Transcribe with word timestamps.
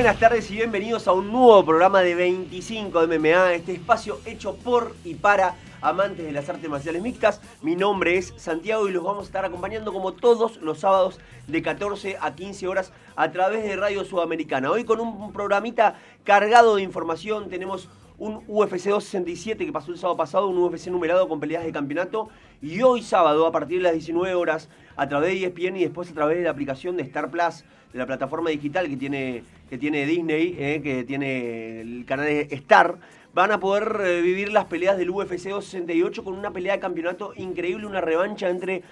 Buenas 0.00 0.18
tardes 0.18 0.50
y 0.50 0.54
bienvenidos 0.54 1.06
a 1.08 1.12
un 1.12 1.30
nuevo 1.30 1.62
programa 1.62 2.00
de 2.00 2.14
25 2.14 3.06
de 3.06 3.18
MMA, 3.18 3.52
este 3.52 3.72
espacio 3.72 4.18
hecho 4.24 4.56
por 4.56 4.94
y 5.04 5.14
para 5.14 5.56
amantes 5.82 6.24
de 6.24 6.32
las 6.32 6.48
artes 6.48 6.70
marciales 6.70 7.02
mixtas. 7.02 7.42
Mi 7.60 7.76
nombre 7.76 8.16
es 8.16 8.32
Santiago 8.38 8.88
y 8.88 8.92
los 8.92 9.04
vamos 9.04 9.24
a 9.24 9.26
estar 9.26 9.44
acompañando 9.44 9.92
como 9.92 10.14
todos 10.14 10.56
los 10.62 10.80
sábados 10.80 11.20
de 11.48 11.60
14 11.60 12.16
a 12.18 12.34
15 12.34 12.66
horas 12.66 12.94
a 13.14 13.30
través 13.30 13.62
de 13.62 13.76
Radio 13.76 14.02
Sudamericana. 14.06 14.70
Hoy 14.70 14.84
con 14.84 15.00
un 15.00 15.34
programita 15.34 15.96
cargado 16.24 16.76
de 16.76 16.82
información 16.82 17.50
tenemos 17.50 17.90
un 18.16 18.42
UFC 18.48 18.88
267 18.88 19.66
que 19.66 19.72
pasó 19.72 19.92
el 19.92 19.98
sábado 19.98 20.16
pasado, 20.16 20.48
un 20.48 20.56
UFC 20.58 20.86
numerado 20.86 21.28
con 21.28 21.40
peleas 21.40 21.64
de 21.64 21.72
campeonato. 21.72 22.30
Y 22.62 22.80
hoy 22.80 23.02
sábado, 23.02 23.46
a 23.46 23.52
partir 23.52 23.78
de 23.78 23.84
las 23.84 23.92
19 23.92 24.34
horas, 24.34 24.70
a 24.96 25.08
través 25.08 25.32
de 25.32 25.46
ESPN 25.46 25.76
y 25.76 25.84
después 25.84 26.10
a 26.10 26.14
través 26.14 26.38
de 26.38 26.44
la 26.44 26.50
aplicación 26.50 26.96
de 26.96 27.02
Star 27.02 27.30
Plus, 27.30 27.64
de 27.92 27.98
la 27.98 28.06
plataforma 28.06 28.50
digital 28.50 28.88
que 28.88 28.96
tiene, 28.96 29.42
que 29.68 29.78
tiene 29.78 30.06
Disney, 30.06 30.56
eh, 30.58 30.80
que 30.82 31.04
tiene 31.04 31.80
el 31.80 32.04
canal 32.06 32.28
Star, 32.28 32.98
van 33.34 33.52
a 33.52 33.60
poder 33.60 34.00
eh, 34.04 34.20
vivir 34.20 34.52
las 34.52 34.66
peleas 34.66 34.96
del 34.96 35.10
UFC 35.10 35.48
268 35.48 36.24
con 36.24 36.34
una 36.34 36.50
pelea 36.50 36.74
de 36.74 36.80
campeonato 36.80 37.32
increíble, 37.36 37.86
una 37.86 38.00
revancha 38.00 38.48
entre 38.48 38.82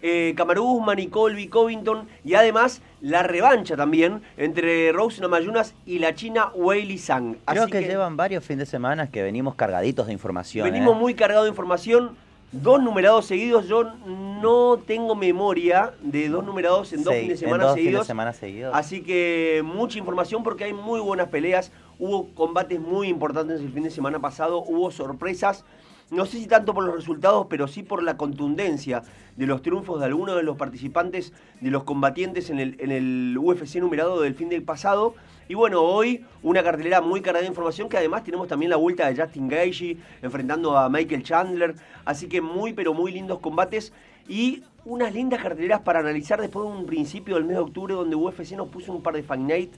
eh, 0.00 0.34
Kamaru 0.36 0.64
Usman 0.64 0.98
y 0.98 1.08
Colby 1.08 1.48
Covington 1.48 2.08
y 2.24 2.34
además 2.34 2.82
la 3.00 3.22
revancha 3.22 3.76
también 3.76 4.22
entre 4.36 4.92
Rose 4.92 5.20
Namayunas 5.20 5.74
y 5.86 5.98
la 5.98 6.14
china 6.14 6.50
Weili 6.54 6.98
Zhang. 6.98 7.36
Creo 7.46 7.66
que, 7.66 7.80
llevan 7.80 8.16
varios 8.16 8.44
fines 8.44 8.60
de 8.60 8.70
semana 8.70 9.10
que 9.10 9.22
venimos 9.22 9.54
cargaditos 9.56 10.06
de 10.06 10.12
información. 10.12 10.64
Venimos 10.64 10.96
¿eh? 10.96 11.00
muy 11.00 11.14
cargados 11.14 11.44
de 11.44 11.50
información. 11.50 12.27
Dos 12.50 12.82
numerados 12.82 13.26
seguidos, 13.26 13.68
yo 13.68 13.84
no 13.84 14.78
tengo 14.78 15.14
memoria 15.14 15.92
de 16.00 16.30
dos 16.30 16.44
numerados 16.44 16.94
en 16.94 17.04
dos 17.04 17.14
fines 17.14 17.40
de 17.40 17.46
semana 17.46 17.64
dos 17.64 17.74
seguidos. 17.74 17.90
Fines 17.92 18.00
de 18.00 18.06
semana 18.06 18.32
seguidos. 18.32 18.74
Así 18.74 19.02
que 19.02 19.62
mucha 19.64 19.98
información 19.98 20.42
porque 20.42 20.64
hay 20.64 20.72
muy 20.72 20.98
buenas 21.00 21.28
peleas. 21.28 21.72
Hubo 21.98 22.28
combates 22.34 22.80
muy 22.80 23.08
importantes 23.08 23.60
el 23.60 23.70
fin 23.70 23.82
de 23.82 23.90
semana 23.90 24.18
pasado, 24.20 24.62
hubo 24.62 24.90
sorpresas 24.90 25.64
no 26.10 26.24
sé 26.24 26.38
si 26.38 26.46
tanto 26.46 26.72
por 26.72 26.84
los 26.84 26.94
resultados, 26.94 27.46
pero 27.50 27.68
sí 27.68 27.82
por 27.82 28.02
la 28.02 28.16
contundencia 28.16 29.02
de 29.36 29.46
los 29.46 29.60
triunfos 29.60 30.00
de 30.00 30.06
algunos 30.06 30.36
de 30.36 30.42
los 30.42 30.56
participantes, 30.56 31.34
de 31.60 31.70
los 31.70 31.84
combatientes 31.84 32.48
en 32.48 32.60
el, 32.60 32.76
en 32.80 32.90
el 32.90 33.36
UFC 33.38 33.76
numerado 33.76 34.20
del 34.20 34.34
fin 34.34 34.48
del 34.48 34.62
pasado. 34.62 35.14
Y 35.48 35.54
bueno, 35.54 35.82
hoy 35.82 36.24
una 36.42 36.62
cartelera 36.62 37.00
muy 37.00 37.22
cargada 37.22 37.42
de 37.42 37.48
información 37.48 37.88
que 37.88 37.96
además 37.96 38.22
tenemos 38.22 38.48
también 38.48 38.70
la 38.70 38.76
vuelta 38.76 39.10
de 39.10 39.20
Justin 39.20 39.48
Gaethje 39.48 39.96
enfrentando 40.20 40.76
a 40.76 40.90
Michael 40.90 41.22
Chandler. 41.22 41.74
Así 42.04 42.28
que 42.28 42.42
muy, 42.42 42.74
pero 42.74 42.92
muy 42.92 43.12
lindos 43.12 43.38
combates 43.38 43.92
y 44.28 44.62
unas 44.84 45.14
lindas 45.14 45.42
carteleras 45.42 45.80
para 45.80 46.00
analizar 46.00 46.40
después 46.40 46.68
de 46.68 46.76
un 46.76 46.86
principio 46.86 47.36
del 47.36 47.44
mes 47.44 47.56
de 47.56 47.62
octubre 47.62 47.94
donde 47.94 48.14
UFC 48.14 48.52
nos 48.52 48.68
puso 48.68 48.92
un 48.92 49.02
par 49.02 49.14
de 49.14 49.22
Fight 49.22 49.40
Night 49.40 49.72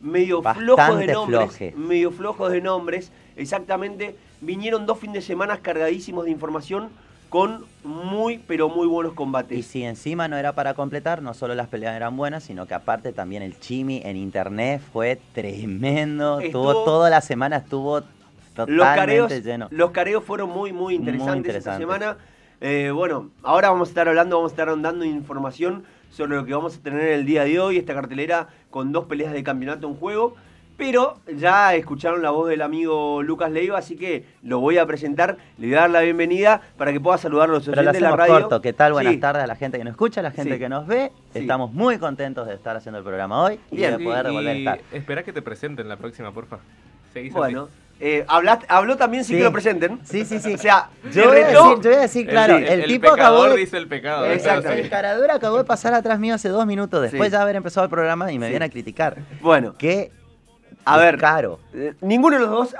medio 0.00 0.42
flojos 0.42 0.98
de 0.98 1.06
nombres. 1.06 1.76
Medio 1.76 2.10
flojos 2.10 2.50
de 2.50 2.60
nombres, 2.60 3.12
exactamente 3.36 4.16
vinieron 4.40 4.86
dos 4.86 4.98
fines 4.98 5.14
de 5.14 5.22
semana 5.22 5.58
cargadísimos 5.58 6.24
de 6.24 6.32
información 6.32 6.88
con 7.30 7.64
muy, 7.84 8.38
pero 8.46 8.68
muy 8.68 8.86
buenos 8.86 9.14
combates. 9.14 9.56
Y 9.56 9.62
si 9.62 9.84
encima 9.84 10.28
no 10.28 10.36
era 10.36 10.52
para 10.52 10.74
completar, 10.74 11.22
no 11.22 11.32
solo 11.32 11.54
las 11.54 11.68
peleas 11.68 11.96
eran 11.96 12.16
buenas, 12.16 12.42
sino 12.42 12.66
que 12.66 12.74
aparte 12.74 13.12
también 13.12 13.42
el 13.42 13.58
chimi 13.58 14.02
en 14.04 14.16
internet 14.16 14.82
fue 14.92 15.18
tremendo. 15.32 16.40
Estuvo, 16.40 16.84
toda 16.84 17.08
la 17.08 17.20
semana 17.20 17.58
estuvo 17.58 18.02
totalmente 18.54 18.76
los 18.76 18.84
careos, 18.84 19.44
lleno. 19.44 19.68
Los 19.70 19.92
careos 19.92 20.24
fueron 20.24 20.50
muy, 20.50 20.72
muy 20.72 20.96
interesantes, 20.96 21.54
esta 21.54 21.78
semana. 21.78 22.18
Eh, 22.60 22.90
bueno, 22.92 23.30
ahora 23.42 23.70
vamos 23.70 23.88
a 23.88 23.92
estar 23.92 24.08
hablando, 24.08 24.36
vamos 24.36 24.50
a 24.50 24.54
estar 24.54 24.82
dando 24.82 25.04
información 25.04 25.84
sobre 26.10 26.34
lo 26.34 26.44
que 26.44 26.52
vamos 26.52 26.76
a 26.76 26.82
tener 26.82 27.12
el 27.12 27.24
día 27.24 27.44
de 27.44 27.60
hoy, 27.60 27.78
esta 27.78 27.94
cartelera 27.94 28.48
con 28.70 28.90
dos 28.90 29.06
peleas 29.06 29.32
de 29.32 29.44
campeonato 29.44 29.86
en 29.86 29.94
juego. 29.94 30.34
Pero 30.80 31.18
ya 31.36 31.74
escucharon 31.74 32.22
la 32.22 32.30
voz 32.30 32.48
del 32.48 32.62
amigo 32.62 33.22
Lucas 33.22 33.52
Leiva, 33.52 33.76
así 33.76 33.96
que 33.96 34.24
lo 34.42 34.60
voy 34.60 34.78
a 34.78 34.86
presentar, 34.86 35.36
le 35.58 35.66
voy 35.66 35.76
a 35.76 35.80
dar 35.80 35.90
la 35.90 36.00
bienvenida 36.00 36.62
para 36.78 36.90
que 36.90 36.98
pueda 36.98 37.18
saludar 37.18 37.50
a 37.50 37.52
los 37.52 37.68
oyentes 37.68 37.92
de 37.92 38.00
la 38.00 38.16
radio. 38.16 38.40
corto, 38.40 38.62
¿qué 38.62 38.72
tal? 38.72 38.94
Buenas 38.94 39.20
tardes 39.20 39.44
a 39.44 39.46
la 39.46 39.56
gente 39.56 39.76
que 39.76 39.84
nos 39.84 39.90
escucha, 39.90 40.20
a 40.20 40.22
la 40.22 40.30
gente 40.30 40.58
que 40.58 40.70
nos 40.70 40.86
ve. 40.86 41.12
Estamos 41.34 41.70
muy 41.74 41.98
contentos 41.98 42.46
de 42.46 42.54
estar 42.54 42.78
haciendo 42.78 42.96
el 42.96 43.04
programa 43.04 43.42
hoy 43.42 43.60
y 43.70 43.76
de 43.76 43.98
poder 43.98 44.32
volver 44.32 44.56
a 44.56 44.58
estar. 44.58 44.80
Espera 44.90 45.22
que 45.22 45.34
te 45.34 45.42
presenten 45.42 45.86
la 45.86 45.98
próxima, 45.98 46.32
porfa. 46.32 46.60
Seguís 47.12 47.34
bueno, 47.34 47.68
eh, 48.00 48.24
habló 48.26 48.96
también 48.96 49.22
sí, 49.22 49.36
que 49.36 49.44
lo 49.44 49.52
presenten. 49.52 50.00
Sí, 50.04 50.24
sí, 50.24 50.38
sí. 50.38 50.54
O 50.54 50.58
sea, 50.58 50.88
yo 51.12 51.28
voy, 51.28 51.40
a 51.40 51.40
decir, 51.40 51.54
yo 51.54 51.76
voy 51.76 51.92
a 51.92 52.00
decir, 52.00 52.26
claro, 52.26 52.56
el, 52.56 52.64
el, 52.64 52.86
tipo 52.86 53.12
acabó 53.12 53.50
de... 53.50 53.56
dice 53.58 53.76
el 53.76 53.86
pecado. 53.86 54.24
Exacto. 54.24 54.70
El 54.70 54.88
caradura 54.88 55.34
acabó 55.34 55.58
de 55.58 55.64
pasar 55.64 55.92
atrás 55.92 56.18
mío 56.18 56.34
hace 56.34 56.48
dos 56.48 56.64
minutos 56.64 57.02
después 57.02 57.30
de 57.30 57.36
haber 57.36 57.56
empezado 57.56 57.84
el 57.84 57.90
programa 57.90 58.32
y 58.32 58.38
me 58.38 58.48
viene 58.48 58.64
a 58.64 58.70
criticar. 58.70 59.18
Bueno. 59.42 59.74
Que 59.76 60.10
a 60.84 60.96
ver, 60.98 61.18
caro. 61.18 61.60
Eh, 61.74 61.94
ninguno 62.00 62.36
de 62.36 62.42
los 62.42 62.50
dos 62.50 62.74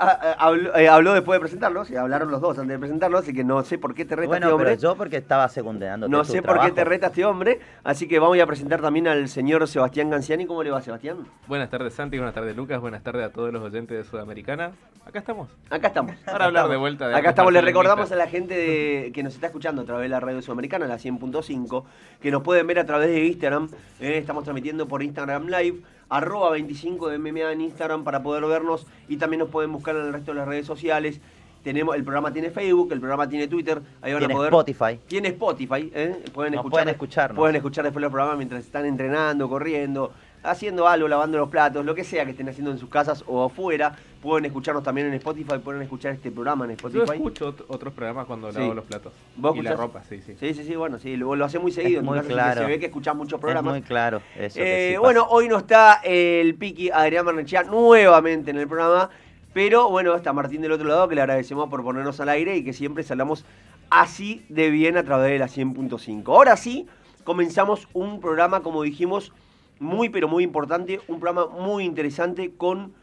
eh, 0.75 0.87
habló, 0.87 1.13
después 1.13 1.37
de 1.37 1.39
presentarlos, 1.39 1.89
y 1.91 1.95
hablaron 1.95 2.31
los 2.31 2.41
dos 2.41 2.57
antes 2.57 2.73
de 2.73 2.79
presentarlos, 2.79 3.21
así 3.21 3.33
que 3.33 3.43
no 3.43 3.63
sé 3.63 3.77
por 3.77 3.93
qué 3.93 4.05
te 4.05 4.15
reta 4.15 4.35
este 4.35 4.47
hombre. 4.47 4.69
Pero 4.71 4.81
yo 4.81 4.95
porque 4.95 5.17
estaba 5.17 5.47
secundeando. 5.49 6.07
No 6.07 6.23
sé 6.23 6.41
por 6.41 6.59
qué 6.59 6.71
te 6.71 6.83
reta 6.83 7.07
este 7.07 7.25
hombre, 7.25 7.59
así 7.83 8.07
que 8.07 8.19
vamos 8.19 8.39
a 8.39 8.45
presentar 8.45 8.81
también 8.81 9.07
al 9.07 9.29
señor 9.29 9.67
Sebastián 9.67 10.09
Ganciani. 10.09 10.45
¿Cómo 10.45 10.63
le 10.63 10.71
va, 10.71 10.81
Sebastián? 10.81 11.17
Buenas 11.47 11.69
tardes, 11.69 11.93
Santi, 11.93 12.17
buenas 12.17 12.33
tardes, 12.33 12.55
Lucas, 12.55 12.79
buenas 12.81 13.03
tardes 13.03 13.25
a 13.25 13.31
todos 13.31 13.53
los 13.53 13.61
oyentes 13.61 13.97
de 13.97 14.03
Sudamericana. 14.03 14.71
Acá 15.05 15.19
estamos. 15.19 15.49
Acá 15.69 15.87
estamos. 15.87 16.15
Para 16.25 16.45
hablar 16.45 16.69
de 16.69 16.77
vuelta 16.77 17.07
de 17.07 17.15
Acá 17.15 17.29
estamos. 17.29 17.51
Le 17.51 17.61
recordamos 17.61 18.11
a 18.11 18.15
la 18.15 18.27
gente 18.27 19.11
que 19.13 19.23
nos 19.23 19.33
está 19.33 19.47
escuchando 19.47 19.81
a 19.81 19.85
través 19.85 20.03
de 20.03 20.09
la 20.09 20.19
radio 20.19 20.41
sudamericana, 20.41 20.85
la 20.85 20.97
100.5, 20.97 21.83
que 22.21 22.31
nos 22.31 22.43
pueden 22.43 22.67
ver 22.67 22.79
a 22.79 22.85
través 22.85 23.07
de 23.07 23.25
Instagram. 23.25 23.69
Eh, 23.99 24.17
estamos 24.17 24.43
transmitiendo 24.43 24.87
por 24.87 25.01
Instagram 25.01 25.47
Live 25.47 25.81
arroba 26.11 26.51
25 26.51 27.09
de 27.09 27.17
MMA 27.17 27.53
en 27.53 27.61
Instagram 27.61 28.03
para 28.03 28.21
poder 28.21 28.45
vernos 28.45 28.85
y 29.07 29.17
también 29.17 29.39
nos 29.39 29.49
pueden 29.49 29.71
buscar 29.71 29.95
en 29.95 30.03
el 30.03 30.13
resto 30.13 30.31
de 30.31 30.39
las 30.39 30.47
redes 30.47 30.67
sociales. 30.67 31.19
Tenemos, 31.63 31.95
el 31.95 32.03
programa 32.03 32.33
tiene 32.33 32.49
Facebook, 32.49 32.91
el 32.91 32.99
programa 32.99 33.29
tiene 33.29 33.47
Twitter, 33.47 33.81
ahí 34.01 34.11
van 34.11 34.19
tiene 34.19 34.33
a 34.33 34.37
poder. 34.37 34.53
Spotify. 34.53 34.99
Tiene 35.07 35.27
Spotify, 35.29 35.91
¿eh? 35.93 36.23
pueden, 36.33 36.55
escuchar, 36.55 36.71
pueden 36.71 36.89
escucharnos. 36.89 37.37
Pueden 37.37 37.55
escuchar 37.55 37.83
después 37.85 38.01
los 38.01 38.11
programas 38.11 38.37
mientras 38.37 38.65
están 38.65 38.85
entrenando, 38.85 39.47
corriendo, 39.47 40.11
haciendo 40.43 40.87
algo, 40.87 41.07
lavando 41.07 41.37
los 41.37 41.49
platos, 41.49 41.85
lo 41.85 41.95
que 41.95 42.03
sea 42.03 42.25
que 42.25 42.31
estén 42.31 42.49
haciendo 42.49 42.71
en 42.71 42.77
sus 42.77 42.89
casas 42.89 43.23
o 43.27 43.43
afuera. 43.43 43.95
Pueden 44.21 44.45
escucharnos 44.45 44.83
también 44.83 45.07
en 45.07 45.15
Spotify, 45.15 45.57
pueden 45.63 45.81
escuchar 45.81 46.13
este 46.13 46.29
programa 46.31 46.65
en 46.65 46.71
Spotify. 46.71 47.05
Yo 47.07 47.13
escucho 47.13 47.55
otros 47.67 47.91
programas 47.93 48.27
cuando 48.27 48.51
lavo 48.51 48.75
los 48.75 48.85
platos. 48.85 49.13
¿Vos 49.35 49.57
y 49.57 49.61
la 49.63 49.75
ropa, 49.75 50.03
sí, 50.03 50.21
sí. 50.23 50.35
Sí, 50.39 50.53
sí, 50.53 50.63
sí, 50.63 50.75
bueno, 50.75 50.99
sí, 50.99 51.17
lo, 51.17 51.35
lo 51.35 51.45
hace 51.45 51.57
muy 51.57 51.71
seguido. 51.71 52.03
muy 52.03 52.19
claro. 52.19 52.61
se 52.61 52.67
ve 52.67 52.79
que 52.79 52.85
escuchás 52.85 53.15
muchos 53.15 53.39
programas. 53.39 53.73
muy 53.73 53.81
claro. 53.81 54.21
Eso 54.37 54.59
eh, 54.61 54.97
bueno, 54.99 55.25
hoy 55.29 55.47
no 55.47 55.57
está 55.57 56.01
el 56.03 56.53
Piki 56.53 56.91
Adrián 56.91 57.25
Marnechea 57.25 57.63
nuevamente 57.63 58.51
en 58.51 58.57
el 58.57 58.67
programa, 58.67 59.09
pero 59.53 59.89
bueno, 59.89 60.15
está 60.15 60.33
Martín 60.33 60.61
del 60.61 60.71
otro 60.71 60.87
lado, 60.87 61.07
que 61.07 61.15
le 61.15 61.21
agradecemos 61.21 61.67
por 61.69 61.83
ponernos 61.83 62.19
al 62.19 62.29
aire 62.29 62.55
y 62.55 62.63
que 62.63 62.73
siempre 62.73 63.03
salamos 63.03 63.43
así 63.89 64.45
de 64.49 64.69
bien 64.69 64.97
a 64.97 65.03
través 65.03 65.31
de 65.31 65.39
la 65.39 65.47
100.5. 65.47 66.27
Ahora 66.27 66.57
sí, 66.57 66.87
comenzamos 67.23 67.87
un 67.93 68.21
programa, 68.21 68.61
como 68.61 68.83
dijimos, 68.83 69.33
muy 69.81 70.09
pero 70.09 70.27
muy 70.27 70.43
importante, 70.43 71.01
un 71.07 71.19
programa 71.19 71.47
muy 71.47 71.85
interesante 71.85 72.53
con 72.55 72.93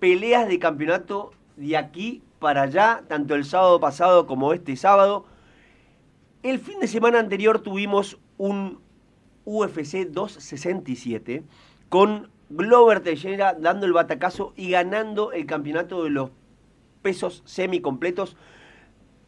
peleas 0.00 0.48
de 0.48 0.58
campeonato 0.58 1.32
de 1.56 1.76
aquí 1.76 2.22
para 2.38 2.62
allá, 2.62 3.04
tanto 3.06 3.34
el 3.34 3.44
sábado 3.44 3.78
pasado 3.80 4.26
como 4.26 4.54
este 4.54 4.74
sábado. 4.76 5.26
El 6.42 6.58
fin 6.58 6.80
de 6.80 6.88
semana 6.88 7.18
anterior 7.18 7.60
tuvimos 7.60 8.18
un 8.38 8.80
UFC 9.44 10.06
267 10.08 11.44
con 11.90 12.30
Glover 12.48 13.00
Teixeira 13.00 13.52
dando 13.52 13.84
el 13.84 13.92
batacazo 13.92 14.54
y 14.56 14.70
ganando 14.70 15.32
el 15.32 15.44
campeonato 15.44 16.02
de 16.02 16.10
los 16.10 16.30
pesos 17.02 17.42
semicompletos. 17.44 18.38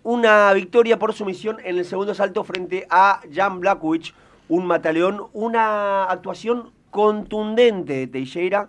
Una 0.03 0.51
victoria 0.55 0.99
por 0.99 1.13
sumisión 1.13 1.59
en 1.65 1.77
el 1.77 1.85
segundo 1.85 2.15
salto 2.15 2.45
frente 2.45 2.87
a 2.89 3.21
Jan 3.31 3.61
Blackwich, 3.61 4.15
un 4.49 4.67
mataleón, 4.67 5.27
una 5.35 6.05
actuación 6.05 6.73
contundente 6.95 7.93
de 7.93 8.07
Teixeira. 8.07 8.69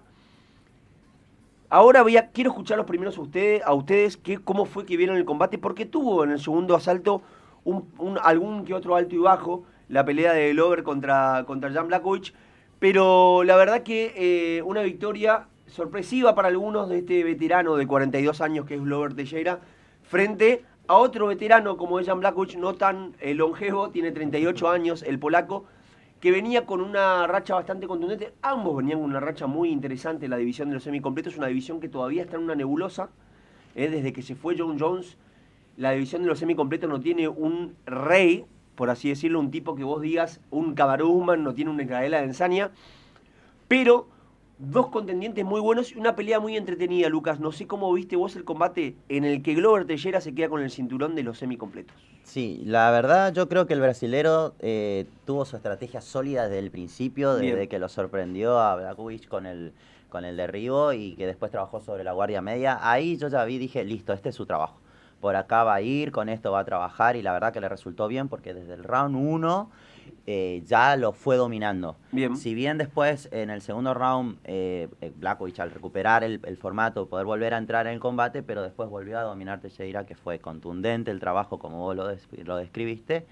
Ahora 1.69 2.01
voy 2.01 2.17
a, 2.17 2.31
quiero 2.31 2.49
escuchar 2.49 2.75
los 2.75 2.87
primeros 2.87 3.19
a 3.19 3.21
ustedes, 3.21 3.61
a 3.63 3.71
ustedes 3.75 4.17
que, 4.17 4.39
cómo 4.39 4.65
fue 4.65 4.83
que 4.83 4.97
vieron 4.97 5.17
el 5.17 5.25
combate, 5.25 5.59
porque 5.59 5.85
tuvo 5.85 6.23
en 6.23 6.31
el 6.31 6.39
segundo 6.39 6.73
asalto 6.73 7.21
un, 7.65 7.85
algún 8.23 8.65
que 8.65 8.73
otro 8.73 8.95
alto 8.95 9.13
y 9.13 9.19
bajo, 9.19 9.65
la 9.89 10.03
pelea 10.05 10.33
de 10.33 10.53
Glover 10.53 10.81
contra, 10.81 11.43
contra 11.45 11.71
Jan 11.71 11.87
Blackovich, 11.87 12.33
pero 12.79 13.43
la 13.43 13.55
verdad 13.57 13.83
que 13.83 14.13
eh, 14.15 14.63
una 14.63 14.81
victoria 14.81 15.45
sorpresiva 15.67 16.33
para 16.33 16.47
algunos 16.47 16.89
de 16.89 16.97
este 16.97 17.23
veterano 17.23 17.75
de 17.75 17.85
42 17.85 18.41
años 18.41 18.65
que 18.65 18.73
es 18.73 18.81
Glover 18.81 19.13
Teixeira, 19.13 19.59
frente 20.01 20.65
a 20.87 20.95
otro 20.95 21.27
veterano 21.27 21.77
como 21.77 21.99
es 21.99 22.07
Jan 22.07 22.21
Blackovich, 22.21 22.57
no 22.57 22.73
tan 22.73 23.13
eh, 23.19 23.35
longevo, 23.35 23.91
tiene 23.91 24.11
38 24.11 24.67
años, 24.67 25.03
el 25.03 25.19
polaco, 25.19 25.65
que 26.25 26.31
venía 26.31 26.65
con 26.65 26.81
una 26.81 27.27
racha 27.27 27.53
bastante 27.53 27.85
contundente. 27.85 28.33
Ambos 28.41 28.77
venían 28.77 28.99
con 28.99 29.11
una 29.11 29.19
racha 29.19 29.45
muy 29.45 29.69
interesante. 29.69 30.27
La 30.27 30.37
división 30.37 30.69
de 30.69 30.73
los 30.73 30.83
semicompletos 30.83 31.37
una 31.37 31.45
división 31.45 31.79
que 31.79 31.87
todavía 31.87 32.23
está 32.23 32.37
en 32.37 32.41
una 32.45 32.55
nebulosa. 32.55 33.11
¿eh? 33.75 33.89
Desde 33.89 34.11
que 34.11 34.23
se 34.23 34.33
fue 34.33 34.55
John 34.57 34.79
Jones, 34.79 35.19
la 35.77 35.91
división 35.91 36.23
de 36.23 36.29
los 36.29 36.39
semicompletos 36.39 36.89
no 36.89 36.99
tiene 36.99 37.27
un 37.27 37.75
rey, 37.85 38.43
por 38.73 38.89
así 38.89 39.07
decirlo, 39.07 39.39
un 39.39 39.51
tipo 39.51 39.75
que 39.75 39.83
vos 39.83 40.01
digas, 40.01 40.41
un 40.49 40.73
Cabaruzman, 40.73 41.43
no 41.43 41.53
tiene 41.53 41.69
una 41.69 41.83
Israela 41.83 42.17
de 42.17 42.23
Ensania. 42.23 42.71
Pero 43.67 44.07
dos 44.57 44.87
contendientes 44.87 45.43
muy 45.43 45.59
buenos 45.59 45.91
y 45.91 45.97
una 45.97 46.15
pelea 46.15 46.39
muy 46.39 46.55
entretenida, 46.55 47.09
Lucas. 47.09 47.39
No 47.39 47.51
sé 47.51 47.67
cómo 47.67 47.91
viste 47.93 48.15
vos 48.15 48.35
el 48.35 48.43
combate 48.43 48.95
en 49.09 49.25
el 49.25 49.41
que 49.41 49.53
Glover 49.53 49.85
Teixeira 49.85 50.21
se 50.21 50.33
queda 50.33 50.49
con 50.49 50.61
el 50.61 50.71
cinturón 50.71 51.15
de 51.15 51.23
los 51.23 51.37
semicompletos. 51.37 51.95
Sí, 52.23 52.61
la 52.65 52.89
verdad 52.91 53.33
yo 53.33 53.47
creo 53.47 53.67
que 53.67 53.73
el 53.73 53.81
brasilero 53.81 54.55
eh, 54.59 55.05
tuvo 55.25 55.45
su 55.45 55.55
estrategia 55.57 56.01
sólida 56.01 56.43
desde 56.47 56.59
el 56.59 56.71
principio, 56.71 57.35
desde 57.35 57.67
que 57.67 57.79
lo 57.79 57.89
sorprendió 57.89 58.59
a 58.59 58.75
Blackwich 58.75 59.27
con 59.27 59.45
el, 59.45 59.73
con 60.09 60.25
el 60.25 60.37
derribo 60.37 60.93
y 60.93 61.15
que 61.15 61.27
después 61.27 61.51
trabajó 61.51 61.81
sobre 61.81 62.03
la 62.03 62.13
guardia 62.13 62.41
media. 62.41 62.79
Ahí 62.81 63.17
yo 63.17 63.27
ya 63.27 63.43
vi, 63.43 63.57
dije, 63.57 63.83
listo, 63.83 64.13
este 64.13 64.29
es 64.29 64.35
su 64.35 64.45
trabajo. 64.45 64.79
Por 65.21 65.35
acá 65.35 65.63
va 65.63 65.75
a 65.75 65.81
ir, 65.81 66.11
con 66.11 66.29
esto 66.29 66.51
va 66.51 66.59
a 66.59 66.65
trabajar 66.65 67.15
y 67.15 67.21
la 67.21 67.31
verdad 67.31 67.53
que 67.53 67.61
le 67.61 67.69
resultó 67.69 68.07
bien 68.07 68.27
porque 68.27 68.53
desde 68.53 68.73
el 68.73 68.83
round 68.83 69.15
1 69.15 69.69
eh, 70.25 70.63
ya 70.65 70.95
lo 70.95 71.11
fue 71.11 71.35
dominando. 71.35 71.97
Bien. 72.11 72.35
Si 72.37 72.53
bien 72.53 72.77
después 72.77 73.29
en 73.31 73.49
el 73.49 73.61
segundo 73.61 73.93
round 73.93 74.37
eh, 74.43 74.87
eh 75.01 75.11
al 75.57 75.71
recuperar 75.71 76.23
el, 76.23 76.39
formato 76.57 77.07
poder 77.07 77.25
volver 77.25 77.53
a 77.53 77.57
entrar 77.57 77.87
en 77.87 77.93
el 77.93 77.99
combate, 77.99 78.43
pero 78.43 78.61
después 78.61 78.89
volvió 78.89 79.19
a 79.19 79.23
dominar 79.23 79.61
Teixeira, 79.61 80.05
que 80.05 80.15
fue 80.15 80.39
contundente 80.39 81.11
el 81.11 81.19
trabajo 81.19 81.59
como 81.59 81.77
vos 81.77 81.95
lo, 81.95 82.07
lo 82.43 82.57
describiste 82.57 83.25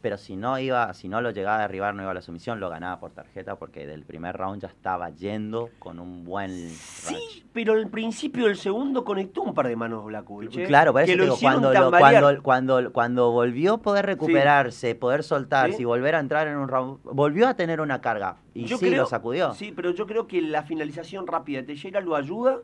pero 0.00 0.16
si 0.16 0.36
no 0.36 0.58
iba, 0.58 0.92
si 0.94 1.08
no 1.08 1.20
lo 1.20 1.30
llegaba 1.30 1.58
a 1.58 1.62
derribar, 1.62 1.94
no 1.94 2.02
iba 2.02 2.10
a 2.10 2.14
la 2.14 2.22
sumisión, 2.22 2.60
lo 2.60 2.70
ganaba 2.70 3.00
por 3.00 3.10
tarjeta 3.10 3.56
porque 3.56 3.86
del 3.86 4.04
primer 4.04 4.36
round 4.36 4.62
ya 4.62 4.68
estaba 4.68 5.10
yendo 5.10 5.70
con 5.78 5.98
un 5.98 6.24
buen 6.24 6.50
Sí, 6.70 7.44
pero 7.52 7.72
al 7.72 7.88
principio 7.88 8.46
del 8.46 8.56
segundo 8.56 9.04
conectó 9.04 9.42
un 9.42 9.54
par 9.54 9.66
de 9.66 9.76
manos. 9.76 10.04
¿eh? 10.08 10.64
Claro, 10.66 10.92
por 10.92 11.02
eso 11.02 11.12
que 11.12 11.40
cuando, 11.40 11.72
cuando, 11.90 12.42
cuando, 12.42 12.92
cuando 12.92 13.30
volvió 13.32 13.74
a 13.74 13.78
poder 13.78 14.06
recuperarse, 14.06 14.94
poder 14.94 15.22
soltarse 15.22 15.82
y 15.82 15.84
volver 15.84 16.14
a 16.14 16.20
entrar 16.20 16.46
en 16.46 16.56
un 16.56 16.68
round, 16.68 17.00
volvió 17.02 17.48
a 17.48 17.54
tener 17.54 17.80
una 17.80 18.00
carga 18.00 18.36
y 18.54 18.68
sí 18.68 18.90
lo 18.90 19.06
sacudió. 19.06 19.54
Sí, 19.54 19.72
pero 19.74 19.90
yo 19.90 20.06
creo 20.06 20.26
que 20.26 20.40
la 20.40 20.62
finalización 20.62 21.26
rápida 21.26 21.60
de 21.60 21.66
Teixeira 21.66 22.00
lo 22.00 22.14
ayuda 22.14 22.58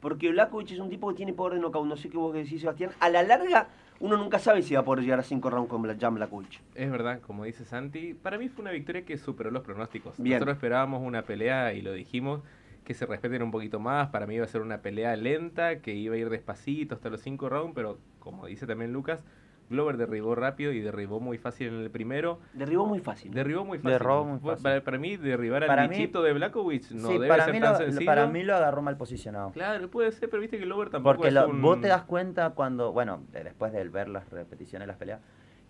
porque 0.00 0.30
Blackwood 0.30 0.72
es 0.72 0.78
un 0.78 0.88
tipo 0.88 1.08
que 1.10 1.14
tiene 1.14 1.32
poder 1.32 1.54
de 1.54 1.60
knockout, 1.60 1.86
no 1.86 1.96
sé 1.96 2.08
qué 2.08 2.16
vos 2.16 2.32
decís 2.32 2.62
Sebastián, 2.62 2.90
a 3.00 3.08
la 3.10 3.22
larga 3.22 3.68
uno 4.00 4.16
nunca 4.16 4.38
sabe 4.38 4.62
si 4.62 4.74
va 4.74 4.80
a 4.80 4.84
poder 4.84 5.04
llegar 5.04 5.20
a 5.20 5.22
5 5.22 5.50
rounds 5.50 5.68
con 5.68 5.98
Jam 5.98 6.14
Blackwich. 6.14 6.60
Es 6.74 6.90
verdad, 6.90 7.20
como 7.20 7.44
dice 7.44 7.66
Santi, 7.66 8.14
para 8.14 8.38
mí 8.38 8.48
fue 8.48 8.62
una 8.62 8.72
victoria 8.72 9.04
que 9.04 9.18
superó 9.18 9.50
los 9.50 9.62
pronósticos. 9.62 10.18
Nosotros 10.18 10.54
esperábamos 10.54 11.02
una 11.02 11.22
pelea 11.22 11.74
y 11.74 11.82
lo 11.82 11.92
dijimos, 11.92 12.40
que 12.84 12.94
se 12.94 13.04
respeten 13.04 13.42
un 13.42 13.50
poquito 13.50 13.78
más. 13.78 14.08
Para 14.08 14.26
mí 14.26 14.36
iba 14.36 14.44
a 14.44 14.48
ser 14.48 14.62
una 14.62 14.78
pelea 14.78 15.14
lenta, 15.16 15.80
que 15.80 15.94
iba 15.94 16.14
a 16.14 16.18
ir 16.18 16.30
despacito 16.30 16.94
hasta 16.94 17.10
los 17.10 17.20
5 17.20 17.48
rounds, 17.50 17.72
pero 17.74 17.98
como 18.18 18.46
dice 18.46 18.66
también 18.66 18.92
Lucas, 18.92 19.22
Glover 19.70 19.96
derribó 19.96 20.34
rápido 20.34 20.72
y 20.72 20.80
derribó 20.80 21.20
muy 21.20 21.38
fácil 21.38 21.68
en 21.68 21.74
el 21.76 21.90
primero. 21.90 22.40
Derribó 22.52 22.86
muy 22.86 22.98
fácil. 22.98 23.32
Derribó 23.32 23.64
muy 23.64 23.78
fácil. 23.78 24.04
muy 24.26 24.40
fácil. 24.40 24.82
Para, 24.82 24.98
mí, 24.98 25.16
derribar 25.16 25.62
al 25.62 25.88
bichito 25.88 26.22
de 26.22 26.32
Blackowicz 26.32 26.90
no 26.92 27.08
debe 27.08 27.28
para 27.28 27.44
ser 27.44 27.54
mí 27.54 27.60
tan 27.60 27.72
lo, 27.72 27.78
sencillo. 27.78 28.06
Para 28.06 28.26
mí 28.26 28.42
lo 28.42 28.56
agarró 28.56 28.82
mal 28.82 28.96
posicionado. 28.96 29.52
Claro, 29.52 29.88
puede 29.88 30.10
ser, 30.10 30.28
pero 30.28 30.40
viste 30.40 30.58
que 30.58 30.64
Glover 30.64 30.90
tampoco 30.90 31.16
Porque 31.16 31.28
es 31.28 31.44
un... 31.44 31.62
vos 31.62 31.80
te 31.80 31.86
das 31.86 32.02
cuenta 32.02 32.50
cuando, 32.50 32.92
bueno, 32.92 33.22
después 33.30 33.72
de 33.72 33.88
ver 33.88 34.08
las 34.08 34.28
repeticiones 34.28 34.86
de 34.86 34.88
las 34.88 34.96
peleas, 34.96 35.20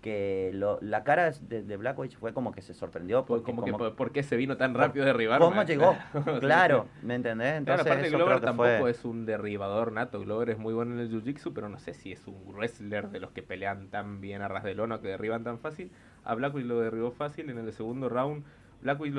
que 0.01 0.51
lo, 0.55 0.79
la 0.81 1.05
cara 1.05 1.31
de, 1.31 1.63
de 1.63 1.77
Blackwich 1.77 2.17
fue 2.17 2.33
como 2.33 2.53
que 2.53 2.63
se 2.63 2.75
sorprendió. 2.75 3.25
Porque, 3.25 3.45
como, 3.45 3.65
que, 3.65 3.73
¿por 3.73 4.13
qué 4.13 4.23
se 4.23 4.37
vino 4.37 4.57
tan 4.57 4.75
rápido 4.75 5.05
a 5.05 5.07
derribar? 5.07 5.41
¿Cómo 5.41 5.63
llegó? 5.63 5.97
claro, 6.41 6.87
¿me 7.03 7.15
entendés? 7.15 7.55
Entonces, 7.55 7.85
claro, 7.85 8.01
aparte 8.01 8.17
Glover 8.17 8.41
tampoco 8.41 8.89
es 8.89 9.05
un 9.05 9.27
derribador 9.27 9.93
nato. 9.93 10.21
Glover 10.21 10.51
es 10.51 10.59
muy 10.59 10.75
bueno 10.75 10.95
en 10.95 11.01
el 11.01 11.11
jiu-jitsu, 11.11 11.53
pero 11.55 11.69
no 11.69 11.79
sé 11.79 11.95
si 11.95 12.13
es 12.13 12.27
un 12.27 12.55
wrestler 12.55 13.11
de 13.11 13.21
los 13.21 13.31
que 13.33 13.43
pelean 13.43 13.89
tan 13.89 14.21
bien 14.21 14.43
a 14.43 14.49
ras 14.49 14.65
de 14.65 14.75
lona 14.75 15.01
que 15.01 15.09
derriban 15.09 15.45
tan 15.45 15.59
fácil. 15.59 15.91
A 16.25 16.35
Blackwich 16.35 16.67
lo 16.67 16.81
derribó 16.81 17.11
fácil 17.13 17.51
en 17.51 17.59
el 17.59 17.73
segundo 17.73 18.09
round 18.09 18.45
Blackowicz 18.83 19.15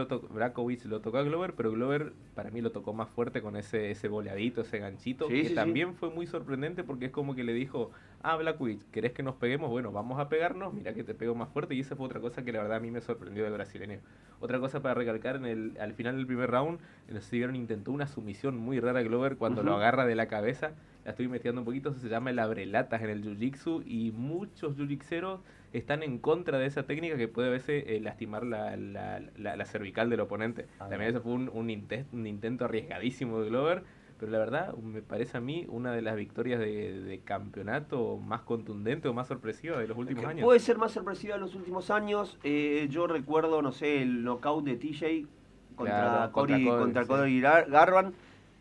lo, 0.85 0.89
lo 0.89 1.01
tocó 1.01 1.17
a 1.17 1.23
Glover, 1.23 1.53
pero 1.53 1.71
Glover 1.71 2.13
para 2.33 2.49
mí 2.49 2.61
lo 2.61 2.71
tocó 2.71 2.93
más 2.93 3.09
fuerte 3.09 3.41
con 3.41 3.55
ese, 3.55 3.91
ese 3.91 4.07
boleadito, 4.07 4.61
ese 4.61 4.79
ganchito, 4.79 5.27
que 5.27 5.51
también 5.51 5.93
fue 5.93 6.09
muy 6.09 6.25
sorprendente 6.25 6.83
porque 6.83 7.05
es 7.05 7.11
como 7.11 7.35
que 7.35 7.43
le 7.43 7.53
dijo, 7.53 7.91
ah, 8.23 8.37
Blackowicz, 8.37 8.83
¿querés 8.91 9.13
que 9.13 9.21
nos 9.21 9.35
peguemos? 9.35 9.69
Bueno, 9.69 9.91
vamos 9.91 10.19
a 10.19 10.29
pegarnos, 10.29 10.73
mira 10.73 10.93
que 10.93 11.03
te 11.03 11.13
pego 11.13 11.35
más 11.35 11.49
fuerte, 11.49 11.75
y 11.75 11.81
esa 11.81 11.95
fue 11.95 12.07
otra 12.07 12.19
cosa 12.19 12.43
que 12.43 12.51
la 12.51 12.61
verdad 12.61 12.77
a 12.77 12.79
mí 12.79 12.89
me 12.89 13.01
sorprendió 13.01 13.43
del 13.43 13.53
brasileño. 13.53 13.99
Otra 14.39 14.59
cosa 14.59 14.81
para 14.81 14.95
recalcar, 14.95 15.35
en 15.35 15.45
el, 15.45 15.77
al 15.79 15.93
final 15.93 16.17
del 16.17 16.25
primer 16.25 16.49
round, 16.49 16.79
el 17.07 17.21
Steven 17.21 17.55
intentó 17.55 17.91
una 17.91 18.07
sumisión 18.07 18.57
muy 18.57 18.79
rara 18.79 19.01
a 19.01 19.03
Glover 19.03 19.37
cuando 19.37 19.61
lo 19.61 19.75
agarra 19.75 20.07
de 20.07 20.15
la 20.15 20.27
cabeza, 20.27 20.71
la 21.05 21.11
estoy 21.11 21.27
metiendo 21.27 21.61
un 21.61 21.65
poquito, 21.65 21.93
se 21.93 22.09
llama 22.09 22.31
el 22.31 22.39
abrelatas 22.39 23.01
en 23.03 23.11
el 23.11 23.23
jiu-jitsu, 23.23 23.83
y 23.85 24.11
muchos 24.11 24.75
jiu-jitseros 24.75 25.39
están 25.73 26.03
en 26.03 26.19
contra 26.19 26.59
de 26.59 26.65
esa 26.65 26.83
técnica 26.83 27.18
que 27.18 27.27
puede 27.27 27.47
a 27.47 27.51
veces 27.51 27.83
eh, 27.88 28.00
lastimar 28.01 28.45
la, 28.45 28.75
la, 28.75 29.21
la, 29.38 29.65
cervical 29.65 30.09
del 30.09 30.19
oponente. 30.19 30.68
Ah, 30.79 30.89
También 30.89 31.12
eso 31.12 31.21
fue 31.21 31.33
un, 31.33 31.50
un, 31.53 31.69
intento 31.69 32.65
arriesgadísimo 32.65 33.39
de 33.39 33.50
Glover, 33.50 33.83
pero 34.19 34.31
la 34.31 34.38
verdad 34.38 34.75
me 34.75 35.01
parece 35.01 35.38
a 35.38 35.41
mí 35.41 35.65
una 35.69 35.94
de 35.94 36.01
las 36.01 36.15
victorias 36.15 36.59
de, 36.59 37.21
campeonato 37.23 38.18
más 38.18 38.41
contundente 38.41 39.07
o 39.07 39.13
más 39.13 39.27
sorpresiva 39.27 39.79
de 39.79 39.88
los 39.88 39.97
últimos 39.97 40.25
años. 40.25 40.44
Puede 40.44 40.59
ser 40.59 40.77
más 40.77 40.91
sorpresiva 40.91 41.35
de 41.35 41.41
los 41.41 41.56
últimos 41.56 41.89
años. 41.89 42.38
Eh, 42.44 42.88
yo 42.89 43.07
recuerdo, 43.07 43.62
no 43.62 43.71
sé, 43.71 44.01
el 44.01 44.23
knockout 44.23 44.65
de 44.65 44.75
TJ 44.75 45.27
contra, 45.75 46.29
Cory, 46.31 46.65
contra, 46.65 47.06
Garban, 47.06 48.13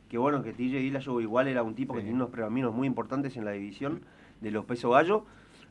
que 0.09 0.17
bueno, 0.17 0.43
que 0.43 0.53
TJ 0.53 0.79
Dillashaw 0.79 1.21
igual 1.21 1.49
era 1.49 1.62
un 1.62 1.75
tipo 1.75 1.93
que 1.95 2.01
tenía 2.01 2.15
unos 2.15 2.31
premios 2.31 2.73
muy 2.73 2.87
importantes 2.87 3.37
en 3.37 3.45
la 3.45 3.51
división 3.51 4.03
de 4.41 4.51
los 4.53 4.65
pesos 4.65 4.93
gallo 4.93 5.27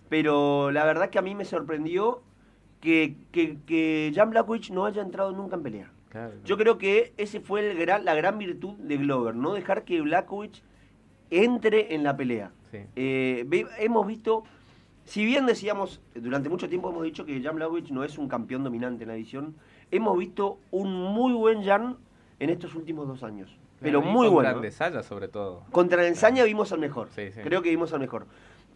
pero 0.09 0.71
la 0.71 0.83
verdad 0.85 1.09
que 1.09 1.19
a 1.19 1.21
mí 1.21 1.35
me 1.35 1.45
sorprendió 1.45 2.21
que, 2.81 3.15
que, 3.31 4.11
Jan 4.13 4.31
Blackwich 4.31 4.71
no 4.71 4.85
haya 4.85 5.01
entrado 5.01 5.31
nunca 5.31 5.56
en 5.56 5.63
pelea. 5.63 5.91
Yo 6.44 6.57
creo 6.57 6.79
que 6.79 7.13
ese 7.17 7.39
fue 7.39 7.69
el 7.69 7.77
gran, 7.77 8.03
la 8.03 8.15
gran 8.15 8.39
virtud 8.39 8.73
de 8.77 8.97
Glover, 8.97 9.35
no 9.35 9.53
dejar 9.53 9.83
que 9.83 10.01
Blackwich 10.01 10.63
entre 11.29 11.94
en 11.94 12.03
la 12.03 12.17
pelea. 12.17 12.51
Eh, 12.95 13.47
hemos 13.79 14.07
visto, 14.07 14.44
si 15.06 15.23
bien 15.23 15.45
decíamos, 15.45 16.01
durante 16.15 16.50
mucho 16.50 16.67
tiempo 16.67 16.89
hemos 16.89 17.03
dicho 17.03 17.25
que 17.25 17.41
Jan 17.41 17.55
Blackwich 17.55 17.91
no 17.91 18.03
es 18.03 18.17
un 18.17 18.27
campeón 18.27 18.63
dominante 18.63 19.03
en 19.03 19.10
la 19.10 19.15
edición, 19.15 19.55
hemos 19.91 20.17
visto 20.17 20.60
un 20.72 20.93
muy 20.93 21.34
buen 21.34 21.63
Jan 21.63 21.98
en 22.39 22.50
estos 22.50 22.74
últimos 22.74 23.07
dos 23.07 23.24
años. 23.24 23.55
Pero 23.81 24.01
muy 24.01 24.27
bueno. 24.27 24.51
Contra 24.51 24.67
Ensaya 24.67 25.03
sobre 25.03 25.27
todo. 25.27 25.63
Contra 25.72 26.07
Ensaña 26.07 26.43
vimos 26.43 26.72
al 26.72 26.79
mejor. 26.79 27.10
Creo 27.15 27.62
que 27.62 27.69
vimos 27.69 27.93
al 27.93 28.00
mejor. 28.00 28.25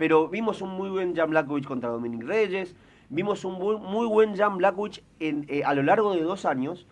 Pero 0.03 0.27
vimos 0.27 0.61
un 0.61 0.71
muy 0.71 0.89
buen 0.89 1.15
Jan 1.15 1.29
Blackwich 1.29 1.65
contra 1.65 1.87
Dominic 1.87 2.23
Reyes, 2.23 2.75
vimos 3.07 3.45
un 3.45 3.53
muy, 3.53 4.05
buen 4.05 4.35
Jan 4.35 4.57
Blackwich 4.57 5.01
en, 5.21 5.45
eh, 5.47 5.63
a 5.63 5.73
lo 5.73 5.81
largo 5.81 6.13
de 6.13 6.21
dos 6.23 6.43
años, 6.43 6.85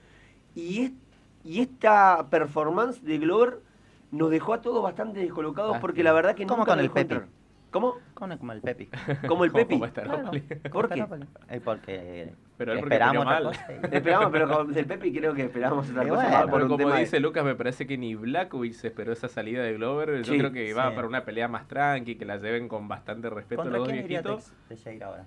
y, 0.56 0.94
y 1.44 1.60
esta 1.60 2.30
performance 2.30 3.04
de 3.04 3.18
Glover 3.18 3.60
nos 4.12 4.32
dejó 4.32 4.54
a 4.54 4.62
todos 4.62 4.82
bastante 4.82 5.20
descolocados 5.20 5.76
ah, 5.76 5.80
porque 5.82 6.04
la 6.04 6.14
verdad 6.14 6.36
que 6.36 6.46
nunca 6.46 6.64
con 6.64 6.80
el 6.80 6.90
Pepi? 6.90 7.16
¿Cómo? 7.70 7.96
Como, 8.14 8.54
el 8.54 8.62
Pepi. 8.62 8.90
Como 9.28 9.44
el 9.44 9.52
Pepi. 9.52 9.78
Claro, 9.78 10.32
¿Por 10.72 10.88
qué? 10.88 11.06
porque 11.66 12.34
pero 12.66 12.74
esperamos 12.74 13.26
mal. 13.26 13.52
Esperamos, 13.92 14.30
pero 14.32 14.48
con 14.48 14.78
el 14.78 14.86
Pepi 14.86 15.12
creo 15.12 15.34
que 15.34 15.44
esperamos 15.44 15.90
otra 15.90 16.08
cosa. 16.08 16.48
por 16.48 16.68
como 16.68 16.94
dice 16.94 17.20
Lucas, 17.20 17.44
me 17.44 17.56
parece 17.56 17.88
que 17.88 17.98
ni 17.98 18.14
Blackwich 18.14 18.84
esperó 18.84 19.14
esa 19.14 19.28
salida 19.28 19.64
de 19.64 19.74
Glover. 19.74 20.22
Yo 20.22 20.38
creo 20.38 20.52
que 20.52 20.70
iba 20.70 20.94
para 20.94 21.08
una 21.08 21.26
pelea 21.26 21.48
más 21.48 21.68
tranqui, 21.68 22.16
que 22.16 22.26
la 22.26 22.38
lleven 22.38 22.68
con 22.68 22.88
bastante 22.88 23.32
respeto 23.32 23.64
los 23.64 23.88
dos 23.88 23.92
viejitos. 23.92 24.54
ahora? 25.04 25.26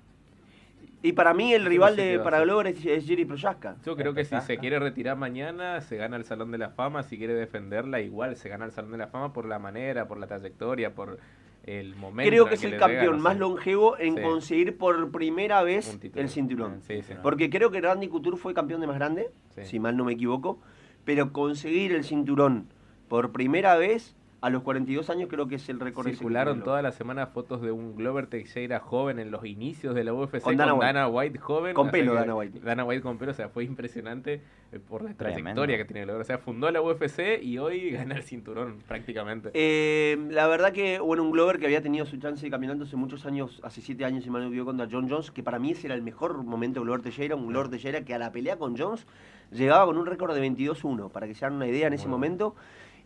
Y 1.03 1.13
para 1.13 1.35
mí 1.35 1.53
el 1.53 1.67
rival 1.67 1.97
de 1.97 2.21
para 2.21 2.41
Glover 2.41 2.69
es, 2.69 2.87
es 2.87 3.05
Jerry 3.05 3.25
Prochaska. 3.25 3.77
Yo 3.85 3.97
creo 3.97 4.15
que 4.15 4.25
si 4.25 4.41
se 4.41 4.57
quiere 4.59 4.79
retirar 4.79 5.17
mañana, 5.17 5.81
se 5.81 5.97
gana 5.97 6.17
el 6.17 6.25
Salón 6.25 6.53
de 6.53 6.59
la 6.59 6.71
Fama. 6.71 7.03
Si 7.03 7.19
quiere 7.19 7.35
defenderla, 7.35 8.01
igual 8.01 8.37
se 8.37 8.49
gana 8.49 8.65
el 8.65 8.71
Salón 8.71 8.93
de 8.93 8.99
la 8.99 9.09
Fama 9.09 9.33
por 9.33 9.45
la 9.45 9.59
manera, 9.59 10.07
por 10.07 10.19
la 10.19 10.29
trayectoria, 10.29 10.95
por 10.95 11.19
el 11.67 11.95
momento. 11.97 12.29
Creo 12.29 12.47
que 12.47 12.55
es 12.55 12.65
el 12.65 12.77
campeón 12.77 13.21
más 13.21 13.39
longevo 13.39 13.99
en 13.99 14.21
conseguir 14.21 14.77
por 14.77 15.11
primera 15.11 15.63
vez 15.63 15.99
el 16.15 16.29
cinturón. 16.29 16.81
Porque 17.23 17.51
creo 17.51 17.71
que 17.71 17.81
Randy 17.81 18.09
Couture 18.09 18.37
fue 18.37 18.55
campeón 18.55 18.81
de 18.81 18.87
más 18.87 18.97
grande, 18.97 19.31
si 19.63 19.79
mal 19.79 19.97
no 19.97 20.05
me 20.05 20.13
equivoco. 20.13 20.61
Pero 21.05 21.33
conseguir 21.33 21.93
el 21.93 22.05
cinturón 22.05 22.69
por 23.09 23.33
primera 23.33 23.77
vez 23.77 24.17
a 24.45 24.51
los 24.51 24.63
42 24.63 25.09
años 25.09 25.31
creo 25.31 25.49
que 25.49 25.55
es 25.55 25.67
el 25.71 25.81
récord. 25.81 26.07
Circularon 26.07 26.63
toda 26.63 26.83
la 26.83 26.93
semana 26.93 27.29
fotos 27.29 27.63
de 27.63 27.73
un 27.73 27.97
Glover 27.97 28.27
Teixeira 28.27 28.79
joven 28.79 29.19
en 29.19 29.31
los 29.31 29.47
inicios 29.47 29.95
de 29.95 30.05
la 30.05 30.13
UFC 30.13 30.43
con 30.43 30.59
Dana, 30.59 31.09
White. 31.09 31.39
joven. 31.39 31.73
Con 31.73 31.91
pelo 31.91 32.13
Dana 32.13 32.35
White. 32.35 32.61
Dana 32.61 32.85
White 32.85 33.01
con 33.01 33.17
pelo, 33.17 33.33
o 33.33 33.35
sea, 33.35 33.49
fue 33.49 33.65
impresionante 33.65 34.43
eh, 34.71 34.79
por 34.87 35.03
la 35.03 35.15
trayectoria 35.15 35.79
que 35.79 35.87
tiene 35.87 36.03
Glover. 36.03 36.21
O 36.21 36.25
sea, 36.27 36.37
fundó 36.37 36.71
la 36.71 36.83
UFC 36.83 37.43
y 37.43 37.57
hoy 37.57 37.91
gana 37.93 38.17
el 38.17 38.23
cinturón 38.23 38.81
prácticamente. 38.87 39.51
Eh, 39.55 40.19
la 40.29 40.47
verdad 40.47 40.73
que, 40.73 40.99
bueno, 40.99 41.23
un 41.23 41.31
Glover 41.31 41.59
que 41.59 41.65
había 41.65 41.81
tenido 41.81 42.05
su 42.05 42.19
chance 42.19 42.45
de 42.45 42.51
caminando 42.51 42.85
hace 42.85 42.97
muchos 42.97 43.25
años, 43.25 43.63
hace 43.65 43.81
siete 43.81 44.05
años, 44.05 44.27
y 44.27 44.31
me 44.31 44.41
lo 44.41 44.65
contra 44.67 44.87
John 44.93 45.09
Jones, 45.09 45.31
que 45.31 45.43
para 45.43 45.59
mí 45.59 45.71
ese 45.71 45.87
era 45.87 45.95
el 45.95 46.03
mejor 46.03 46.45
momento 46.45 46.81
de 46.81 46.85
Glover 46.85 47.01
Teixeira, 47.01 47.35
un 47.35 47.47
Glover 47.47 47.71
Teixeira 47.71 48.03
que 48.03 48.13
a 48.13 48.19
la 48.19 48.31
pelea 48.31 48.59
con 48.59 48.77
Jones 48.77 49.07
llegaba 49.51 49.87
con 49.87 49.97
un 49.97 50.05
récord 50.05 50.35
de 50.35 50.47
22-1, 50.47 51.11
para 51.11 51.27
que 51.27 51.35
se 51.35 51.47
hagan 51.47 51.57
una 51.57 51.67
idea 51.67 51.87
en 51.87 51.95
ese 51.95 52.09
momento. 52.09 52.55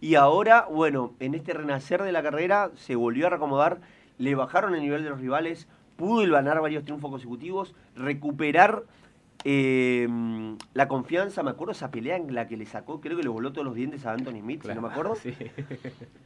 Y 0.01 0.15
ahora, 0.15 0.67
bueno, 0.71 1.15
en 1.21 1.35
este 1.35 1.53
renacer 1.55 2.03
de 2.03 2.13
la 2.13 2.23
carrera 2.23 2.71
se 2.77 2.95
volvió 2.97 3.27
a 3.27 3.31
reacomodar, 3.31 3.81
le 4.19 4.35
bajaron 4.35 4.75
el 4.75 4.81
nivel 4.83 5.03
de 5.05 5.11
los 5.11 5.21
rivales, 5.21 5.69
pudo 5.97 6.31
ganar 6.31 6.61
varios 6.61 6.85
triunfos 6.85 7.11
consecutivos, 7.11 7.75
recuperar 7.97 8.85
Eh, 9.45 10.09
la 10.75 10.89
confianza, 10.89 11.45
me 11.45 11.51
acuerdo 11.51 11.71
esa 11.71 11.93
pelea 11.93 12.17
en 12.17 12.35
la 12.35 12.49
que 12.49 12.57
le 12.57 12.67
sacó, 12.67 13.01
creo 13.01 13.17
que 13.17 13.23
le 13.23 13.29
voló 13.29 13.53
todos 13.53 13.65
los 13.65 13.77
dientes 13.77 14.05
a 14.05 14.13
Anthony 14.13 14.41
Smith, 14.41 14.63
si 14.63 14.75
no 14.75 14.83
me 14.83 14.89
acuerdo. 14.89 15.15
Sí. 15.15 15.33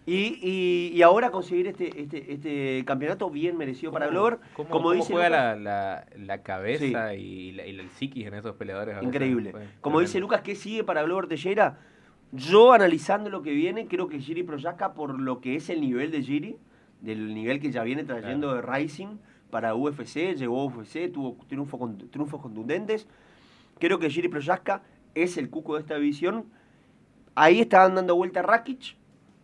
Y, 0.07 0.39
y, 0.43 0.93
y 0.95 1.03
ahora 1.03 1.31
conseguir 1.31 1.67
este, 1.67 2.01
este, 2.01 2.33
este 2.33 2.83
campeonato 2.87 3.29
bien 3.29 3.59
merecido 3.59 3.93
para 3.93 4.07
Glover. 4.07 4.39
¿Cómo, 4.57 4.69
como 4.71 4.83
cómo 4.89 4.93
dice 4.95 5.13
juega 5.13 5.29
Lucas, 5.29 5.61
la, 5.61 6.05
la, 6.17 6.25
la 6.25 6.43
cabeza 6.43 7.15
y, 7.15 7.53
la- 7.53 7.67
y 7.67 7.79
el 7.79 7.91
psiquis 7.91 8.27
en 8.27 8.33
esos 8.35 8.57
peleadores? 8.57 8.95
veces? 8.95 9.07
increíble. 9.09 9.53
Como 9.83 10.01
dice. 10.01 10.19
Lucas, 10.19 10.41
¿qué 10.41 10.55
sigue 10.55 10.83
para 10.83 11.03
Glover 11.03 11.27
Teixeira? 11.29 11.79
Yo 12.33 12.73
analizando 12.73 13.29
lo 13.29 13.43
que 13.43 13.53
viene, 13.53 13.87
creo 13.87 14.09
que 14.09 14.19
Giri 14.19 14.43
Proyasca, 14.43 14.95
por 14.95 15.19
lo 15.21 15.41
que 15.41 15.55
es 15.57 15.69
el 15.69 15.81
nivel 15.83 16.11
de 16.11 16.23
Giri, 16.23 16.57
del 17.03 17.35
nivel 17.35 17.61
que 17.61 17.71
ya 17.71 17.83
viene 17.83 18.05
trayendo 18.05 18.55
de 18.55 18.63
Rising 18.63 19.19
para 19.51 19.75
UFC, 19.75 20.35
llegó 20.35 20.63
a 20.63 20.65
UFC, 20.65 21.13
tuvo 21.13 21.37
triunfo 21.47 21.79
con- 21.79 21.99
triunfos 22.11 22.41
contundentes. 22.41 23.07
Creo 23.79 23.99
que 23.99 24.09
Giri 24.09 24.29
Proyasca 24.29 24.83
es 25.15 25.37
el 25.37 25.51
cuco 25.51 25.75
de 25.75 25.81
esta 25.83 25.97
división. 25.97 26.47
Ahí 27.35 27.61
estaban 27.61 27.95
dando 27.95 28.17
vuelta 28.17 28.41
a 28.41 28.45
Rakic, 28.45 28.97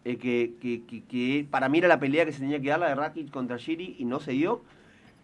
eh, 0.07 0.17
que, 0.17 0.55
que- 0.61 0.85
que- 0.87 1.03
que 1.05 1.47
para 1.51 1.69
mí 1.69 1.79
era 1.79 1.89
la 1.89 2.01
pelea 2.01 2.25
que 2.25 2.33
se 2.33 2.41
tenía 2.41 2.61
que 2.61 2.69
dar, 2.71 2.79
la 2.81 2.89
de 2.89 2.95
Rakic 2.95 3.31
contra 3.31 3.59
Giri, 3.59 3.97
y 3.99 4.07
no 4.07 4.19
se 4.21 4.33
dio. 4.33 4.63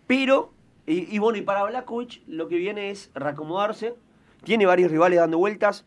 Pero, 0.06 0.52
y, 0.87 1.14
y 1.14 1.18
bueno, 1.18 1.38
y 1.38 1.42
para 1.42 1.64
Blakovic 1.64 2.21
lo 2.26 2.49
que 2.49 2.56
viene 2.59 2.90
es 2.90 3.11
reacomodarse. 3.14 3.94
Tiene 4.42 4.66
varios 4.66 4.90
rivales 4.90 5.18
dando 5.18 5.38
vueltas 5.38 5.87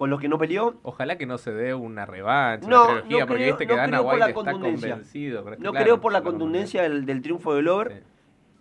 con 0.00 0.08
los 0.08 0.18
que 0.18 0.28
no 0.30 0.38
peleó. 0.38 0.76
Ojalá 0.82 1.18
que 1.18 1.26
no 1.26 1.36
se 1.36 1.52
dé 1.52 1.74
una 1.74 2.06
revancha, 2.06 2.66
No, 2.66 2.84
una 2.84 2.92
trilogía, 3.02 3.18
no 3.20 3.26
porque 3.26 3.42
creo- 3.42 3.54
viste 3.54 3.66
que 3.66 3.72
no 3.74 3.80
Dana 3.82 4.00
White 4.00 4.18
la 4.18 4.28
está 4.30 4.52
convencido. 4.52 5.44
No 5.58 5.72
claro, 5.72 5.84
creo 5.84 6.00
por 6.00 6.10
la 6.10 6.22
contundencia 6.22 6.82
del, 6.84 7.04
del 7.04 7.20
triunfo 7.20 7.52
de 7.54 7.60
Glover. 7.60 7.92
Sí. 7.92 8.04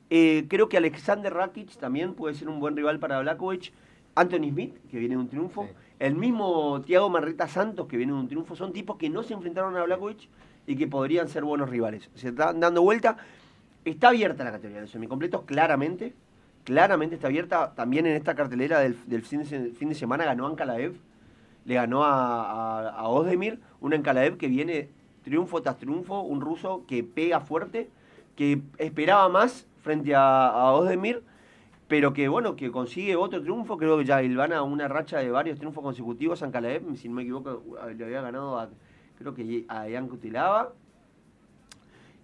Eh, 0.10 0.46
creo 0.50 0.68
que 0.68 0.76
Alexander 0.76 1.34
Rakic 1.34 1.78
también 1.78 2.14
puede 2.14 2.36
ser 2.36 2.50
un 2.50 2.60
buen 2.60 2.76
rival 2.76 3.00
para 3.00 3.22
Blakovic. 3.22 3.72
Anthony 4.16 4.50
Smith, 4.50 4.76
que 4.92 5.00
viene 5.00 5.16
de 5.16 5.22
un 5.22 5.30
triunfo. 5.30 5.64
Sí. 5.64 5.70
El 6.00 6.16
mismo 6.16 6.82
Thiago 6.82 7.10
Marreta 7.10 7.48
Santos, 7.48 7.88
que 7.88 7.96
viene 7.96 8.12
de 8.12 8.20
un 8.20 8.28
triunfo. 8.28 8.58
Son 8.58 8.74
tipos 8.74 8.98
que 8.98 9.10
no 9.10 9.24
se 9.24 9.34
enfrentaron 9.34 9.78
a 9.78 9.84
Blakovic 9.86 10.28
y 10.68 10.76
que 10.76 10.88
podrían 10.88 11.30
ser 11.30 11.46
buenos 11.46 11.70
rivales. 11.70 12.10
Se 12.16 12.28
están 12.30 12.60
dando 12.60 12.82
vuelta. 12.82 13.16
Está 13.86 14.10
abierta 14.10 14.44
la 14.44 14.52
categoría 14.52 14.76
de 14.80 14.82
los 14.82 14.92
semicompletos, 14.92 15.44
claramente. 15.44 16.14
Claramente 16.66 17.16
está 17.16 17.28
abierta. 17.28 17.74
También 17.76 18.08
en 18.08 18.18
esta 18.18 18.36
cartelera 18.36 18.80
del, 18.80 18.98
del 19.08 19.22
fin, 19.22 19.44
de, 19.44 19.72
fin 19.72 19.88
de 19.88 19.96
semana 19.96 20.26
ganó 20.26 20.46
Ankalaev. 20.48 20.96
Le 21.66 21.76
ganó 21.76 22.04
a, 22.04 22.44
a, 22.44 22.90
a 22.90 23.08
Ozdemir. 23.08 23.60
Un 23.82 23.92
que 24.38 24.48
viene 24.48 24.90
triunfo 25.24 25.62
tras 25.62 25.78
triunfo. 25.78 26.22
Un 26.22 26.42
ruso 26.42 26.84
que 26.88 27.04
pega 27.04 27.40
fuerte. 27.42 27.90
Que 28.36 28.62
esperaba 28.78 29.30
más 29.30 29.68
frente 29.82 30.16
a, 30.16 30.48
a 30.48 30.74
Ozdemir. 30.74 31.24
Pero 31.88 32.14
que 32.14 32.28
bueno, 32.28 32.56
que 32.56 32.72
consigue 32.72 33.16
otro 33.16 33.42
triunfo. 33.42 33.78
Creo 33.78 33.98
que 33.98 34.06
ya 34.06 34.22
Ilvana 34.22 34.62
una 34.64 34.88
racha 34.88 35.20
de 35.20 35.32
varios 35.32 35.58
triunfos 35.58 35.84
consecutivos. 35.84 36.44
Ankalaev, 36.44 36.96
si 36.96 37.10
no 37.10 37.16
me 37.16 37.24
equivoco, 37.24 37.64
le 37.96 38.04
había 38.04 38.22
ganado 38.22 38.60
a, 38.60 38.70
creo 39.18 39.34
que 39.34 39.66
a 39.68 39.88
Ian 39.90 40.08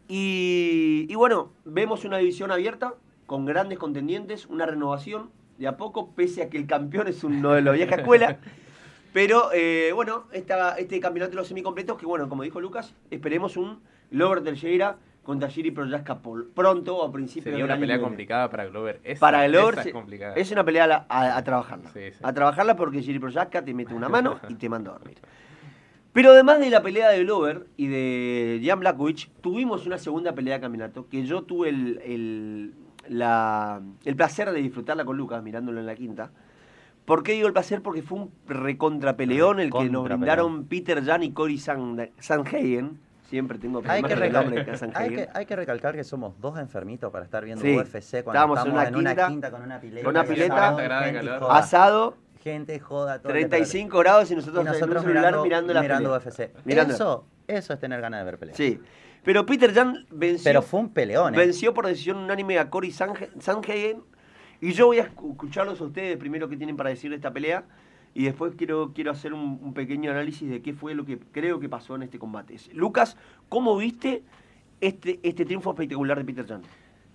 y 0.07 1.15
bueno, 1.15 1.51
vemos 1.65 2.05
una 2.05 2.17
división 2.17 2.51
abierta 2.51 2.93
con 3.25 3.45
grandes 3.45 3.79
contendientes, 3.79 4.45
una 4.45 4.65
renovación 4.65 5.29
de 5.57 5.67
a 5.67 5.77
poco, 5.77 6.11
pese 6.11 6.43
a 6.43 6.49
que 6.49 6.57
el 6.57 6.67
campeón 6.67 7.07
es 7.07 7.23
uno 7.23 7.53
de 7.53 7.61
la 7.61 7.71
vieja 7.71 7.95
escuela. 7.95 8.37
Pero 9.15 9.49
eh, 9.53 9.91
bueno, 9.95 10.25
esta, 10.33 10.77
este 10.77 10.99
campeonato 10.99 11.29
de 11.31 11.37
los 11.37 11.47
semicompletos, 11.47 11.97
que 11.97 12.05
bueno, 12.05 12.27
como 12.27 12.43
dijo 12.43 12.59
Lucas, 12.59 12.93
esperemos 13.09 13.55
un 13.55 13.79
Glover 14.11 14.43
Teixeira 14.43 14.97
contra 15.23 15.47
Giri 15.49 15.71
Proyaska 15.71 16.19
pronto 16.53 16.97
o 16.97 17.07
a 17.07 17.11
principios 17.13 17.45
Sería 17.45 17.59
del 17.59 17.71
una 17.71 17.79
pelea 17.79 17.97
complicada 18.01 18.49
para 18.49 18.65
Glover. 18.65 18.99
Esa, 19.05 19.21
Para 19.21 19.47
Glover 19.47 19.79
es 19.87 19.93
complicada. 19.93 20.33
es 20.35 20.51
una 20.51 20.65
pelea 20.65 21.05
a, 21.07 21.27
a- 21.29 21.37
a 21.37 21.43
trabajarla. 21.45 21.89
Sí, 21.93 22.11
sí. 22.11 22.17
A 22.21 22.33
trabajarla 22.33 22.75
porque 22.75 23.01
Giri 23.01 23.19
Proyaska 23.19 23.63
te 23.63 23.73
mete 23.73 23.93
una 23.93 24.09
mano 24.09 24.37
y 24.49 24.55
te 24.55 24.67
manda 24.67 24.91
a 24.91 24.97
dormir. 24.97 25.17
Pero 26.11 26.31
además 26.31 26.59
de 26.59 26.69
la 26.69 26.81
pelea 26.81 27.07
de 27.07 27.23
Glover 27.23 27.67
y 27.77 27.87
de 27.87 28.61
Jan 28.65 28.81
Blakovic, 28.81 29.29
tuvimos 29.39 29.85
una 29.87 29.97
segunda 29.97 30.35
pelea 30.35 30.55
de 30.55 30.59
campeonato 30.61 31.07
que 31.07 31.23
yo 31.25 31.43
tuve 31.43 31.69
el, 31.69 32.01
el- 32.03 32.73
la- 33.07 33.81
el 34.03 34.15
placer 34.17 34.51
de 34.51 34.59
disfrutarla 34.61 35.05
con 35.05 35.15
Lucas 35.15 35.41
mirándolo 35.41 35.79
en 35.79 35.85
la 35.85 35.95
quinta. 35.95 36.31
¿Por 37.05 37.21
qué 37.23 37.33
digo 37.33 37.47
el 37.47 37.53
placer? 37.53 37.81
Porque 37.81 38.01
fue 38.01 38.19
un 38.19 38.31
recontrapeleón 38.47 39.59
el 39.59 39.71
que 39.71 39.89
nos 39.89 40.03
brindaron 40.03 40.65
Peter 40.65 41.03
Jan 41.03 41.23
y 41.23 41.31
Cory 41.31 41.57
San- 41.57 42.09
Sanhagen. 42.19 42.99
Siempre 43.29 43.57
tengo 43.57 43.81
Hay 43.87 44.01
que, 44.03 44.09
con 44.09 44.11
el 44.11 44.19
recal- 44.19 44.43
nombre 44.45 44.63
de 44.63 44.71
hay, 44.71 44.77
Sanhagen. 44.77 45.15
que, 45.15 45.29
hay 45.33 45.45
que 45.45 45.55
recalcar 45.55 45.95
que 45.95 46.03
somos 46.03 46.39
dos 46.39 46.59
enfermitos 46.59 47.11
para 47.11 47.25
estar 47.25 47.43
viendo 47.43 47.63
Sí. 47.63 47.75
UFC 47.75 48.23
cuando 48.23 48.31
Estábamos 48.31 48.57
estamos 48.59 48.81
en 48.81 48.87
en 48.87 48.95
una 48.95 49.11
una, 49.13 49.27
quinta, 49.27 49.51
con 49.51 49.61
una 49.63 49.79
pileta. 49.81 50.03
con 50.05 50.15
una 50.15 50.23
pileta, 50.23 50.43
estamos 50.45 50.73
40 50.73 50.83
grados 50.83 51.05
de 51.05 51.11
gente 51.11 51.25
y 51.25 51.27
calor. 51.29 51.41
joda. 51.43 51.57
Asado, 51.57 52.17
Gente 52.43 52.79
joda. 52.79 53.19
todo 53.19 53.33
el 53.33 53.37
día 53.39 53.49
35 53.49 53.97
grados 53.99 54.31
y 54.31 54.35
nosotros, 54.35 54.63
Y 54.63 54.67
en 54.67 54.73
nosotros 54.73 54.97
un 54.97 55.01
celular 55.03 55.21
mirando, 55.25 55.43
mirando 55.43 55.73
la 55.73 55.81
mirando 55.81 56.19
pelea. 56.19 56.31
UFC. 56.33 56.65
Mirando. 56.65 56.93
Eso, 56.93 57.25
eso 57.47 57.73
es 57.73 57.79
tener 57.79 57.99
ganas 58.01 58.19
de 58.21 58.25
ver 58.25 58.37
peleas. 58.37 58.57
Sí. 58.57 58.79
Pero 59.23 59.43
Peter 59.47 59.73
Jan 59.73 60.05
venció, 60.11 60.43
Pero 60.43 60.61
fue 60.61 60.79
un 60.81 60.89
peleón, 60.93 61.33
¿eh? 61.33 61.37
venció 61.39 61.73
por 61.73 61.87
decisión 61.87 62.17
unánime 62.17 62.59
a 62.59 62.69
Cory 62.69 62.91
Sanhagen. 62.91 64.03
Y 64.65 64.71
yo 64.73 64.87
voy 64.87 64.97
a 64.97 65.03
escu- 65.07 65.31
escucharlos 65.33 65.79
a 65.79 65.83
ustedes 65.83 66.17
primero 66.17 66.49
qué 66.49 66.57
tienen 66.57 66.75
para 66.75 66.89
decir 66.89 67.11
de 67.11 67.17
esta 67.17 67.31
pelea. 67.31 67.65
Y 68.15 68.23
después 68.23 68.55
quiero, 68.55 68.93
quiero 68.95 69.11
hacer 69.11 69.31
un, 69.33 69.59
un 69.61 69.73
pequeño 69.75 70.09
análisis 70.09 70.49
de 70.49 70.61
qué 70.63 70.73
fue 70.73 70.95
lo 70.95 71.05
que 71.05 71.19
creo 71.19 71.59
que 71.59 71.69
pasó 71.69 71.95
en 71.95 72.01
este 72.03 72.17
combate. 72.17 72.55
Lucas, 72.73 73.15
¿cómo 73.47 73.77
viste 73.77 74.23
este, 74.81 75.19
este 75.21 75.45
triunfo 75.45 75.69
espectacular 75.69 76.17
de 76.17 76.25
Peter 76.25 76.47
Jan? 76.47 76.61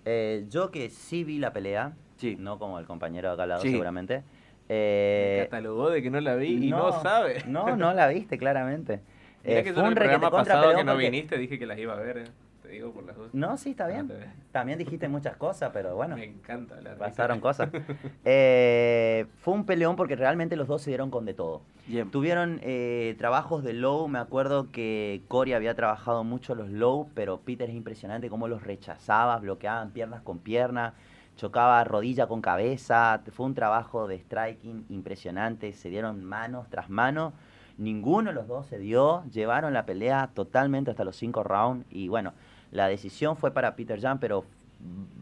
Eh, 0.05 0.45
yo 0.49 0.71
que 0.71 0.89
sí 0.89 1.25
vi 1.25 1.39
la 1.39 1.51
pelea, 1.51 1.93
Sí. 2.15 2.37
no 2.39 2.57
como 2.57 2.79
el 2.79 2.85
compañero 2.85 3.27
de 3.29 3.33
acá 3.33 3.43
al 3.43 3.49
lado 3.49 3.61
Sí. 3.63 3.71
seguramente. 3.71 4.17
Me 4.19 4.23
Eh, 4.69 5.47
catalogó 5.49 5.89
de 5.89 6.01
que 6.01 6.09
no 6.09 6.21
la 6.21 6.35
vi 6.35 6.67
y 6.67 6.69
no, 6.69 7.01
sabe. 7.01 7.43
No, 7.47 7.75
no 7.75 7.93
la 7.93 8.07
viste, 8.07 8.37
claramente. 8.37 9.01
Eh, 9.43 9.63
que 9.63 9.69
yo 9.69 9.73
fue 9.73 9.81
en 9.81 9.87
un 9.87 9.93
el 9.93 9.95
programa 9.97 10.31
pasado 10.31 10.73
que 10.77 10.83
no 10.85 10.93
porque- 10.93 11.09
viniste 11.09 11.37
dije 11.37 11.59
que 11.59 11.65
las 11.65 11.77
iba 11.79 11.93
a 11.93 11.97
ver. 11.97 12.29
Te 12.71 12.75
digo 12.75 12.93
por 12.93 13.03
las 13.03 13.17
dos. 13.17 13.33
No, 13.33 13.57
sí, 13.57 13.71
está 13.71 13.85
bien. 13.87 14.09
También 14.53 14.79
dijiste 14.79 15.09
muchas 15.09 15.35
cosas, 15.35 15.71
pero 15.73 15.93
bueno. 15.97 16.15
Me 16.15 16.23
encanta 16.23 16.77
hablar. 16.77 16.97
Pasaron 16.97 17.41
cosas. 17.41 17.69
Eh, 18.23 19.25
fue 19.41 19.53
un 19.53 19.65
peleón 19.65 19.95
porque 19.97 20.15
realmente 20.15 20.55
los 20.55 20.67
dos 20.67 20.81
se 20.81 20.91
dieron 20.91 21.11
con 21.11 21.25
de 21.25 21.33
todo. 21.33 21.63
Bien. 21.87 22.09
Tuvieron 22.09 22.59
eh, 22.63 23.15
trabajos 23.17 23.63
de 23.63 23.73
low, 23.73 24.07
me 24.07 24.19
acuerdo 24.19 24.71
que 24.71 25.21
Cory 25.27 25.51
había 25.51 25.75
trabajado 25.75 26.23
mucho 26.23 26.55
los 26.55 26.69
low, 26.69 27.09
pero 27.13 27.41
Peter 27.41 27.69
es 27.69 27.75
impresionante 27.75 28.29
cómo 28.29 28.47
los 28.47 28.63
rechazaba, 28.63 29.37
bloqueaban 29.39 29.91
piernas 29.91 30.21
con 30.21 30.39
pierna, 30.39 30.93
chocaba 31.35 31.83
rodilla 31.83 32.27
con 32.27 32.41
cabeza, 32.41 33.21
fue 33.33 33.47
un 33.47 33.55
trabajo 33.55 34.07
de 34.07 34.19
striking 34.19 34.85
impresionante, 34.89 35.73
se 35.73 35.89
dieron 35.89 36.23
manos 36.23 36.69
tras 36.69 36.89
mano, 36.89 37.33
ninguno 37.77 38.29
de 38.29 38.35
los 38.35 38.47
dos 38.47 38.67
se 38.67 38.77
dio, 38.77 39.23
llevaron 39.31 39.73
la 39.73 39.85
pelea 39.85 40.29
totalmente 40.33 40.91
hasta 40.91 41.03
los 41.03 41.15
cinco 41.17 41.43
rounds 41.43 41.85
y 41.89 42.07
bueno, 42.07 42.33
la 42.71 42.87
decisión 42.87 43.37
fue 43.37 43.51
para 43.51 43.75
Peter 43.75 43.99
Jan, 43.99 44.19
pero 44.19 44.45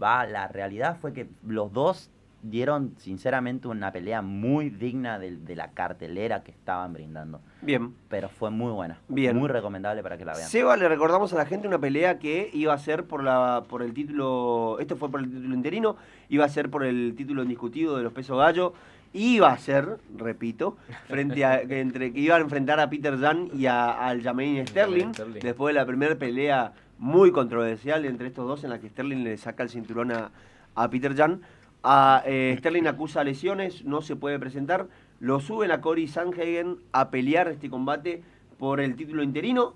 va, 0.01 0.25
la 0.25 0.47
realidad 0.47 0.97
fue 0.99 1.13
que 1.13 1.27
los 1.45 1.73
dos 1.73 2.09
dieron 2.41 2.93
sinceramente 2.97 3.67
una 3.67 3.91
pelea 3.91 4.21
muy 4.21 4.69
digna 4.69 5.19
de, 5.19 5.35
de 5.35 5.55
la 5.55 5.71
cartelera 5.71 6.41
que 6.43 6.51
estaban 6.51 6.93
brindando. 6.93 7.41
Bien. 7.61 7.93
Pero 8.07 8.29
fue 8.29 8.49
muy 8.49 8.71
buena. 8.71 8.97
Bien. 9.07 9.35
Muy 9.35 9.49
recomendable 9.49 10.01
para 10.03 10.17
que 10.17 10.25
la 10.25 10.33
vean. 10.33 10.47
Seba, 10.47 10.77
le 10.77 10.87
recordamos 10.87 11.33
a 11.33 11.37
la 11.37 11.45
gente 11.45 11.67
una 11.67 11.79
pelea 11.79 12.19
que 12.19 12.49
iba 12.53 12.73
a 12.73 12.77
ser 12.77 13.03
por 13.05 13.23
la 13.23 13.63
por 13.67 13.81
el 13.81 13.93
título, 13.93 14.77
esto 14.79 14.95
fue 14.95 15.09
por 15.09 15.19
el 15.19 15.29
título 15.29 15.53
interino, 15.53 15.97
iba 16.29 16.45
a 16.45 16.49
ser 16.49 16.69
por 16.69 16.85
el 16.85 17.13
título 17.17 17.43
indiscutido 17.43 17.97
de 17.97 18.03
los 18.03 18.13
pesos 18.13 18.37
gallo, 18.37 18.73
iba 19.11 19.51
a 19.51 19.57
ser, 19.57 19.97
repito, 20.17 20.77
frente 21.07 21.43
a 21.43 21.65
que 21.67 21.81
entre 21.81 22.13
que 22.13 22.19
iban 22.19 22.39
a 22.39 22.43
enfrentar 22.43 22.79
a 22.79 22.89
Peter 22.89 23.17
Jan 23.17 23.49
y 23.53 23.65
a, 23.65 23.91
al 23.91 24.21
Jermaine 24.21 24.65
Sterling, 24.65 25.13
Sterling. 25.13 25.41
después 25.41 25.73
de 25.73 25.79
la 25.79 25.85
primera 25.85 26.15
pelea 26.15 26.71
muy 26.99 27.31
controversial 27.31 28.05
entre 28.05 28.27
estos 28.27 28.47
dos 28.47 28.63
en 28.63 28.69
la 28.69 28.79
que 28.79 28.89
Sterling 28.89 29.23
le 29.23 29.37
saca 29.37 29.63
el 29.63 29.69
cinturón 29.69 30.11
a, 30.11 30.31
a 30.75 30.89
Peter 30.89 31.15
Jan. 31.15 31.41
A, 31.81 32.23
eh, 32.25 32.55
Sterling 32.59 32.87
acusa 32.87 33.23
lesiones, 33.23 33.85
no 33.85 34.01
se 34.01 34.15
puede 34.15 34.37
presentar. 34.37 34.87
Lo 35.19 35.39
suben 35.39 35.71
a 35.71 35.81
Cory 35.81 36.07
Sanhagen 36.07 36.77
a 36.91 37.09
pelear 37.09 37.47
este 37.47 37.69
combate 37.69 38.21
por 38.57 38.81
el 38.81 38.95
título 38.95 39.23
interino. 39.23 39.75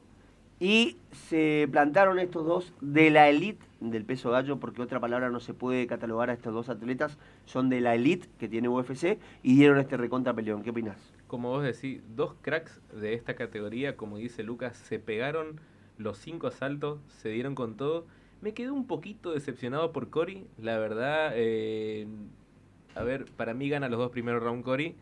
Y 0.59 0.97
se 1.11 1.67
plantaron 1.71 2.19
estos 2.19 2.45
dos 2.45 2.73
de 2.79 3.09
la 3.09 3.27
elite 3.27 3.65
del 3.79 4.05
peso 4.05 4.31
gallo, 4.31 4.59
porque 4.59 4.81
otra 4.81 4.99
palabra 4.99 5.29
no 5.29 5.39
se 5.39 5.53
puede 5.53 5.87
catalogar 5.87 6.29
a 6.29 6.33
estos 6.33 6.53
dos 6.53 6.69
atletas. 6.69 7.17
Son 7.45 7.69
de 7.69 7.81
la 7.81 7.95
elite 7.95 8.27
que 8.37 8.47
tiene 8.47 8.69
UFC 8.69 9.17
y 9.41 9.55
dieron 9.55 9.79
este 9.79 9.97
recontra 9.97 10.33
peleón. 10.33 10.61
¿Qué 10.61 10.69
opinas? 10.69 10.97
Como 11.27 11.49
vos 11.49 11.63
decís, 11.63 12.01
dos 12.15 12.35
cracks 12.41 12.79
de 12.93 13.13
esta 13.13 13.33
categoría, 13.33 13.97
como 13.97 14.17
dice 14.17 14.43
Lucas, 14.43 14.77
se 14.77 14.99
pegaron 14.99 15.59
los 15.97 16.17
cinco 16.17 16.47
asaltos, 16.47 16.99
se 17.07 17.29
dieron 17.29 17.55
con 17.55 17.77
todo. 17.77 18.05
Me 18.41 18.53
quedé 18.53 18.71
un 18.71 18.87
poquito 18.87 19.31
decepcionado 19.31 19.91
por 19.93 20.09
Cory, 20.09 20.47
la 20.57 20.77
verdad. 20.77 21.31
eh, 21.35 22.07
a 22.95 23.03
ver, 23.03 23.25
para 23.25 23.53
mí 23.53 23.69
gana 23.69 23.89
los 23.89 23.99
dos 23.99 24.11
primeros 24.11 24.43
rounds 24.43 24.63
Cory, 24.65 24.95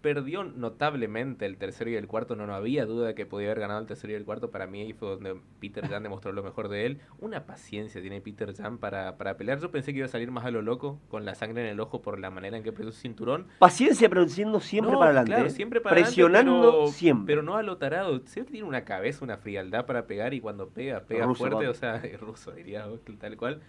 perdió 0.00 0.44
notablemente 0.44 1.46
el 1.46 1.56
tercero 1.56 1.90
y 1.90 1.96
el 1.96 2.06
cuarto, 2.06 2.36
no, 2.36 2.46
no 2.46 2.54
había 2.54 2.86
duda 2.86 3.08
de 3.08 3.14
que 3.14 3.26
podía 3.26 3.48
haber 3.48 3.60
ganado 3.60 3.80
el 3.80 3.86
tercero 3.86 4.12
y 4.12 4.16
el 4.16 4.24
cuarto, 4.24 4.50
para 4.50 4.66
mí 4.66 4.80
ahí 4.80 4.92
fue 4.92 5.08
donde 5.08 5.36
Peter 5.60 5.86
Jan 5.86 6.02
demostró 6.02 6.32
lo 6.32 6.42
mejor 6.42 6.68
de 6.68 6.86
él. 6.86 7.00
Una 7.18 7.46
paciencia 7.46 8.00
tiene 8.00 8.20
Peter 8.20 8.54
Jan 8.54 8.78
para, 8.78 9.16
para 9.16 9.36
pelear, 9.36 9.60
yo 9.60 9.70
pensé 9.70 9.92
que 9.92 9.98
iba 9.98 10.06
a 10.06 10.10
salir 10.10 10.30
más 10.30 10.44
a 10.44 10.50
lo 10.50 10.62
loco, 10.62 11.00
con 11.08 11.24
la 11.24 11.34
sangre 11.34 11.62
en 11.62 11.68
el 11.68 11.80
ojo 11.80 12.02
por 12.02 12.18
la 12.18 12.30
manera 12.30 12.56
en 12.56 12.62
que 12.62 12.72
perdió 12.72 12.92
su 12.92 13.00
cinturón. 13.00 13.46
Paciencia 13.58 14.08
produciendo 14.08 14.60
siempre 14.60 14.92
para 14.94 15.06
adelante. 15.06 15.32
Claro, 15.32 15.46
¿eh? 15.46 15.50
siempre 15.50 15.80
para 15.80 15.96
Presionando 15.96 16.70
pero, 16.72 16.86
siempre. 16.88 17.34
Pero 17.34 17.42
no 17.42 17.56
a 17.56 17.62
lo 17.62 17.76
tarado, 17.76 18.20
siempre 18.26 18.52
tiene 18.52 18.66
una 18.66 18.84
cabeza, 18.84 19.24
una 19.24 19.36
frialdad 19.36 19.86
para 19.86 20.06
pegar 20.06 20.34
y 20.34 20.40
cuando 20.40 20.68
pega, 20.68 21.00
pega 21.00 21.26
Ruso, 21.26 21.38
fuerte, 21.38 21.68
o 21.68 21.74
sea, 21.74 21.96
es 22.04 22.20
ruso 22.20 22.52
diría 22.52 22.86
tal 23.18 23.36
cual. 23.36 23.60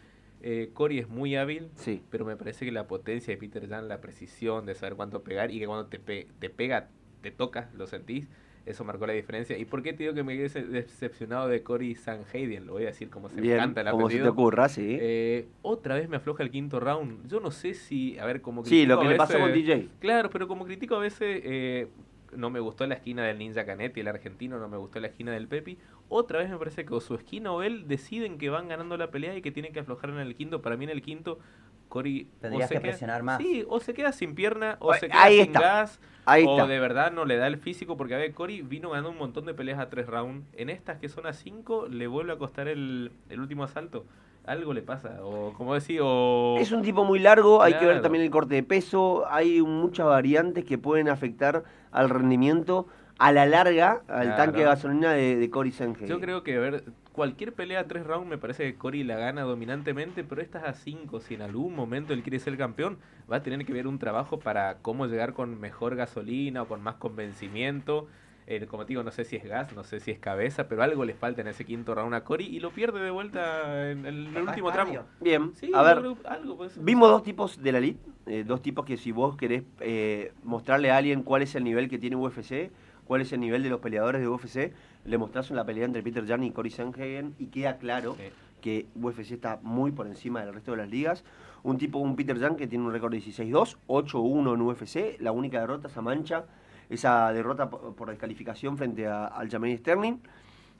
Eh, 0.44 0.70
Cory 0.74 1.00
es 1.00 1.08
muy 1.10 1.36
hábil, 1.36 1.70
Sí. 1.76 2.02
pero 2.10 2.26
me 2.26 2.36
parece 2.36 2.66
que 2.66 2.72
la 2.72 2.88
potencia 2.88 3.34
de 3.34 3.38
Peter 3.38 3.68
Jan, 3.70 3.88
la 3.88 4.02
precisión 4.02 4.66
de 4.66 4.74
saber 4.76 4.96
cuánto 4.96 5.24
pegar 5.24 5.52
y 5.52 5.60
que 5.60 5.68
cuando 5.68 5.86
te, 5.88 6.00
pe- 6.00 6.28
te 6.40 6.50
pega, 6.50 6.90
te 7.22 7.30
toca, 7.32 7.70
lo 7.76 7.86
sentís, 7.86 8.28
eso 8.66 8.84
marcó 8.84 9.06
la 9.08 9.14
diferencia. 9.14 9.58
¿Y 9.58 9.66
por 9.66 9.82
qué 9.84 9.94
te 9.94 10.04
digo 10.04 10.14
que 10.16 10.24
me 10.24 10.36
quedé 10.36 10.48
dece- 10.48 10.68
decepcionado 10.68 11.48
de 11.48 11.62
Cory 11.64 11.96
Sanhagen? 11.96 12.66
Lo 12.66 12.74
voy 12.74 12.84
a 12.84 12.88
decir 12.88 13.10
como 13.10 13.30
se 13.30 13.40
me 13.42 13.54
encanta 13.54 13.82
el 13.82 13.90
como 13.92 14.10
se 14.10 14.20
te 14.20 14.28
ocurra, 14.28 14.70
sí. 14.70 14.98
Eh, 15.00 15.48
otra 15.62 15.96
vez 15.96 16.10
me 16.10 16.18
afloja 16.18 16.44
el 16.44 16.52
quinto 16.52 16.80
round. 16.80 17.28
Yo 17.28 17.40
no 17.40 17.52
sé 17.52 17.74
si, 17.74 18.18
a 18.20 18.26
ver, 18.26 18.42
como 18.42 18.64
sí, 18.66 18.86
lo 18.86 18.96
critico 18.98 19.02
que 19.02 19.08
a 19.08 19.12
le 19.12 19.18
pasó 19.18 19.40
con 19.40 19.52
veces- 19.52 19.66
DJ. 19.66 19.88
Claro, 20.00 20.30
pero 20.32 20.48
como 20.48 20.66
critico 20.66 20.96
a 20.96 21.00
veces, 21.00 21.42
eh, 21.44 21.88
no 22.36 22.50
me 22.50 22.60
gustó 22.60 22.86
la 22.88 22.96
esquina 22.96 23.24
del 23.24 23.38
Ninja 23.40 23.66
Canetti, 23.66 24.00
el 24.02 24.08
argentino, 24.08 24.58
no 24.60 24.68
me 24.70 24.78
gustó 24.78 25.00
la 25.00 25.08
esquina 25.08 25.32
del 25.32 25.48
Pepi. 25.48 25.78
Otra 26.10 26.40
vez 26.40 26.50
me 26.50 26.58
parece 26.58 26.86
que 26.86 26.94
o 26.94 27.00
su 27.02 27.16
esquina 27.16 27.52
o 27.52 27.62
él 27.62 27.88
deciden 27.88 28.38
que 28.38 28.50
van 28.50 28.68
ganando 28.68 28.98
la 28.98 29.12
pelea 29.12 29.36
y 29.36 29.42
que 29.42 29.52
tienen 29.52 29.74
que 29.74 29.80
aflojar 29.80 30.10
en 30.12 30.18
el 30.20 30.36
quinto. 30.36 30.62
Para 30.62 30.78
mí 30.78 30.84
en 30.86 30.90
el 30.92 31.02
quinto, 31.02 31.40
Cory 31.88 32.28
o 32.38 32.42
Tendrías 32.42 32.70
se 32.70 32.76
que 32.76 32.82
queda- 32.82 32.92
presionar 32.92 33.24
más. 33.24 33.38
Sí, 33.42 33.66
o 33.68 33.80
se 33.80 33.94
queda 33.94 34.12
sin 34.12 34.36
pierna, 34.36 34.78
o 34.80 34.94
se 34.94 35.08
queda 35.10 35.28
sin 35.28 35.40
está. 35.42 35.60
gas, 35.60 36.00
Ahí 36.26 36.46
o 36.48 36.52
está. 36.58 36.68
de 36.68 36.80
verdad 36.80 37.12
no 37.12 37.26
le 37.26 37.38
da 37.38 37.48
el 37.48 37.58
físico. 37.58 37.98
Porque 37.98 38.16
a 38.16 38.18
ver, 38.18 38.34
Cory 38.34 38.62
vino 38.62 38.90
ganando 38.90 39.10
un 39.12 39.18
montón 39.18 39.46
de 39.46 39.54
peleas 39.54 39.80
a 39.80 39.90
tres 39.90 40.08
rounds. 40.08 40.46
En 40.54 40.70
estas 40.70 40.98
que 41.00 41.10
son 41.10 41.26
a 41.28 41.34
cinco, 41.34 41.88
le 41.88 42.08
vuelve 42.08 42.34
a 42.34 42.38
costar 42.38 42.68
el, 42.68 43.12
el 43.30 43.40
último 43.40 43.64
asalto. 43.64 44.06
Algo 44.44 44.74
le 44.74 44.82
pasa, 44.82 45.20
o 45.24 45.54
como 45.54 45.76
decía, 45.76 46.00
o... 46.04 46.58
Es 46.60 46.72
un 46.72 46.82
tipo 46.82 47.06
muy 47.06 47.20
largo, 47.20 47.62
hay 47.62 47.76
que 47.76 47.86
ver 47.86 48.02
también 48.02 48.24
el 48.24 48.32
corte 48.32 48.56
de 48.56 48.64
peso, 48.64 49.24
hay 49.30 49.62
muchas 49.62 50.08
variantes 50.08 50.66
que 50.66 50.80
pueden 50.80 51.10
afectar 51.10 51.64
al 51.92 52.10
rendimiento 52.10 52.88
a 53.18 53.32
la 53.32 53.46
larga, 53.46 54.02
al 54.08 54.24
Claro. 54.24 54.36
tanque 54.38 54.60
de 54.60 54.66
gasolina 54.66 55.12
de, 55.14 55.36
de 55.36 55.50
Cory 55.50 55.72
Sanhagen. 55.72 56.08
Yo 56.08 56.20
creo 56.20 56.42
que, 56.44 56.56
a 56.56 56.60
ver, 56.60 56.84
cualquier 57.14 57.54
pelea 57.54 57.82
a 57.82 57.88
tres 57.88 58.04
rounds 58.06 58.28
me 58.28 58.38
parece 58.40 58.64
que 58.64 58.78
Cory 58.80 59.04
la 59.04 59.16
gana 59.18 59.42
dominantemente, 59.44 60.24
pero 60.24 60.42
estas 60.42 60.64
a 60.64 60.74
cinco, 60.74 61.20
si 61.20 61.36
en 61.36 61.44
algún 61.44 61.76
momento 61.76 62.14
él 62.14 62.24
quiere 62.24 62.40
ser 62.40 62.58
campeón, 62.58 62.98
va 63.32 63.38
a 63.38 63.44
tener 63.44 63.64
que 63.66 63.74
ver 63.74 63.86
un 63.86 64.00
trabajo 64.00 64.40
para 64.40 64.78
cómo 64.82 65.06
llegar 65.06 65.34
con 65.34 65.60
mejor 65.60 65.96
gasolina 65.96 66.64
o 66.64 66.68
con 66.68 66.82
más 66.82 66.96
convencimiento. 66.96 68.08
Eh, 68.51 68.67
como 68.67 68.84
te 68.84 68.89
digo, 68.89 69.01
no 69.01 69.12
sé 69.12 69.24
si 69.24 69.38
es 69.38 69.46
gas, 69.46 69.72
no 69.74 69.86
sé 69.86 70.01
si 70.01 70.12
es 70.12 70.20
cabeza, 70.20 70.67
pero 70.67 70.84
algo 70.84 71.05
le 71.05 71.13
falta 71.13 71.39
en 71.39 71.48
ese 71.48 71.63
quinto 71.63 71.96
round 71.96 72.13
a 72.13 72.25
Cory 72.25 72.48
y 72.48 72.60
lo 72.60 72.72
pierde 72.72 73.00
de 73.00 73.10
vuelta 73.10 73.89
en 73.89 74.05
el, 74.05 74.27
último 74.36 74.74
tramo. 74.74 75.05
Bien, 75.22 75.53
Sí, 75.55 75.72
a 75.74 75.81
ver, 75.81 76.00
algo 76.25 76.67
vimos 76.81 77.10
dos 77.10 77.24
tipos 77.24 77.63
de 77.63 77.72
la 77.72 77.77
elite, 77.77 78.01
eh, 78.25 78.43
dos 78.46 78.62
tipos 78.62 78.84
que 78.86 78.98
si 78.98 79.13
vos 79.13 79.38
querés 79.38 79.63
eh, 79.79 80.34
mostrarle 80.43 80.91
a 80.91 80.98
alguien 80.98 81.24
cuál 81.24 81.43
es 81.43 81.55
el 81.55 81.63
nivel 81.63 81.88
que 81.88 81.98
tiene 81.98 82.17
UFC, 82.17 82.72
cuál 83.05 83.22
es 83.22 83.31
el 83.31 83.39
nivel 83.39 83.63
de 83.63 83.70
los 83.70 83.79
peleadores 83.79 84.20
de 84.20 84.27
UFC, 84.27 84.74
le 85.05 85.17
mostrás 85.17 85.50
en 85.50 85.55
la 85.55 85.63
pelea 85.63 85.86
entre 85.86 86.03
Peter 86.03 86.27
Jan 86.27 86.43
y 86.43 86.51
Cory 86.51 86.72
Sanhagen 86.72 87.36
y 87.39 87.46
queda 87.46 87.77
claro 87.77 88.17
Sí. 88.17 88.24
que 88.60 88.88
UFC 89.01 89.31
está 89.31 89.62
muy 89.63 89.93
por 89.93 90.08
encima 90.08 90.43
del 90.43 90.53
resto 90.53 90.72
de 90.72 90.77
las 90.77 90.89
ligas. 90.89 91.24
Un 91.63 91.77
tipo, 91.77 92.00
un 92.00 92.17
Peter 92.17 92.38
Jan 92.38 92.58
que 92.58 92.67
tiene 92.67 92.84
un 92.84 92.91
récord 92.91 93.13
de 93.13 93.20
16-2, 93.20 93.77
8-1 93.88 94.55
en 94.55 94.62
UFC, 94.62 95.22
la 95.22 95.31
única 95.31 95.62
derrota 95.62 95.88
esa 95.88 96.01
mancha, 96.01 96.44
esa 96.92 97.32
derrota 97.34 97.70
por, 97.70 97.96
por 97.96 98.10
descalificación 98.10 98.77
frente 98.77 99.08
a, 99.08 99.25
al 99.25 99.50
Jermaine 99.50 99.77
Sterling, 99.77 100.18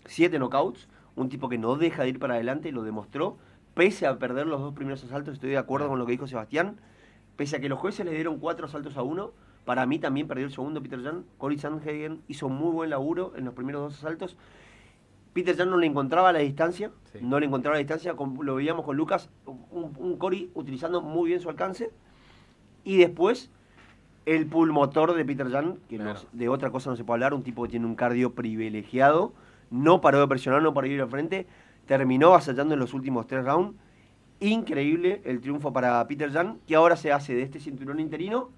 siete 0.06 0.38
knockouts, 0.38 0.88
un 1.16 1.30
tipo 1.30 1.50
que 1.50 1.58
no 1.58 1.76
deja 1.76 2.04
de 2.04 2.10
ir 2.10 2.20
para 2.20 2.36
adelante 2.36 2.70
y 2.70 2.72
lo 2.72 2.84
demostró, 2.84 3.38
pese 3.74 4.06
a 4.06 4.20
perder 4.20 4.46
los 4.48 4.60
dos 4.62 4.74
primeros 4.74 5.04
asaltos, 5.04 5.36
estoy 5.36 5.50
de 5.52 5.58
acuerdo 5.58 5.88
con 5.88 5.98
lo 5.98 6.06
que 6.06 6.12
dijo 6.12 6.28
Sebastián, 6.28 6.78
pese 7.38 7.56
a 7.56 7.60
que 7.60 7.70
los 7.70 7.80
jueces 7.80 8.06
le 8.06 8.12
dieron 8.14 8.40
cuatro 8.40 8.68
asaltos 8.68 8.98
a 8.98 9.04
uno, 9.04 9.32
para 9.66 9.86
mí 9.86 10.00
también 10.00 10.28
perdió 10.28 10.46
el 10.46 10.52
segundo 10.52 10.82
Peter 10.82 11.02
Jan, 11.02 11.24
Cory 11.38 11.58
Sanhagen 11.58 12.22
hizo 12.28 12.50
muy 12.50 12.72
buen 12.72 12.90
laburo 12.90 13.34
en 13.36 13.46
los 13.46 13.54
primeros 13.54 13.82
dos 13.84 13.98
asaltos, 14.00 14.38
Peter 15.34 15.56
Jan 15.56 15.70
no 15.70 15.78
le 15.78 15.88
encontraba 15.88 16.34
la 16.34 16.40
distancia, 16.40 16.92
Sí. 17.14 17.20
no 17.22 17.40
le 17.40 17.46
encontraba 17.46 17.76
la 17.76 17.80
distancia, 17.80 18.14
lo 18.42 18.56
veíamos 18.56 18.84
con 18.84 18.98
Lucas, 18.98 19.30
un, 19.46 19.94
un 19.98 20.18
Cory 20.18 20.52
utilizando 20.56 21.02
muy 21.02 21.30
bien 21.30 21.40
su 21.40 21.50
alcance. 21.50 21.92
Y 22.84 22.98
después, 22.98 23.50
el 24.26 24.46
pulmotor 24.46 25.14
de 25.16 25.26
Peter 25.26 25.50
Jan, 25.50 25.78
que 25.90 25.98
no- 25.98 26.04
de 26.32 26.50
otra 26.50 26.70
cosa 26.72 26.90
no 26.90 26.96
se 26.96 27.04
puede 27.04 27.16
hablar, 27.18 27.34
un 27.34 27.44
tipo 27.44 27.64
que 27.64 27.70
tiene 27.70 27.86
un 27.86 27.96
cardio 27.96 28.34
privilegiado, 28.34 29.34
no 29.72 30.02
paró 30.02 30.20
de 30.20 30.28
presionar, 30.28 30.62
no 30.62 30.74
paró 30.74 30.88
de 30.88 30.94
ir 30.94 31.02
al 31.02 31.10
frente, 31.10 31.48
terminó 31.88 32.36
asallando 32.36 32.74
en 32.74 32.80
los 32.80 32.94
últimos 32.94 33.26
tres 33.28 33.44
rounds. 33.46 33.76
Increíble 34.40 35.22
el 35.26 35.40
triunfo 35.40 35.72
para 35.72 36.06
Peter 36.08 36.32
Jan, 36.32 36.58
que 36.68 36.76
ahora 36.76 36.96
se 36.96 37.12
hace 37.12 37.34
de 37.36 37.44
este 37.44 37.60
cinturón 37.60 38.00
interino 38.00 38.50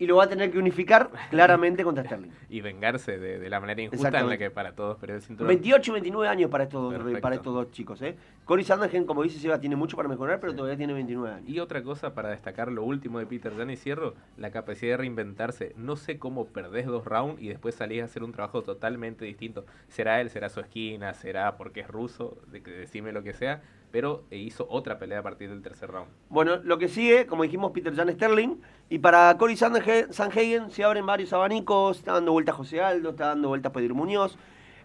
y 0.00 0.06
lo 0.06 0.16
va 0.16 0.24
a 0.24 0.28
tener 0.28 0.50
que 0.50 0.58
unificar 0.58 1.10
claramente 1.28 1.84
contra 1.84 2.02
Sterling. 2.02 2.30
Y 2.48 2.62
vengarse 2.62 3.18
de, 3.18 3.38
de 3.38 3.50
la 3.50 3.60
manera 3.60 3.82
injusta 3.82 4.18
en 4.18 4.28
la 4.28 4.38
que 4.38 4.50
para 4.50 4.72
todos 4.72 4.96
perdió 4.96 5.16
el 5.16 5.22
cinturón. 5.22 5.48
28 5.48 5.92
29 5.92 6.26
años 6.26 6.50
para 6.50 6.64
estos, 6.64 6.82
dos, 6.82 6.94
Perfecto. 6.94 7.20
para 7.20 7.36
estos 7.36 7.54
dos 7.54 7.70
chicos. 7.70 8.00
¿eh? 8.00 8.16
Cory 8.46 8.64
Sandhagen, 8.64 9.04
como 9.04 9.22
dice 9.22 9.38
Seba, 9.38 9.60
tiene 9.60 9.76
mucho 9.76 9.98
para 9.98 10.08
mejorar, 10.08 10.40
pero 10.40 10.54
todavía 10.54 10.78
tiene 10.78 10.94
29 10.94 11.34
años. 11.36 11.48
Y 11.48 11.60
otra 11.60 11.82
cosa 11.82 12.14
para 12.14 12.30
destacar 12.30 12.72
lo 12.72 12.82
último 12.82 13.18
de 13.18 13.26
Peter 13.26 13.52
Jan 13.54 13.70
y 13.70 13.76
cierro, 13.76 14.14
la 14.38 14.50
capacidad 14.50 14.92
de 14.92 14.96
reinventarse. 14.96 15.74
No 15.76 15.96
sé 15.96 16.18
cómo 16.18 16.46
perdés 16.46 16.86
dos 16.86 17.04
rounds 17.04 17.40
y 17.40 17.48
después 17.48 17.74
salís 17.74 18.00
a 18.00 18.06
hacer 18.06 18.24
un 18.24 18.32
trabajo 18.32 18.62
totalmente 18.62 19.26
distinto. 19.26 19.66
Será 19.88 20.22
él, 20.22 20.30
será 20.30 20.48
su 20.48 20.60
esquina, 20.60 21.12
será 21.12 21.58
porque 21.58 21.80
es 21.80 21.88
ruso, 21.88 22.38
de 22.46 22.60
decime 22.60 23.12
lo 23.12 23.22
que 23.22 23.34
sea, 23.34 23.60
pero 23.90 24.24
eh, 24.30 24.36
hizo 24.36 24.66
otra 24.68 24.98
pelea 24.98 25.20
a 25.20 25.22
partir 25.22 25.50
del 25.50 25.62
tercer 25.62 25.90
round. 25.90 26.08
Bueno, 26.28 26.56
lo 26.58 26.78
que 26.78 26.88
sigue, 26.88 27.26
como 27.26 27.42
dijimos, 27.42 27.72
Peter 27.72 27.94
Jan 27.94 28.10
Sterling. 28.10 28.56
Y 28.88 28.98
para 28.98 29.36
Cory 29.38 29.56
Sanhagen 29.56 30.70
se 30.70 30.84
abren 30.84 31.06
varios 31.06 31.32
abanicos. 31.32 31.98
Está 31.98 32.14
dando 32.14 32.32
vueltas 32.32 32.54
José 32.56 32.80
Aldo, 32.80 33.10
está 33.10 33.26
dando 33.26 33.48
vueltas 33.48 33.72
Pedro 33.72 33.94
Muñoz. 33.94 34.36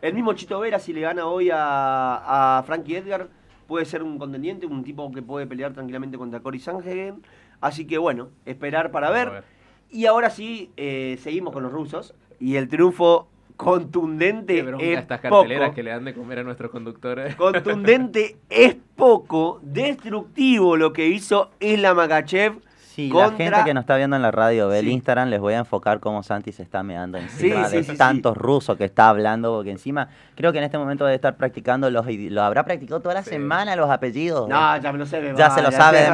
El 0.02 0.13
mismo 0.13 0.34
Chito 0.34 0.60
Vera, 0.60 0.80
si 0.80 0.94
le 0.94 1.02
gana 1.02 1.26
hoy 1.26 1.50
a, 1.52 2.58
a 2.60 2.63
Frankie 2.63 2.98
Edgar, 2.98 3.30
puede 3.68 3.86
ser 3.86 4.04
un 4.04 4.20
contendiente, 4.20 4.65
un 4.65 4.84
tipo 4.84 5.12
que 5.12 5.22
puede 5.22 5.48
pelear 5.48 5.74
tranquilamente 5.74 6.18
contra 6.18 6.39
Cory 6.39 6.60
Sanhagen. 6.60 7.24
Así 7.62 7.88
que 7.88 7.98
bueno, 7.98 8.30
esperar 8.46 8.91
para 8.91 9.10
ver. 9.10 9.44
Y 9.89 10.06
ahora 10.06 10.30
sí, 10.30 10.72
eh, 10.78 11.18
seguimos 11.22 11.54
con 11.54 11.63
los 11.63 11.72
rusos. 11.72 12.13
Y 12.39 12.58
el 12.58 12.68
triunfo 12.68 13.30
contundente 13.56 14.56
Qué 14.56 14.62
bronca 14.63 14.86
es 14.86 15.00
estas 15.00 15.20
poco. 15.22 15.76
que 15.76 15.84
le 15.84 15.89
dan 15.91 16.06
de 16.06 16.13
comer 16.13 16.39
a 16.39 16.44
nuestros 16.44 16.72
conductores. 16.72 17.36
Contundente 17.38 18.38
es 18.50 18.76
poco. 18.96 19.60
Destructivo 19.63 20.78
lo 20.78 20.94
que 20.94 21.08
hizo 21.08 21.52
Isla 21.60 21.94
Makachev. 21.94 22.60
Sí, 22.96 23.10
la 23.10 23.26
contra- 23.26 23.38
gente 23.46 23.63
que 23.65 23.74
nos 23.74 23.82
está 23.82 23.98
viendo 23.98 24.15
en 24.15 24.22
la 24.22 24.32
radio 24.32 24.70
ve 24.70 24.80
el. 24.80 24.88
Instagram, 24.88 25.28
les 25.30 25.41
voy 25.41 25.54
a 25.54 25.58
enfocar 25.58 26.00
cómo 26.00 26.24
Santi 26.24 26.54
se 26.54 26.63
está 26.63 26.82
meando 26.82 27.18
encima 27.18 27.65
sí, 27.68 27.76
de 27.76 27.84
sí, 27.84 27.91
sí. 27.91 27.98
tantos 27.98 28.38
rusos 28.38 28.78
que 28.78 28.86
está 28.86 29.10
hablando, 29.10 29.54
porque 29.54 29.72
encima 29.72 30.08
creo 30.34 30.54
que 30.54 30.60
en 30.60 30.63
este 30.63 30.78
momento 30.78 31.04
debe 31.04 31.15
estar 31.15 31.36
practicando 31.36 31.89
los 31.91 32.06
lo 32.08 32.41
habrá 32.41 32.63
practicado 32.63 33.02
toda 33.02 33.15
la 33.15 33.24
Sí. 33.24 33.32
semana 33.32 33.76
los 33.76 33.89
apellidos. 33.89 34.48
No, 34.48 34.78
ya 34.78 34.94
me 34.94 34.98
lo 35.00 35.06
sé. 35.06 35.20
me 35.20 35.36
Ya 35.36 35.50
va, 35.50 35.56
se 35.56 35.62
lo 35.62 35.72
sabe, 35.74 36.06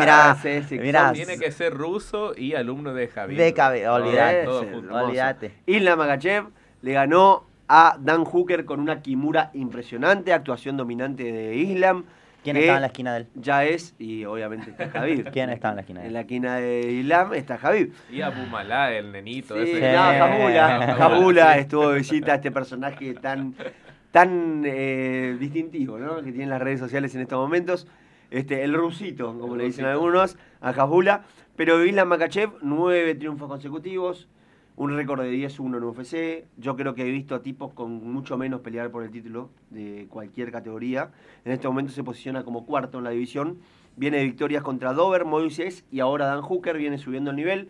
sí, 0.41 0.63
sí, 0.67 0.79
mirá. 0.79 1.05
son- 1.09 1.13
Tiene 1.13 1.37
que 1.37 1.51
ser 1.51 1.71
ruso 1.71 2.33
y 2.35 2.55
alumno 2.55 2.95
de 2.95 3.07
Javier. 3.09 3.39
De 3.39 3.53
junto. 4.71 4.87
hermoso. 4.87 5.05
Olvídate. 5.05 5.53
Isla 5.67 5.95
Makachev 5.95 6.45
le 6.81 6.93
ganó 6.93 7.43
a 7.67 7.97
Dan 7.99 8.25
Hooker 8.25 8.65
con 8.65 8.79
una 8.79 9.01
Kimura 9.01 9.49
impresionante, 9.53 10.33
actuación 10.33 10.77
dominante 10.77 11.23
de 11.31 11.55
Islam. 11.55 12.05
¿Quién 12.43 12.57
estaba 12.57 12.77
en 12.77 12.81
la 12.81 12.87
esquina 12.87 13.13
de 13.13 13.19
él? 13.21 13.27
Ya 13.35 13.65
es, 13.65 13.93
y 13.99 14.25
obviamente 14.25 14.71
está 14.71 14.89
Javid. 14.89 15.27
¿Quién 15.31 15.51
estaba 15.51 15.73
en 15.73 15.75
la 15.75 15.81
esquina 15.81 15.99
de 16.01 16.05
En 16.05 16.07
él? 16.09 16.13
la 16.13 16.21
esquina 16.21 16.55
de 16.55 16.91
Islam 16.91 17.33
está 17.35 17.57
Javid. 17.59 17.89
Y 18.11 18.21
Abu 18.21 18.45
Malá, 18.47 18.91
el 18.91 19.11
nenito. 19.11 19.53
Sí, 19.63 19.71
ese. 19.71 19.93
no, 19.93 20.11
Sí. 20.11 20.17
Jabula, 20.17 20.95
Jabula 20.97 21.57
estuvo 21.59 21.89
de 21.91 21.99
visita 21.99 22.31
a 22.31 22.35
este 22.35 22.49
personaje 22.51 23.13
tan, 23.13 23.53
tan 24.09 24.63
eh, 24.65 25.37
distintivo, 25.39 25.99
¿no? 25.99 26.15
Que 26.17 26.31
tienen 26.31 26.49
las 26.49 26.61
redes 26.61 26.79
sociales 26.79 27.13
en 27.13 27.21
estos 27.21 27.37
momentos. 27.39 27.87
Este, 28.31 28.63
el 28.63 28.73
rusito, 28.73 29.37
como 29.39 29.53
El 29.53 29.59
le 29.59 29.65
dicen 29.65 29.85
rusito. 29.85 29.91
algunos, 29.99 30.37
a 30.61 30.73
Jabula. 30.73 31.23
Pero 31.55 31.85
Islam 31.85 32.07
Makachev, 32.07 32.53
nueve 32.61 33.13
triunfos 33.15 33.47
consecutivos, 33.49 34.27
un 34.81 34.95
récord 34.95 35.21
de 35.21 35.31
10-1 35.31 35.77
en 35.77 35.83
UFC. 35.83 36.45
Yo 36.57 36.75
creo 36.75 36.95
que 36.95 37.03
he 37.07 37.11
visto 37.11 37.35
a 37.35 37.43
tipos 37.43 37.71
con 37.73 38.03
mucho 38.11 38.35
menos 38.35 38.61
pelear 38.61 38.89
por 38.89 39.03
el 39.03 39.11
título 39.11 39.51
de 39.69 40.07
cualquier 40.09 40.51
categoría. 40.51 41.11
En 41.45 41.51
este 41.51 41.67
momento 41.67 41.91
se 41.91 42.03
posiciona 42.03 42.43
como 42.43 42.65
cuarto 42.65 42.97
en 42.97 43.03
la 43.03 43.11
división. 43.11 43.59
Viene 43.95 44.17
de 44.17 44.23
victorias 44.23 44.63
contra 44.63 44.93
Dover, 44.93 45.23
Moises 45.25 45.85
y 45.91 45.99
ahora 45.99 46.25
Dan 46.25 46.41
Hooker 46.41 46.77
viene 46.77 46.97
subiendo 46.97 47.29
el 47.29 47.35
nivel. 47.35 47.69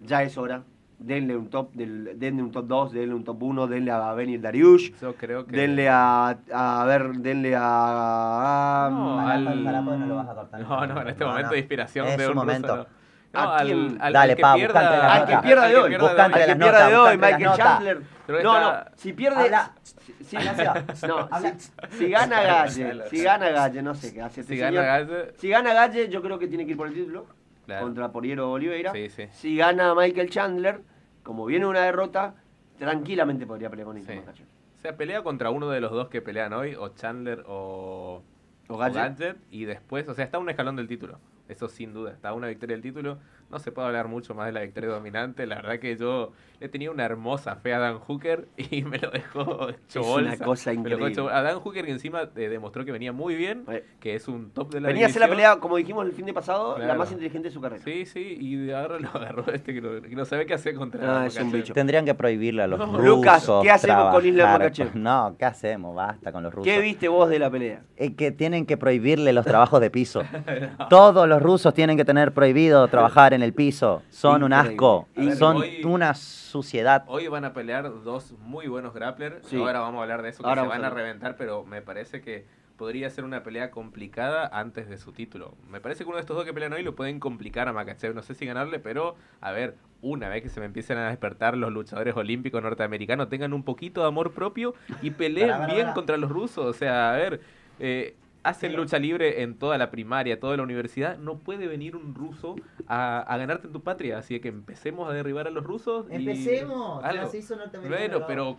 Ya 0.00 0.22
es 0.22 0.38
hora. 0.38 0.62
Denle 0.98 1.36
un 1.36 1.50
top, 1.50 1.74
del, 1.74 2.18
denle 2.18 2.42
un 2.42 2.50
top 2.50 2.66
2, 2.66 2.92
denle 2.92 3.14
un 3.14 3.24
top 3.24 3.42
1, 3.42 3.66
denle 3.66 3.90
a 3.90 4.14
Benil 4.14 4.40
Dariush, 4.40 4.92
Yo 5.02 5.14
creo 5.16 5.44
que. 5.44 5.54
denle 5.54 5.88
a, 5.90 6.38
a 6.54 6.84
ver, 6.86 7.12
denle 7.18 7.56
a, 7.56 8.86
a- 8.86 8.90
No, 8.90 9.18
al- 9.18 9.44
no 9.64 10.06
lo 10.06 10.14
vas 10.16 10.28
a 10.28 10.34
cortar. 10.34 10.60
No, 10.62 10.86
no, 10.86 11.02
en 11.02 11.08
este 11.08 11.24
momento 11.26 11.50
de 11.50 11.58
inspiración 11.58 12.06
Es 12.06 12.16
de 12.16 12.26
un 12.28 12.34
ruso, 12.34 12.46
momento. 12.46 12.76
no. 12.76 13.01
No, 13.32 13.40
¿A 13.40 13.56
al- 13.58 13.96
al- 14.00 14.12
Dale, 14.12 14.32
al 14.32 14.36
que 14.36 14.42
pa, 14.42 14.54
pierda- 14.54 15.12
Al 15.14 15.26
que 15.26 15.38
pierda 15.38 15.68
de 15.68 15.74
al 15.76 15.82
hoy. 15.82 15.90
las 15.92 17.10
de 17.10 17.16
Michael. 17.16 17.50
Chandler. 17.56 18.02
No, 18.42 18.60
no, 18.60 18.84
si 18.94 19.12
pierde. 19.14 19.42
Habla. 19.44 19.72
si- 19.82 20.24
si- 20.24 20.36
Habla, 20.36 20.84
no, 21.08 21.16
Habla. 21.30 21.54
si, 21.58 21.70
si 21.98 22.10
gana 22.10 22.42
Galle, 22.42 23.08
si 23.08 23.22
gana 23.22 23.48
Galle, 23.50 23.82
no 23.82 23.94
sé 23.94 24.12
qué 24.12 24.22
hace 24.22 24.42
este 24.42 24.54
Si 24.54 24.60
gana 24.60 24.70
señor. 24.70 24.84
Galle, 24.84 25.32
Si 25.38 25.48
gana 25.48 25.72
Galle, 25.74 26.08
yo 26.08 26.20
creo 26.22 26.38
que 26.38 26.46
tiene 26.46 26.64
que 26.66 26.72
ir 26.72 26.76
por 26.76 26.88
el 26.88 26.94
título 26.94 27.26
Claro. 27.64 27.84
contra 27.84 28.12
Poriero 28.12 28.50
Oliveira. 28.52 28.92
Sí, 28.92 29.08
sí. 29.08 29.28
Si 29.32 29.56
gana 29.56 29.94
Michael 29.94 30.28
Chandler, 30.30 30.80
como 31.22 31.46
viene 31.46 31.64
una 31.66 31.80
derrota, 31.80 32.34
tranquilamente 32.78 33.46
podría 33.46 33.70
pelear 33.70 33.86
con 33.86 33.98
Islam 33.98 34.18
Sí. 34.34 34.44
O 34.78 34.80
sea, 34.82 34.96
pelea 34.96 35.22
contra 35.22 35.50
uno 35.50 35.70
de 35.70 35.80
los 35.80 35.92
dos 35.92 36.08
que 36.08 36.20
pelean 36.20 36.52
hoy, 36.52 36.74
o 36.74 36.88
Chandler 36.90 37.44
o, 37.46 38.22
O 38.68 38.74
o 38.74 38.76
Gadget. 38.76 39.36
Y 39.50 39.64
después, 39.64 40.08
o 40.08 40.14
sea, 40.14 40.24
está 40.24 40.38
un 40.38 40.50
escalón 40.50 40.76
del 40.76 40.88
título. 40.88 41.18
Eso 41.52 41.68
sin 41.68 41.92
duda, 41.92 42.12
está 42.12 42.32
una 42.32 42.48
victoria 42.48 42.74
del 42.74 42.82
título. 42.82 43.18
No 43.52 43.58
se 43.58 43.70
puede 43.70 43.86
hablar 43.88 44.08
mucho 44.08 44.34
más 44.34 44.46
de 44.46 44.52
la 44.52 44.60
victoria 44.62 44.88
dominante. 44.90 45.46
La 45.46 45.56
verdad 45.56 45.78
que 45.78 45.94
yo 45.98 46.32
le 46.58 46.68
tenía 46.70 46.90
una 46.90 47.04
hermosa 47.04 47.56
fe 47.56 47.74
a 47.74 47.78
Dan 47.78 47.98
Hooker 47.98 48.48
y 48.56 48.82
me 48.84 48.96
lo 48.98 49.10
dejó 49.10 49.68
hecho 49.68 50.00
Es 50.00 50.06
bolsa. 50.06 50.34
una 50.36 50.38
cosa 50.38 50.72
increíble. 50.72 51.08
hecho- 51.08 51.28
A 51.28 51.42
Dan 51.42 51.60
Hooker 51.60 51.84
que 51.84 51.90
encima 51.92 52.22
eh, 52.34 52.48
demostró 52.48 52.84
que 52.86 52.92
venía 52.92 53.12
muy 53.12 53.34
bien, 53.34 53.64
que 54.00 54.14
es 54.14 54.26
un 54.26 54.50
top 54.52 54.72
de 54.72 54.80
la 54.80 54.88
Venía 54.88 55.04
a 55.04 55.08
hacer 55.10 55.20
la 55.20 55.28
pelea, 55.28 55.56
como 55.56 55.76
dijimos 55.76 56.06
el 56.06 56.12
fin 56.12 56.24
de 56.24 56.32
pasado, 56.32 56.78
la 56.78 56.94
más 56.94 57.12
inteligente 57.12 57.48
de 57.48 57.54
su 57.54 57.60
carrera. 57.60 57.82
Sí, 57.84 58.06
sí, 58.06 58.38
y 58.40 58.70
ahora 58.70 58.98
lo 58.98 59.10
agarró 59.10 59.44
este 59.52 59.74
que 59.74 59.82
no, 59.82 60.00
que 60.00 60.16
no 60.16 60.24
sabe 60.24 60.46
qué 60.46 60.54
hacer 60.54 60.74
contra 60.74 61.22
Ah, 61.22 61.26
es 61.26 61.36
un 61.38 61.52
bicho. 61.52 61.74
Tendrían 61.74 62.06
que 62.06 62.14
prohibirle 62.14 62.62
a 62.62 62.66
los 62.66 62.78
No. 62.78 62.86
rusos. 62.86 63.04
Lucas, 63.04 63.50
¿qué 63.62 63.70
hacemos 63.70 64.14
con 64.14 64.34
Makhachev? 64.34 64.92
con- 64.92 65.02
No, 65.02 65.36
¿qué 65.38 65.44
hacemos? 65.44 65.94
Basta 65.94 66.32
con 66.32 66.42
los 66.42 66.54
rusos. 66.54 66.64
¿Qué 66.72 66.80
viste 66.80 67.08
vos 67.08 67.28
de 67.28 67.38
la 67.38 67.50
pelea? 67.50 67.82
Eh, 67.98 68.14
que 68.14 68.32
tienen 68.32 68.64
que 68.64 68.78
prohibirle 68.78 69.32
los 69.34 69.44
trabajos 69.44 69.78
de 69.80 69.90
piso. 69.90 70.22
Todos 70.88 71.28
los 71.28 71.42
rusos 71.42 71.74
tienen 71.74 71.96
que 71.98 72.04
tener 72.06 72.32
prohibido 72.32 72.88
trabajar 72.88 73.34
en 73.34 73.41
el 73.42 73.52
piso. 73.54 74.02
Son 74.10 74.42
un 74.42 74.52
asco. 74.52 75.08
Ver, 75.16 75.36
Son 75.36 75.56
hoy- 75.58 75.82
una 75.84 76.14
suciedad. 76.14 77.04
Hoy 77.06 77.28
van 77.28 77.44
a 77.44 77.52
pelear 77.52 77.90
dos 78.04 78.32
muy 78.40 78.66
buenos 78.68 78.94
grapplers. 78.94 79.46
Sí. 79.46 79.56
Ahora 79.56 79.80
vamos 79.80 79.98
a 80.00 80.02
hablar 80.02 80.22
de 80.22 80.30
eso, 80.30 80.42
que 80.42 80.48
Ahora 80.48 80.62
se 80.62 80.68
van 80.68 80.84
a 80.84 80.90
reventar, 80.90 81.36
pero 81.36 81.64
me 81.64 81.82
parece 81.82 82.20
que 82.20 82.44
podría 82.76 83.08
ser 83.10 83.24
una 83.24 83.42
pelea 83.44 83.70
complicada 83.70 84.46
antes 84.52 84.88
de 84.88 84.98
su 84.98 85.12
título. 85.12 85.54
Me 85.70 85.80
parece 85.80 86.02
que 86.04 86.08
uno 86.08 86.16
de 86.16 86.22
estos 86.22 86.36
dos 86.36 86.44
que 86.44 86.52
pelean 86.52 86.72
hoy 86.72 86.82
lo 86.82 86.96
pueden 86.96 87.20
complicar 87.20 87.68
a 87.68 87.72
Makachev. 87.72 88.14
No 88.14 88.22
sé 88.22 88.34
si 88.34 88.44
ganarle, 88.46 88.78
pero 88.80 89.14
a 89.40 89.52
ver, 89.52 89.76
una 90.00 90.28
vez 90.28 90.42
que 90.42 90.48
se 90.48 90.58
me 90.58 90.66
empiecen 90.66 90.98
a 90.98 91.08
despertar 91.08 91.56
los 91.56 91.70
luchadores 91.72 92.16
olímpicos 92.16 92.60
norteamericanos, 92.62 93.28
tengan 93.28 93.52
un 93.52 93.62
poquito 93.62 94.00
de 94.00 94.08
amor 94.08 94.32
propio 94.32 94.74
y 95.00 95.10
peleen 95.10 95.66
bien 95.66 95.92
contra 95.92 96.16
los 96.16 96.30
rusos. 96.30 96.64
O 96.66 96.72
sea, 96.72 97.12
a 97.12 97.16
ver, 97.16 97.40
eh, 97.78 98.16
hacen 98.44 98.74
lucha 98.76 98.98
libre 98.98 99.42
en 99.42 99.56
toda 99.58 99.78
la 99.78 99.90
primaria, 99.90 100.38
toda 100.40 100.56
la 100.56 100.62
universidad. 100.62 101.16
No 101.18 101.36
puede 101.38 101.66
venir 101.68 101.96
un 101.96 102.14
ruso 102.14 102.56
a, 102.86 103.20
a 103.20 103.36
ganarte 103.36 103.66
en 103.68 103.72
tu 103.72 103.82
patria. 103.82 104.18
Así 104.18 104.38
que 104.40 104.48
empecemos 104.48 105.08
a 105.08 105.12
derribar 105.12 105.46
a 105.46 105.50
los 105.50 105.64
rusos. 105.64 106.06
y 106.10 106.14
Empecemos, 106.16 107.02
algo. 107.04 107.22
ya 107.24 107.28
se 107.28 107.38
hizo 107.38 107.56
norteamericano, 107.56 108.08
Bueno, 108.18 108.26
pero 108.26 108.56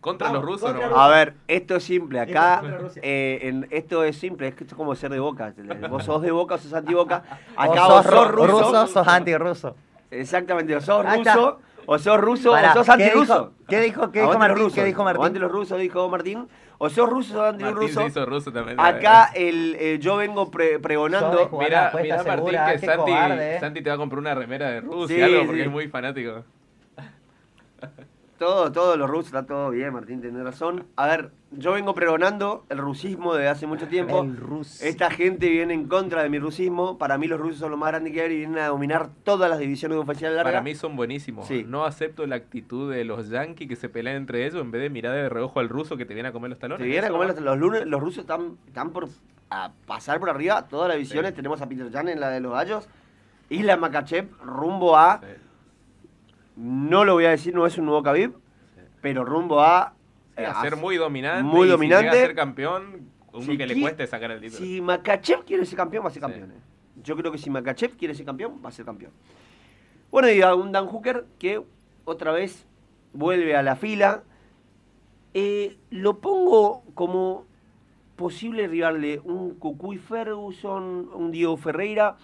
contra 0.00 0.28
Vamos, 0.28 0.42
los 0.42 0.50
rusos 0.50 0.70
contra 0.70 0.86
no. 0.88 0.94
Rusia. 0.94 1.04
A 1.04 1.08
ver, 1.08 1.34
esto 1.48 1.76
es 1.76 1.84
simple. 1.84 2.20
Acá, 2.20 2.54
Esto 2.56 2.68
es 2.68 2.80
Rusia. 2.82 3.02
eh, 3.04 3.38
en- 3.42 3.66
esto 3.70 4.04
es 4.04 4.16
simple. 4.18 4.48
Es 4.48 4.54
que 4.54 4.64
esto 4.64 4.74
es 4.74 4.76
como 4.76 4.94
ser 4.94 5.10
de 5.10 5.18
boca. 5.20 5.52
Vos 5.90 6.04
sos 6.04 6.22
de 6.22 6.30
boca 6.30 6.54
o 6.56 6.58
sos 6.58 6.72
anti-boca. 6.74 7.22
Acá 7.56 7.86
o 7.86 8.02
sos, 8.02 8.04
sos 8.04 8.14
ru- 8.28 8.30
ruso. 8.30 8.58
ruso, 8.58 8.86
sos 8.86 9.08
antirruso. 9.08 9.76
Exactamente, 10.10 10.76
o 10.76 10.80
sos 10.80 11.04
ruso, 11.04 11.58
o 11.86 11.98
sos 11.98 12.20
ruso, 12.20 12.50
Pará, 12.52 12.70
o 12.70 12.74
sos 12.74 12.86
¿qué 12.86 12.92
antirruso. 12.92 13.34
dijo? 13.34 13.52
¿Qué 13.66 13.80
dijo, 13.80 14.12
qué 14.12 14.20
dijo 14.20 14.38
Martín? 14.38 14.56
rusos, 14.58 14.74
¿Qué 14.74 14.84
dijo 14.84 15.02
Martín? 15.04 15.40
Rusos, 15.40 15.78
dijo 15.80 16.08
Martín. 16.08 16.46
O 16.78 16.88
sos 16.90 17.08
ruso 17.08 17.34
o 17.34 17.36
sos 17.36 17.38
Martín 17.38 17.60
se 17.60 17.66
antirruso. 17.66 18.06
hizo 18.06 18.26
ruso 18.26 18.52
también. 18.52 18.78
Acá 18.80 19.30
el, 19.34 19.76
eh, 19.78 19.98
yo 20.00 20.16
vengo 20.16 20.50
pre- 20.50 20.78
pregonando. 20.80 21.48
Mira, 21.58 21.92
mira 22.00 22.16
Martín 22.24 22.34
segura, 22.34 22.72
que 22.72 22.78
Santi, 22.86 23.12
eh. 23.12 23.56
Santi 23.60 23.82
te 23.82 23.90
va 23.90 23.94
a 23.94 23.98
comprar 23.98 24.18
una 24.18 24.34
remera 24.34 24.70
de 24.70 24.80
Rusia, 24.80 25.16
Sí, 25.16 25.22
algo, 25.22 25.46
porque 25.46 25.60
sí. 25.62 25.66
es 25.66 25.70
muy 25.72 25.88
fanático. 25.88 26.44
Todo, 28.38 28.72
todo 28.72 28.96
los 28.96 29.08
rusos, 29.08 29.26
está 29.26 29.46
todo 29.46 29.70
bien, 29.70 29.92
Martín, 29.92 30.20
tenés 30.20 30.42
razón. 30.42 30.86
A 30.96 31.06
ver, 31.06 31.30
yo 31.52 31.72
vengo 31.72 31.94
pregonando 31.94 32.64
el 32.68 32.78
rusismo 32.78 33.34
desde 33.34 33.48
hace 33.48 33.66
mucho 33.66 33.86
tiempo. 33.86 34.22
El 34.22 34.36
ruso. 34.36 34.84
Esta 34.84 35.08
gente 35.10 35.48
viene 35.48 35.72
en 35.72 35.86
contra 35.86 36.22
de 36.22 36.28
mi 36.28 36.40
rusismo. 36.40 36.98
Para 36.98 37.16
mí 37.16 37.28
los 37.28 37.38
rusos 37.38 37.58
son 37.60 37.70
lo 37.70 37.76
más 37.76 37.90
grandes 37.90 38.12
que 38.12 38.22
hay 38.22 38.32
y 38.32 38.38
vienen 38.38 38.58
a 38.58 38.66
dominar 38.66 39.08
todas 39.22 39.48
las 39.48 39.60
divisiones 39.60 39.98
oficiales 39.98 40.36
largas. 40.36 40.52
Para 40.52 40.62
mí 40.62 40.74
son 40.74 40.96
buenísimos. 40.96 41.46
Sí. 41.46 41.64
No 41.66 41.84
acepto 41.84 42.26
la 42.26 42.36
actitud 42.36 42.92
de 42.92 43.04
los 43.04 43.28
yankees 43.28 43.68
que 43.68 43.76
se 43.76 43.88
pelean 43.88 44.16
entre 44.16 44.46
ellos 44.46 44.60
en 44.60 44.70
vez 44.72 44.82
de 44.82 44.90
mirar 44.90 45.14
de 45.14 45.28
reojo 45.28 45.60
al 45.60 45.68
ruso 45.68 45.96
que 45.96 46.04
te 46.04 46.14
viene 46.14 46.30
a 46.30 46.32
comer 46.32 46.50
los 46.50 46.58
talones. 46.58 46.82
Te 46.82 46.88
vienen 46.88 47.10
a 47.10 47.12
comer 47.12 47.28
los, 47.28 47.40
los 47.40 47.58
lunes, 47.58 47.86
los 47.86 48.00
rusos 48.00 48.22
están, 48.22 48.58
están 48.66 48.90
por 48.90 49.08
a 49.50 49.70
pasar 49.86 50.18
por 50.18 50.30
arriba 50.30 50.66
todas 50.68 50.88
las 50.88 50.96
divisiones. 50.96 51.30
Sí. 51.30 51.36
Tenemos 51.36 51.60
a 51.62 51.68
Peter 51.68 51.90
Jan 51.92 52.08
en 52.08 52.18
la 52.18 52.30
de 52.30 52.40
los 52.40 52.52
gallos. 52.52 52.88
Isla 53.48 53.76
Makachev 53.76 54.28
rumbo 54.42 54.96
a. 54.96 55.20
Sí. 55.20 55.26
No 56.56 57.04
lo 57.04 57.14
voy 57.14 57.24
a 57.26 57.30
decir, 57.30 57.54
no 57.54 57.66
es 57.66 57.76
un 57.78 57.86
nuevo 57.86 58.02
Khabib, 58.02 58.34
pero 59.00 59.24
rumbo 59.24 59.60
a... 59.60 59.94
Sí, 60.36 60.42
eh, 60.42 60.46
a 60.46 60.60
ser 60.62 60.76
muy 60.76 60.96
dominante. 60.96 61.42
muy 61.44 61.68
y 61.68 61.70
dominante. 61.70 62.06
Si 62.08 62.12
llega 62.12 62.22
a 62.24 62.26
ser 62.26 62.34
campeón, 62.34 63.08
uno 63.32 63.42
Si 63.44 63.56
que 63.56 63.66
le 63.66 63.80
cueste 63.80 64.06
sacar 64.06 64.30
el 64.32 64.40
título. 64.40 64.58
Si 64.58 64.80
Makachev 64.80 65.44
quiere 65.44 65.64
ser 65.64 65.76
campeón, 65.76 66.04
va 66.04 66.08
a 66.08 66.12
ser 66.12 66.22
Sí. 66.22 66.26
campeón. 66.26 66.50
eh. 66.52 66.60
Yo 67.02 67.16
creo 67.16 67.30
que 67.32 67.38
si 67.38 67.50
Makachev 67.50 67.96
quiere 67.96 68.14
ser 68.14 68.26
campeón, 68.26 68.60
va 68.64 68.68
a 68.68 68.72
ser 68.72 68.84
campeón. 68.84 69.12
Bueno, 70.10 70.30
y 70.30 70.42
a 70.42 70.54
un 70.54 70.72
Dan 70.72 70.86
Hooker 70.86 71.24
que 71.38 71.60
otra 72.04 72.32
vez 72.32 72.66
vuelve 73.12 73.56
a 73.56 73.62
la 73.62 73.76
fila. 73.76 74.22
Eh, 75.34 75.76
lo 75.90 76.18
pongo 76.18 76.82
como 76.94 77.46
posible 78.16 78.68
rival 78.68 79.00
de 79.00 79.20
un 79.24 79.54
Cucuy 79.56 79.98
Ferguson, 79.98 81.10
un 81.12 81.30
Diego 81.32 81.56
Ferreira, 81.56 82.16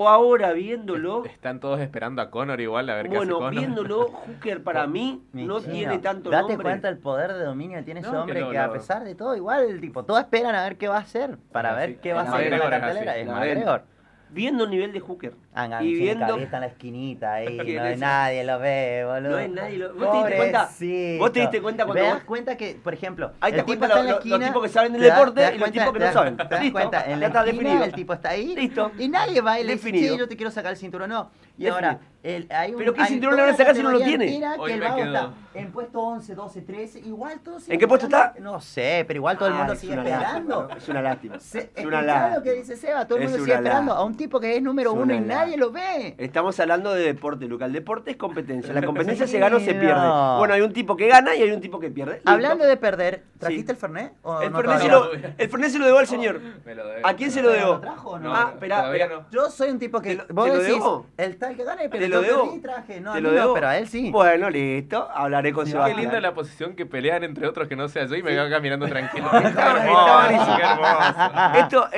o 0.00 0.08
ahora 0.08 0.52
viéndolo, 0.52 1.24
Están 1.24 1.58
todos 1.58 1.80
esperando 1.80 2.22
a 2.22 2.30
Conor 2.30 2.60
igual 2.60 2.88
a 2.88 2.94
ver 2.94 3.08
qué 3.08 3.16
hace 3.16 3.18
bueno, 3.18 3.38
Conor. 3.38 3.50
viéndolo, 3.50 4.06
Hooker 4.12 4.62
para 4.62 4.86
mí 4.86 5.24
Mi 5.32 5.44
no 5.44 5.58
chino, 5.58 5.72
tiene 5.72 5.98
tanto 5.98 6.30
Date 6.30 6.50
nombre. 6.50 6.62
cuenta 6.62 6.88
el 6.88 6.98
poder 6.98 7.32
de 7.32 7.42
dominio 7.44 7.78
que 7.78 7.82
tiene 7.82 8.00
ese 8.00 8.08
No, 8.08 8.24
que 8.24 8.32
hombre, 8.32 8.48
que 8.48 8.58
a 8.58 8.70
pesar 8.70 9.02
de 9.02 9.16
todo, 9.16 9.34
igual, 9.34 9.80
tipo, 9.80 10.04
todos 10.04 10.20
esperan 10.20 10.54
a 10.54 10.62
ver 10.62 10.76
qué 10.76 10.86
va 10.86 10.98
a 10.98 11.00
hacer, 11.00 11.36
para 11.50 11.74
ver 11.74 11.90
sí. 11.90 11.98
qué 12.00 12.12
va 12.12 12.20
a 12.20 12.32
hacer 12.32 12.52
en 12.52 12.58
la 12.60 12.70
cartelera. 12.70 13.16
Es. 13.16 13.26
McGregor. 13.26 13.82
Viendo 14.30 14.64
el 14.64 14.70
nivel 14.70 14.92
de 14.92 15.00
Hooker 15.00 15.34
y 15.82 15.94
viendo... 15.94 16.26
cabeza 16.26 16.56
en 16.56 16.60
la 16.60 16.66
esquinita 16.68 17.32
ahí, 17.34 17.58
¿Quién 17.64 17.76
no 17.76 17.82
hay 17.84 17.92
es? 17.94 17.98
nadie 18.00 18.44
lo 18.44 18.58
ve, 18.58 19.04
boludo. 19.06 19.30
No 19.30 19.36
hay 19.36 19.48
nadie 19.48 19.78
lo- 19.78 19.94
¿Vos 19.94 20.10
te 20.12 20.16
diste 20.18 20.36
cuenta? 20.36 20.60
Pobrecito. 20.68 21.18
¿Vos 21.18 21.32
te 21.32 21.40
diste 21.40 21.62
cuenta 21.62 21.84
cuando 21.86 22.02
¿Te 22.02 22.08
vos- 22.08 22.14
das 22.18 22.24
cuenta 22.24 22.56
que, 22.56 22.80
por 22.82 22.94
ejemplo, 22.94 23.32
Ahí 23.40 23.52
te 23.52 23.58
el 23.60 23.64
tipo 23.64 23.84
está 23.84 23.94
lo- 23.96 24.00
en 24.00 24.06
la 24.06 24.10
lo- 24.12 24.16
los 24.18 24.26
esquina, 24.26 24.46
tipos 24.46 24.62
que 24.62 24.68
saben 24.68 24.92
del 24.92 25.02
deporte 25.02 25.40
y 25.40 25.44
los 25.44 25.58
cuenta- 25.58 25.70
tipos 25.80 25.92
que 25.92 25.98
no 25.98 26.12
saben. 26.12 26.36
Te 26.36 26.44
das 26.44 26.60
Listo, 26.62 26.72
cuenta, 26.78 27.04
en 27.10 27.20
la 27.20 27.26
está 27.26 27.38
esquina 27.40 27.62
definido. 27.62 27.84
el 27.84 27.92
tipo 27.92 28.12
está 28.12 28.28
ahí 28.30 28.54
Listo. 28.54 28.90
y 28.98 29.08
nadie 29.08 29.40
va 29.40 29.58
y 29.60 29.64
le 29.64 29.72
dice. 29.74 29.92
"Che, 29.92 30.16
yo 30.16 30.28
te 30.28 30.36
quiero 30.36 30.50
sacar 30.50 30.72
el 30.72 30.78
cinturón, 30.78 31.10
no. 31.10 31.30
Y 31.56 31.64
Definido. 31.64 31.74
ahora, 31.74 31.98
el, 32.22 32.46
hay 32.50 32.70
un, 32.72 32.78
¿Pero 32.78 32.94
qué 32.94 33.04
cinturón 33.06 33.34
le 33.34 33.42
van 33.42 33.50
a 33.50 33.56
sacar 33.56 33.74
si 33.74 33.82
no 33.82 33.90
lo 33.90 33.98
tiene? 34.00 34.26
que 34.26 34.34
el 34.36 34.40
me 34.78 34.86
vago 34.86 34.96
quedo- 34.96 35.06
está 35.06 35.32
en 35.54 35.72
puesto 35.72 36.00
11, 36.00 36.34
12, 36.36 36.60
13, 36.62 37.00
igual 37.00 37.40
todos 37.40 37.68
¿En 37.68 37.78
qué 37.80 37.88
puesto 37.88 38.06
está? 38.06 38.34
No 38.38 38.60
sé, 38.60 39.04
pero 39.08 39.18
igual 39.18 39.36
todo 39.38 39.48
el 39.48 39.54
mundo 39.54 39.72
Ah, 39.72 39.74
es 39.74 39.80
sigue 39.80 39.94
esperando. 39.94 40.68
Es 40.76 40.88
una 40.88 41.02
lástima. 41.02 41.36
Es 41.36 41.54
una 41.84 42.02
lástima. 42.02 42.36
lo 42.36 42.42
que 42.44 42.52
dice 42.52 42.76
Seba, 42.76 43.06
todo 43.06 43.18
el 43.18 43.24
mundo 43.24 43.38
sigue 43.38 43.54
esperando 43.56 43.92
a 43.92 44.04
un 44.04 44.16
tipo 44.16 44.38
que 44.38 44.56
es 44.56 44.62
número 44.62 44.92
uno 44.92 45.12
y 45.14 45.20
nadie 45.20 45.47
lástima. 45.56 45.66
lo 45.66 45.72
ve. 45.72 46.14
Estamos 46.18 46.58
hablando 46.60 46.92
de 46.94 47.02
deporte, 47.04 47.46
Luca. 47.46 47.64
El 47.66 47.72
deporte 47.72 48.10
es 48.12 48.16
competencia. 48.16 48.72
La 48.74 48.82
competencia 48.86 49.26
Sí, 49.26 49.32
se 49.32 49.38
gana 49.38 49.56
o 49.56 49.60
se 49.60 49.74
pierde. 49.74 49.94
no. 50.00 50.38
Bueno, 50.38 50.54
hay 50.54 50.60
un 50.60 50.72
tipo 50.72 50.96
que 50.96 51.06
gana 51.08 51.34
y 51.34 51.42
hay 51.42 51.50
un 51.50 51.60
tipo 51.60 51.78
que 51.80 51.90
pierde. 51.90 52.20
Hablando 52.24 52.64
de 52.64 52.76
perder, 52.76 53.24
¿trajiste 53.38 53.66
Sí. 53.66 53.70
el 53.72 53.76
Fernet? 53.76 54.12
¿O 54.22 54.40
El 54.42 54.52
no 54.52 54.58
Fernet, 54.58 54.78
se 54.80 54.88
lo, 54.88 55.12
el 55.12 55.48
Fernet 55.48 55.70
se 55.70 55.78
lo 55.78 55.86
debo 55.86 55.98
al 55.98 56.06
señor. 56.06 56.40
Me 56.64 56.74
lo 56.74 56.86
debe. 56.86 57.00
¿A 57.04 57.14
quién 57.14 57.30
se 57.30 57.42
lo 57.42 57.48
¿Pero 57.50 57.60
debo? 57.60 57.72
lo 57.74 57.80
trajo 57.80 58.10
o 58.10 58.18
no? 58.18 58.28
No, 58.30 58.34
Ah, 58.34 58.50
espera, 58.54 59.08
no. 59.08 59.26
Yo 59.30 59.50
soy 59.50 59.70
un 59.70 59.78
tipo 59.78 60.00
que. 60.00 60.10
¿Te 60.10 60.14
lo- 60.16 60.34
vos 60.34 60.44
te 60.46 60.52
lo 60.56 60.58
decís, 60.62 60.74
debo? 60.76 61.06
el 61.16 61.36
tal 61.38 61.56
que 61.56 61.64
gane, 61.64 61.88
pero 61.88 62.02
¿Te 62.02 62.08
lo 62.08 62.20
debo? 62.22 62.44
perdí, 62.46 62.60
traje. 62.60 63.00
No, 63.00 63.10
a 63.10 63.14
¿Te 63.14 63.20
mí 63.20 63.26
lo 63.26 63.32
no, 63.34 63.40
debo? 63.40 63.54
pero 63.54 63.68
a 63.68 63.78
él 63.78 63.88
sí. 63.88 64.10
Bueno, 64.10 64.50
listo. 64.50 65.08
Hablaré 65.14 65.52
con 65.52 65.66
Sebastián. 65.66 65.96
Qué 65.96 66.02
linda 66.02 66.20
la 66.20 66.34
posición 66.34 66.74
que 66.74 66.86
pelean 66.86 67.24
entre 67.24 67.46
otros 67.46 67.68
que 67.68 67.76
no 67.76 67.88
sea 67.88 68.04
yo 68.06 68.14
y 68.14 68.22
me 68.22 68.30
quedo 68.30 68.48
caminando 68.50 68.86
tranquilo. 68.86 69.26
Está- 69.26 69.48
está 69.48 70.26
buenísimo. 70.26 70.56
Qué 70.56 70.62
hermoso. 70.62 71.58
Esto, 71.58 71.88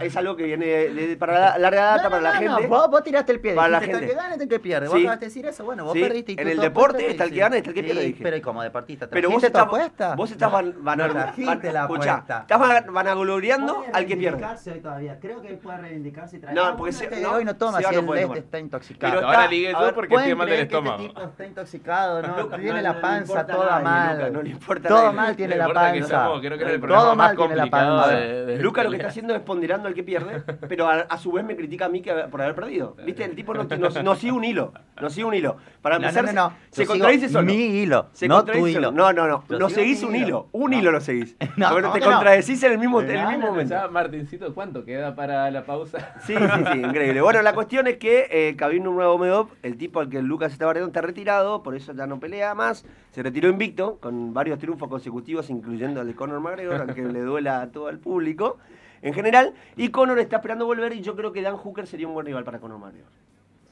es, 0.00 0.16
algo 0.16 0.36
que 0.36 0.44
viene 0.44 1.16
para 1.16 1.32
la 1.38 1.58
larga 1.58 1.84
data, 1.84 2.02
No, 2.04 2.10
para 2.10 2.22
no, 2.22 2.28
la 2.28 2.32
no, 2.40 2.56
gente. 2.56 2.61
Vos, 2.68 2.90
vos 2.90 3.02
tiraste 3.02 3.32
el 3.32 3.40
pie. 3.40 3.54
Para 3.54 3.68
la 3.68 3.80
gente. 3.80 3.98
El 3.98 4.08
que 4.08 4.14
gane 4.14 4.34
es 4.36 4.40
el 4.40 4.48
que 4.48 4.60
pierde. 4.60 4.88
Vos 4.88 4.96
Sí. 4.96 5.02
acabas 5.02 5.20
de 5.20 5.26
decir 5.26 5.46
eso. 5.46 5.64
Bueno, 5.64 5.84
vos 5.84 5.92
Sí, 5.94 6.00
perdiste. 6.00 6.32
y 6.32 6.34
en 6.38 6.48
el 6.48 6.58
deporte 6.58 7.10
está 7.10 7.24
el 7.24 7.30
que 7.32 7.38
gana 7.40 7.56
y 7.56 7.58
está 7.58 7.70
el 7.70 7.74
que 7.74 7.82
pierde, 7.82 8.00
Sí, 8.02 8.06
dije. 8.08 8.22
Pero 8.22 8.36
y 8.36 8.40
como 8.40 8.62
deportista, 8.62 9.08
Pero 9.08 9.28
vos 9.30 9.40
¿trajiste 9.40 9.50
tu 9.50 9.58
estás, 9.58 9.66
apuesta? 9.66 10.14
vos 10.16 10.30
estás 10.30 10.52
van, 10.52 10.74
van, 10.84 10.98
No 10.98 11.04
van- 11.04 11.12
trajiste 11.12 11.72
la 11.72 11.80
escuchá, 11.82 12.12
apuesta. 12.14 12.38
estás 12.40 12.58
van- 12.58 12.92
vanagloriando 12.92 13.84
al 13.92 14.06
que 14.06 14.16
pierde. 14.16 14.44
hoy 14.72 14.80
todavía. 14.80 15.18
Creo 15.20 15.40
que 15.42 15.54
puede 15.54 15.78
reivindicarse 15.78 16.36
y 16.36 16.40
No, 16.54 16.76
porque 16.76 17.24
hoy 17.26 17.44
no 17.44 17.56
toma, 17.56 17.78
si 17.78 17.84
él 17.94 18.30
está 18.36 18.58
intoxicado. 18.58 19.14
Pero 19.14 19.26
Ahora 19.26 19.46
ligue 19.46 19.68
A 19.74 19.80
yo 19.80 19.94
porque 19.94 20.10
¿pueden 20.10 20.28
estoy 20.30 20.38
mal 20.38 20.48
del 20.48 20.60
estómago. 20.60 20.96
Este 20.96 21.08
tipo 21.08 21.22
está 21.22 21.46
intoxicado, 21.46 22.22
¿no? 22.22 22.46
Tiene 22.58 22.82
la 22.82 23.00
panza 23.00 23.46
toda 23.46 23.80
mal. 23.80 24.32
No 24.32 24.42
le 24.42 24.50
importa 24.50 24.88
Todo 24.88 25.12
mal 25.12 25.36
tiene 25.36 25.54
No 25.54 25.58
la 25.62 25.68
importa 25.68 25.92
que 25.92 26.00
panza. 26.00 26.24
somos- 26.24 26.40
creo 26.40 26.58
que 26.58 26.64
era 26.64 26.72
el 26.72 26.80
Todo 26.80 26.86
programa 26.88 27.14
más 27.14 27.16
mal 27.16 27.36
tiene 27.36 27.56
la 27.56 27.66
panza. 27.66 28.62
Luca 28.62 28.84
lo 28.84 28.90
que 28.90 28.96
está 28.96 29.08
haciendo 29.08 29.34
es 29.34 29.40
ponderando 29.40 29.88
al 29.88 29.94
que 29.94 30.02
pierde, 30.02 30.42
pero 30.68 30.88
a, 30.88 31.00
a 31.00 31.18
su 31.18 31.32
vez 31.32 31.44
me 31.44 31.56
critica 31.56 31.86
a 31.86 31.88
mí 31.88 32.02
que, 32.02 32.12
por 32.12 32.40
haber 32.42 32.54
perdido. 32.54 32.96
¿Viste? 33.04 33.24
El 33.24 33.34
tipo 33.34 33.54
no, 33.54 33.64
no, 33.64 34.02
no 34.02 34.14
sigue 34.14 34.32
un 34.32 34.44
hilo. 34.44 34.72
No 35.00 35.10
sigue 35.10 35.24
un 35.24 35.34
hilo. 35.34 35.56
Para 35.80 35.96
empezar, 35.96 36.24
no, 36.26 36.32
no, 36.32 36.48
no. 36.50 36.56
se 36.70 36.86
contradice 36.86 37.28
solo. 37.28 37.46
Mi 37.46 37.54
hilo, 37.54 38.08
Se 38.12 38.28
no 38.28 38.40
tu 38.44 38.52
contradice 38.52 38.78
hilo. 38.78 38.88
solo. 38.88 39.12
No, 39.12 39.12
no, 39.12 39.44
no. 39.58 39.68
Seguís 39.68 40.02
un 40.02 40.14
hilo. 40.14 40.26
hilo. 40.26 40.48
Un 40.52 40.70
No. 40.70 40.78
hilo 40.78 40.92
lo 40.92 41.00
seguís. 41.00 41.36
No, 41.56 41.68
Porque 41.70 41.82
¿cómo 41.82 41.94
te 41.94 42.00
contradecís 42.00 42.62
en 42.62 42.72
el 42.72 42.78
mismo, 42.78 43.00
en 43.00 43.10
el 43.10 43.26
mismo 43.26 43.46
no, 43.46 43.50
momento. 43.52 43.90
Martincito, 43.90 44.54
¿cuánto 44.54 44.84
queda 44.84 45.14
para 45.14 45.50
la 45.50 45.64
pausa? 45.64 46.14
Sí, 46.26 46.34
sí, 46.36 46.64
sí, 46.72 46.78
increíble. 46.78 47.20
Bueno, 47.20 47.42
la 47.42 47.54
cuestión 47.54 47.86
es 47.86 47.96
que 47.98 48.26
eh, 48.30 48.56
nuevo 48.80 49.18
Medop, 49.18 49.50
el 49.62 49.76
tipo 49.76 50.00
al 50.00 50.08
que 50.08 50.22
Lucas 50.22 50.52
está 50.52 50.66
barriendo 50.66 50.88
está 50.88 51.00
retirado, 51.00 51.62
por 51.62 51.74
eso 51.74 51.92
ya 51.92 52.06
no 52.06 52.20
pelea 52.20 52.54
más. 52.54 52.84
Se 53.10 53.22
retiró 53.22 53.48
invicto, 53.48 53.98
con 53.98 54.32
varios 54.32 54.58
triunfos 54.58 54.88
consecutivos, 54.88 55.50
incluyendo 55.50 56.00
el 56.00 56.06
de 56.06 56.14
Conor 56.14 56.40
McGregor, 56.40 56.80
aunque 56.80 57.02
le 57.02 57.20
duela 57.20 57.60
a 57.60 57.70
todo 57.70 57.88
el 57.88 57.98
público 57.98 58.58
en 59.02 59.14
general. 59.14 59.52
Y 59.76 59.88
Conor 59.90 60.18
está 60.18 60.36
esperando 60.36 60.64
volver 60.66 60.92
y 60.94 61.00
yo 61.02 61.14
creo 61.16 61.32
que 61.32 61.42
Dan 61.42 61.56
Hooker 61.56 61.86
sería 61.86 62.08
un 62.08 62.14
buen 62.14 62.26
rival 62.26 62.44
para 62.44 62.58
Conor 62.58 62.78
McGregor. 62.78 63.10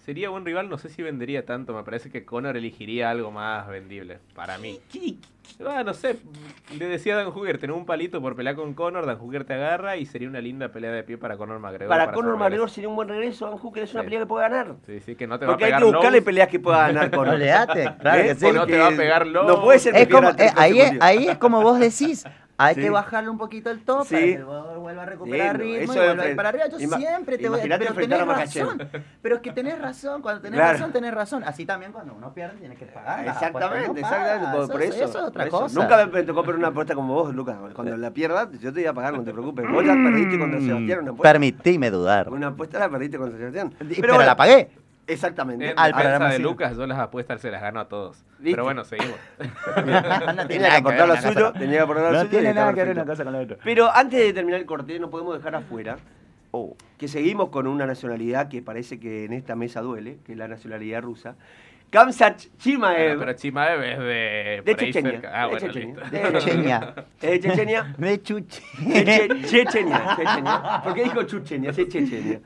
Sería 0.04 0.30
buen 0.30 0.44
rival, 0.46 0.68
no 0.70 0.78
sé 0.78 0.88
si 0.88 1.02
vendería 1.02 1.44
tanto. 1.44 1.74
Me 1.74 1.84
parece 1.84 2.10
que 2.10 2.24
Conor 2.24 2.56
elegiría 2.56 3.10
algo 3.10 3.30
más 3.30 3.68
vendible. 3.68 4.18
Para 4.34 4.56
mí. 4.58 4.80
Ah, 5.66 5.82
no 5.84 5.92
sé. 5.92 6.16
Le 6.76 6.86
decía 6.86 7.14
a 7.14 7.16
Dan 7.18 7.30
Hooker, 7.32 7.58
tener 7.58 7.76
un 7.76 7.84
palito 7.84 8.20
por 8.20 8.34
pelear 8.34 8.56
con 8.56 8.72
Conor. 8.72 9.04
Dan 9.04 9.18
Hooker 9.18 9.44
te 9.44 9.52
agarra 9.52 9.96
y 9.98 10.06
sería 10.06 10.26
una 10.28 10.40
linda 10.40 10.70
pelea 10.70 10.90
de 10.90 11.02
pie 11.02 11.18
para 11.18 11.36
Conor 11.36 11.58
McGregor. 11.60 11.88
Para 11.88 12.06
su 12.06 12.12
Conor. 12.12 12.38
McGregor 12.38 12.70
sería 12.70 12.88
un 12.88 12.96
buen 12.96 13.08
regreso. 13.08 13.46
Dan 13.46 13.58
Hooker 13.58 13.82
es 13.82 13.92
una 13.92 14.00
Sí. 14.02 14.06
pelea 14.06 14.20
que 14.20 14.26
puede 14.26 14.48
ganar. 14.48 14.74
Sí, 14.86 15.00
sí, 15.00 15.14
que 15.16 15.26
no 15.26 15.38
te 15.38 15.44
va 15.44 15.52
a 15.52 15.54
Porque 15.54 15.64
hay 15.66 15.70
pegar 15.72 15.82
que 15.82 15.92
buscarle 15.92 16.22
peleas 16.22 16.48
que 16.48 16.60
pueda 16.60 16.86
ganar 16.86 17.10
Conor. 17.10 17.34
Olvídate, 17.34 17.94
claro 18.00 18.20
¿Eh? 18.22 18.26
que 18.26 18.34
sí. 18.36 18.52
No 18.52 18.66
te 18.66 18.78
va 18.78 18.86
a 18.88 18.90
pegar. 18.92 19.26
No 19.26 19.60
puede 19.62 19.78
ser 19.80 19.94
Es 19.96 20.08
como, 20.08 20.30
eh, 20.30 20.50
ahí, 20.56 20.80
es, 20.80 20.92
ahí 21.00 21.28
es 21.28 21.36
como 21.38 21.60
vos 21.62 21.78
decís. 21.78 22.24
Hay 22.62 22.74
Sí. 22.74 22.82
que 22.82 22.90
bajarle 22.90 23.30
un 23.30 23.38
poquito 23.38 23.70
el 23.70 23.82
top 23.84 24.04
Sí. 24.06 24.14
para 24.14 24.26
que 24.26 24.78
vuelva 24.78 25.02
a 25.02 25.06
recuperar 25.06 25.56
Sí, 25.56 25.62
ritmo 25.62 25.92
eso 25.92 26.02
y 26.02 26.06
vuelva 26.06 26.22
a 26.24 26.28
ir 26.28 26.36
para 26.36 26.48
arriba. 26.50 26.64
Yo 26.68 26.78
siempre 26.78 27.38
te 27.38 27.48
voy 27.48 27.60
a 27.60 27.78
Pero 27.78 27.94
tenés 27.94 28.26
razón. 28.26 28.88
Pero 29.22 29.34
es 29.36 29.40
que 29.40 29.52
tenés 29.52 29.78
razón. 29.78 30.20
Cuando 30.20 30.42
tenés 30.42 30.58
Claro. 30.60 30.72
razón, 30.74 30.92
tenés 30.92 31.14
razón. 31.14 31.42
Así 31.46 31.64
también 31.64 31.92
cuando 31.92 32.12
uno 32.14 32.34
pierde, 32.34 32.58
tienes 32.58 32.78
que 32.78 32.84
pagar. 32.86 33.26
Exactamente, 33.26 34.00
exactamente. 34.00 34.56
Por, 34.58 34.70
por 34.70 34.82
eso, 34.82 35.04
Eso 35.04 35.18
es 35.18 35.24
otra 35.24 35.44
eso. 35.46 35.58
cosa. 35.60 35.80
Nunca 35.80 36.06
me 36.06 36.22
tocó 36.22 36.42
perder 36.42 36.58
una 36.58 36.68
apuesta 36.68 36.94
como 36.94 37.14
vos, 37.14 37.34
Lucas. 37.34 37.56
Cuando 37.74 37.96
la 37.96 38.10
pierdas, 38.10 38.50
yo 38.60 38.72
te 38.72 38.80
voy 38.80 38.86
a 38.86 38.92
pagar, 38.92 39.14
no 39.14 39.24
te 39.24 39.32
preocupes. 39.32 39.64
Vos 39.70 39.84
ya 39.84 39.94
perdiste 39.94 40.38
contra 40.38 40.60
Mm, 40.60 40.66
Sebastián 40.66 40.98
una 41.00 41.10
apuesta. 41.12 41.32
Permitime 41.32 41.90
dudar. 41.90 42.28
Una 42.28 42.46
apuesta 42.48 42.78
la 42.78 42.88
perdiste 42.90 43.16
contra 43.16 43.38
Sebastián. 43.38 43.72
Pero, 43.78 44.14
bueno, 44.14 44.26
la 44.26 44.36
pagué. 44.36 44.70
Exactamente. 45.12 45.70
En 45.70 45.78
Al 45.78 45.92
defensa 45.92 46.00
programa 46.00 46.30
de 46.30 46.36
sí. 46.36 46.42
Lucas, 46.42 46.76
yo 46.76 46.86
las 46.86 46.98
apuestas 46.98 47.40
se 47.40 47.50
las 47.50 47.60
gano 47.60 47.80
a 47.80 47.88
todos. 47.88 48.24
¿Viste? 48.38 48.52
Pero 48.52 48.64
bueno, 48.64 48.84
seguimos. 48.84 49.16
no 49.76 50.46
Tenía 50.46 50.70
que 50.70 50.76
aportar 50.76 51.08
lo 51.08 51.16
suyo, 51.16 51.52
tenía 51.52 51.76
que 51.76 51.80
aportar 51.80 52.04
lo 52.04 52.12
No 52.12 52.18
suyo. 52.20 52.28
y 52.28 52.30
tiene 52.30 52.54
nada 52.54 52.72
que 52.72 52.84
ver 52.84 52.90
una 52.92 53.04
cosa 53.04 53.24
con 53.24 53.32
la 53.32 53.40
otra. 53.40 53.56
Pero 53.64 53.90
antes 53.94 54.20
de 54.20 54.32
terminar 54.32 54.60
el 54.60 54.66
corte, 54.66 54.98
no 54.98 55.10
podemos 55.10 55.36
dejar 55.36 55.54
afuera 55.56 55.96
oh, 56.52 56.76
que 56.98 57.08
seguimos 57.08 57.48
con 57.50 57.66
una 57.66 57.86
nacionalidad 57.86 58.48
que 58.48 58.62
parece 58.62 58.98
que 59.00 59.24
en 59.24 59.32
esta 59.32 59.54
mesa 59.56 59.80
duele, 59.80 60.18
que 60.24 60.32
es 60.32 60.38
la 60.38 60.48
nacionalidad 60.48 61.02
rusa. 61.02 61.36
Kamsat 61.90 62.42
Chimaev. 62.58 63.18
Pero 63.18 63.32
Chimaev 63.34 63.82
es 63.82 63.98
de. 63.98 64.62
de 64.64 64.76
Chechenia. 64.76 65.10
cerca. 65.12 65.30
Ah, 65.34 65.46
de 65.46 65.50
bueno, 65.50 65.66
Chechenia. 65.68 66.04
De 66.10 66.32
Chechenia. 66.40 66.94
¿Es 67.20 67.30
de 67.30 67.40
Chechenia? 67.40 67.94
De 67.96 69.42
Chechenia, 69.42 70.16
Chechenia. 70.16 70.80
¿Por 70.84 70.94
qué 70.94 71.02
dijo 71.04 71.22
Chuchenia? 71.24 71.72
Sí, 71.72 71.88
Chechenia. 71.88 72.40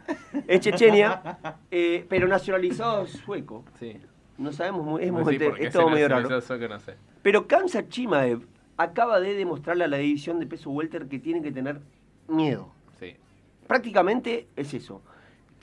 Es 0.48 0.61
Chechenia, 0.61 1.38
eh, 1.70 2.07
pero 2.09 2.26
nacionalizado 2.26 3.07
sueco. 3.07 3.64
Sí. 3.78 3.98
No 4.38 4.50
sabemos 4.52 4.85
muy, 4.85 5.04
es, 5.04 5.12
Pues 5.12 5.24
muy- 5.24 5.38
sí, 5.38 5.44
es 5.61 5.72
todo 5.72 5.90
medio 5.90 6.09
raro. 6.09 6.38
eso 6.38 6.59
que 6.59 6.68
no 6.68 6.80
sé. 6.80 6.94
Pero 7.22 7.46
Kamsat 7.46 7.88
Chimaev 7.88 8.40
acaba 8.78 9.20
de 9.20 9.35
demostrarle 9.35 9.85
a 9.85 9.88
la 9.88 9.98
división 9.98 10.40
de 10.40 10.46
peso 10.46 10.70
welter 10.70 11.07
que 11.07 11.18
tiene 11.18 11.42
que 11.42 11.52
tener 11.52 11.80
miedo. 12.28 12.72
Sí. 12.98 13.14
Prácticamente 13.68 14.48
es 14.57 14.74
eso. 14.74 15.02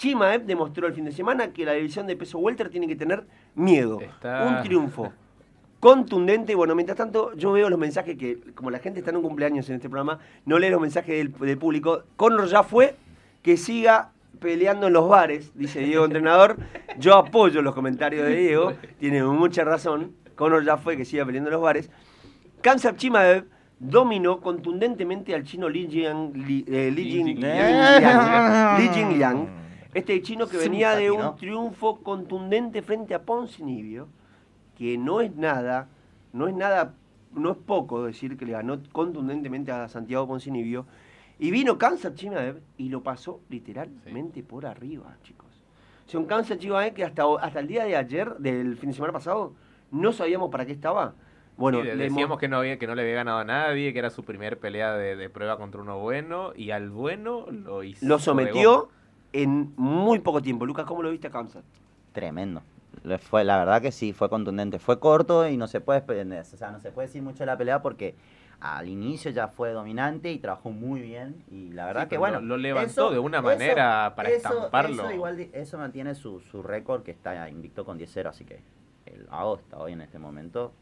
Chimaev 0.05 0.45
demostró 0.47 0.87
el 0.87 0.93
fin 0.93 1.05
de 1.05 1.11
semana 1.11 1.51
que 1.53 1.63
la 1.63 1.73
división 1.73 2.07
de 2.07 2.15
peso 2.15 2.39
welter 2.39 2.69
tiene 2.69 2.87
que 2.87 2.95
tener 2.95 3.23
miedo. 3.53 3.99
Está- 4.01 4.45
Un 4.47 4.63
triunfo 4.63 5.13
contundente. 5.79 6.55
Bueno, 6.55 6.73
mientras 6.73 6.97
tanto, 6.97 7.33
yo 7.35 7.51
veo 7.51 7.69
los 7.69 7.77
mensajes 7.79 8.17
que, 8.17 8.39
como 8.55 8.71
la 8.71 8.79
gente 8.79 8.99
está 8.99 9.11
en 9.11 9.17
un 9.17 9.23
cumpleaños 9.23 9.69
en 9.69 9.75
este 9.75 9.89
programa, 9.89 10.17
no 10.45 10.57
lee 10.57 10.69
los 10.69 10.81
mensajes 10.81 11.15
del, 11.17 11.31
del 11.47 11.57
público. 11.59 12.03
Conor 12.15 12.47
ya 12.47 12.63
fue, 12.63 12.95
que 13.43 13.57
siga 13.57 14.11
peleando 14.39 14.87
en 14.87 14.93
los 14.93 15.07
bares, 15.07 15.51
dice 15.53 15.81
Diego 15.81 16.05
Entrenador. 16.05 16.57
Yo 16.97 17.15
apoyo 17.15 17.61
los 17.61 17.75
comentarios 17.75 18.25
de 18.27 18.35
Diego, 18.35 18.73
tiene 18.99 19.23
mucha 19.23 19.63
razón. 19.63 20.13
Conor 20.35 20.63
ya 20.65 20.77
fue, 20.77 20.97
que 20.97 21.05
siga 21.05 21.25
peleando 21.25 21.49
en 21.49 21.53
los 21.53 21.61
bares. 21.61 21.91
Kamsat 22.61 22.97
Chimaev 22.97 23.45
dominó 23.79 24.39
contundentemente 24.41 25.35
al 25.35 25.43
chino 25.43 25.69
Li 25.69 25.87
Jian, 25.87 26.31
Li, 26.33 26.65
eh, 26.67 26.91
Li 26.91 27.03
Li 27.03 27.11
Jin- 27.13 27.25
Jin- 27.25 27.35
Li 27.37 27.43
Jian- 27.43 28.77
Li 28.79 28.87
Jingliang. 28.89 29.47
Este 29.93 30.21
chino 30.21 30.47
que 30.47 30.57
venía 30.57 30.95
de 30.95 31.11
un 31.11 31.35
triunfo 31.37 32.01
contundente 32.01 32.81
frente 32.81 33.13
a 33.13 33.23
Poncinibio, 33.23 34.07
que 34.77 34.97
no 34.97 35.21
es 35.21 35.35
nada, 35.35 35.89
no 36.33 36.47
es 36.47 36.55
nada, 36.55 36.93
no 37.33 37.51
es 37.51 37.57
poco 37.57 38.03
decir 38.05 38.37
que 38.37 38.45
le 38.45 38.53
ganó 38.53 38.79
contundentemente 38.91 39.71
a 39.71 39.87
Santiago 39.87 40.27
Poncinibio. 40.27 40.85
Y 41.39 41.51
vino 41.51 41.77
Kansas 41.77 42.13
Chimaev 42.15 42.61
y 42.77 42.89
lo 42.89 43.01
pasó 43.03 43.41
literalmente 43.49 44.43
por 44.43 44.65
arriba, 44.65 45.17
chicos. 45.23 45.47
O 46.05 46.09
sea, 46.09 46.19
un 46.19 46.25
Kansas 46.25 46.57
Chimaev 46.59 46.93
que 46.93 47.03
hasta, 47.03 47.23
hasta 47.41 47.59
el 47.59 47.67
día 47.67 47.83
de 47.83 47.95
ayer, 47.95 48.35
del 48.37 48.77
fin 48.77 48.89
de 48.89 48.95
semana 48.95 49.11
pasado, 49.13 49.53
no 49.91 50.11
sabíamos 50.13 50.49
para 50.51 50.65
qué 50.65 50.71
estaba. 50.71 51.15
Bueno, 51.57 51.83
le 51.83 51.95
decíamos 51.95 52.29
mo- 52.29 52.37
que 52.37 52.47
no, 52.47 52.57
había, 52.57 52.79
que 52.79 52.87
no 52.87 52.95
le 52.95 53.01
había 53.01 53.15
ganado 53.15 53.39
a 53.39 53.43
nadie, 53.43 53.91
que 53.91 53.99
era 53.99 54.09
su 54.09 54.23
primer 54.23 54.59
pelea 54.59 54.93
de, 54.93 55.15
de 55.15 55.29
prueba 55.29 55.57
contra 55.57 55.81
uno 55.81 55.99
bueno, 55.99 56.53
y 56.55 56.71
al 56.71 56.89
bueno 56.89 57.45
lo 57.51 57.83
hizo. 57.83 58.05
lo 58.05 58.19
sometió. 58.19 58.89
En 59.33 59.73
muy 59.77 60.19
poco 60.19 60.41
tiempo. 60.41 60.65
Lucas, 60.65 60.85
¿cómo 60.85 61.01
lo 61.03 61.11
viste 61.11 61.27
a 61.27 61.31
Kansas? 61.31 61.63
Tremendo. 62.13 62.61
Le 63.03 63.17
Fue, 63.17 63.43
la 63.43 63.57
verdad 63.57 63.81
que 63.81 63.91
sí, 63.91 64.13
fue 64.13 64.29
contundente. 64.29 64.77
Fue 64.79 64.99
corto 64.99 65.47
y 65.47 65.57
no 65.57 65.67
se 65.67 65.79
puede, 65.81 65.99
o 65.99 66.43
sea, 66.43 66.71
no 66.71 66.79
se 66.79 66.91
puede 66.91 67.07
decir 67.07 67.21
mucho 67.21 67.39
de 67.39 67.45
la 67.45 67.57
pelea 67.57 67.81
porque 67.81 68.15
al 68.59 68.87
inicio 68.89 69.31
ya 69.31 69.47
fue 69.47 69.71
dominante 69.71 70.31
y 70.31 70.37
trabajó 70.37 70.69
muy 70.69 71.01
bien. 71.01 71.43
Y 71.49 71.71
la 71.71 71.85
verdad 71.85 72.03
Sí, 72.03 72.09
que 72.09 72.17
bueno. 72.17 72.41
lo- 72.41 72.47
lo 72.47 72.57
levantó 72.57 73.09
de 73.09 73.17
una 73.19 73.41
manera 73.41 74.13
para 74.15 74.29
estamparlo. 74.29 75.03
Eso, 75.05 75.11
igual, 75.11 75.39
eso 75.53 75.77
mantiene 75.77 76.13
su, 76.15 76.41
su 76.41 76.61
récord 76.61 77.01
que 77.03 77.11
está 77.11 77.49
invicto 77.49 77.85
con 77.85 77.97
10-0, 77.97 78.29
así 78.29 78.43
que 78.45 78.59
el 79.05 79.25
AO 79.31 79.55
está 79.57 79.77
hoy 79.77 79.93
en 79.93 80.01
este 80.01 80.19
momento. 80.19 80.73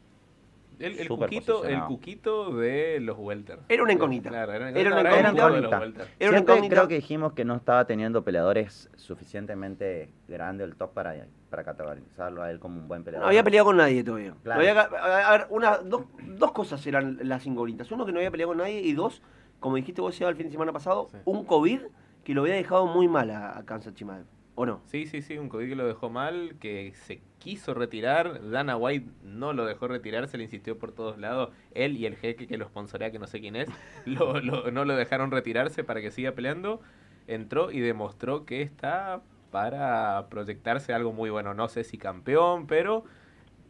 El, 0.80 1.08
cuquito, 1.08 1.64
el 1.64 1.80
cuquito 1.84 2.54
de 2.56 2.98
los 3.00 3.16
welter. 3.18 3.58
Era 3.68 3.82
una 3.82 3.92
incógnita. 3.92 4.30
Claro, 4.30 4.52
era, 4.52 4.70
Era 4.70 4.90
una 4.90 5.00
era 5.00 5.30
un 5.30 5.36
incógnita. 5.36 5.42
cuquito 5.42 5.54
de 5.54 5.60
los 5.62 5.70
welter. 5.80 6.02
Era 6.18 6.30
una 6.30 6.38
Siempre 6.38 6.54
incógnita. 6.54 6.74
creo 6.76 6.88
que 6.88 6.94
dijimos 6.94 7.32
que 7.34 7.44
no 7.44 7.54
estaba 7.56 7.84
teniendo 7.86 8.24
peleadores 8.24 8.88
suficientemente 8.96 10.10
grande 10.28 10.64
el 10.64 10.76
top 10.76 10.92
para, 10.92 11.14
para 11.50 11.64
categorizarlo 11.64 12.42
a 12.42 12.50
él 12.50 12.58
como 12.58 12.80
un 12.80 12.88
buen 12.88 13.04
peleador. 13.04 13.24
No 13.26 13.28
había 13.28 13.44
peleado 13.44 13.66
con 13.66 13.76
nadie 13.76 14.02
todavía. 14.02 14.34
Claro. 14.42 14.62
No 14.62 14.68
había- 14.68 14.80
a 14.82 15.28
a 15.28 15.32
ver, 15.38 15.46
una, 15.50 15.78
dos, 15.78 16.04
dos 16.36 16.52
cosas 16.52 16.84
eran 16.86 17.18
las 17.22 17.46
incógnitas. 17.46 17.90
Uno, 17.92 18.06
que 18.06 18.12
no 18.12 18.18
había 18.18 18.30
peleado 18.30 18.50
con 18.50 18.58
nadie. 18.58 18.80
Y 18.80 18.92
dos, 18.94 19.22
como 19.60 19.76
dijiste 19.76 20.00
vos, 20.00 20.14
Seba, 20.14 20.30
el 20.30 20.36
fin 20.36 20.46
de 20.46 20.52
semana 20.52 20.72
pasado, 20.72 21.08
Sí. 21.12 21.18
un 21.24 21.44
COVID 21.44 21.80
que 22.24 22.34
lo 22.34 22.42
había 22.42 22.54
dejado 22.54 22.86
muy 22.86 23.08
mal 23.08 23.30
a, 23.30 23.58
a 23.58 23.64
Kansas 23.64 23.94
Chimaev. 23.94 24.24
¿O 24.62 24.66
no? 24.66 24.82
Sí, 24.84 25.06
sí, 25.06 25.22
sí, 25.22 25.38
un 25.38 25.48
COVID 25.48 25.70
que 25.70 25.74
lo 25.74 25.86
dejó 25.86 26.10
mal, 26.10 26.56
que 26.60 26.92
se 27.06 27.22
quiso 27.38 27.72
retirar. 27.72 28.50
Dana 28.50 28.76
White 28.76 29.08
no 29.22 29.54
lo 29.54 29.64
dejó 29.64 29.88
retirar, 29.88 30.28
se 30.28 30.36
le 30.36 30.44
insistió 30.44 30.78
por 30.78 30.92
todos 30.92 31.16
lados. 31.16 31.48
Él 31.72 31.96
y 31.96 32.04
el 32.04 32.14
jeque 32.16 32.46
que 32.46 32.58
lo 32.58 32.66
sponsorea, 32.66 33.10
que 33.10 33.18
no 33.18 33.26
sé 33.26 33.40
quién 33.40 33.56
es, 33.56 33.70
lo- 34.04 34.38
lo- 34.40 34.70
no 34.70 34.84
lo 34.84 34.96
dejaron 34.96 35.30
retirarse 35.30 35.82
para 35.82 36.02
que 36.02 36.10
siga 36.10 36.32
peleando. 36.32 36.82
Entró 37.26 37.70
y 37.70 37.80
demostró 37.80 38.44
que 38.44 38.60
está 38.60 39.22
para 39.50 40.26
proyectarse 40.28 40.92
algo 40.92 41.10
muy 41.14 41.30
bueno. 41.30 41.54
No 41.54 41.68
sé 41.68 41.82
si 41.82 41.96
campeón, 41.96 42.66
pero 42.66 43.04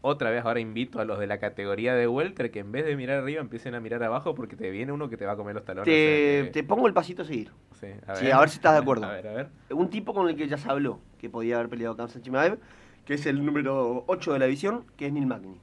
otra 0.02 0.30
vez 0.30 0.44
ahora 0.44 0.60
invito 0.60 1.00
a 1.00 1.04
los 1.04 1.18
de 1.18 1.26
la 1.26 1.38
categoría 1.38 1.94
de 1.94 2.06
Welter 2.08 2.50
que 2.50 2.60
en 2.60 2.72
vez 2.72 2.84
de 2.86 2.96
mirar 2.96 3.18
arriba 3.22 3.40
empiecen 3.40 3.74
a 3.74 3.80
mirar 3.80 4.02
abajo 4.02 4.34
porque 4.34 4.56
te 4.56 4.70
viene 4.70 4.92
uno 4.92 5.08
que 5.10 5.16
te 5.16 5.26
va 5.26 5.32
a 5.32 5.36
comer 5.36 5.54
los 5.54 5.64
talones. 5.64 5.84
Te, 5.86 5.90
que- 5.90 6.50
te 6.52 6.62
pongo 6.64 6.86
el 6.86 6.94
pasito 6.94 7.22
a 7.22 7.24
seguir. 7.24 7.50
sí, 7.80 7.88
sí, 8.16 8.30
a 8.30 8.40
ver 8.40 8.48
si 8.48 8.56
estás 8.56 8.72
de 8.74 8.78
acuerdo. 8.80 9.06
A 9.06 9.12
ver, 9.12 9.28
a 9.28 9.32
ver. 9.32 9.48
Un 9.70 9.90
tipo 9.90 10.14
con 10.14 10.28
el 10.28 10.36
que 10.36 10.48
ya 10.48 10.56
se 10.56 10.70
habló 10.70 11.00
que 11.18 11.28
podía 11.28 11.56
haber 11.56 11.68
peleado 11.68 11.96
Kansas 11.96 12.22
Chimaev, 12.22 12.58
que 13.04 13.14
es 13.14 13.26
el 13.26 13.44
número 13.44 14.04
8 14.06 14.32
de 14.32 14.38
la 14.38 14.44
división, 14.46 14.84
que 14.96 15.06
es 15.06 15.12
Neil 15.12 15.26
Magny. 15.26 15.58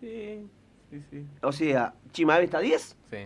Sí, 0.00 0.46
sí, 0.90 1.02
sí. 1.10 1.26
O 1.42 1.52
sea, 1.52 1.94
Chimaev 2.12 2.42
está 2.44 2.58
10, 2.60 2.96
sí. 3.10 3.16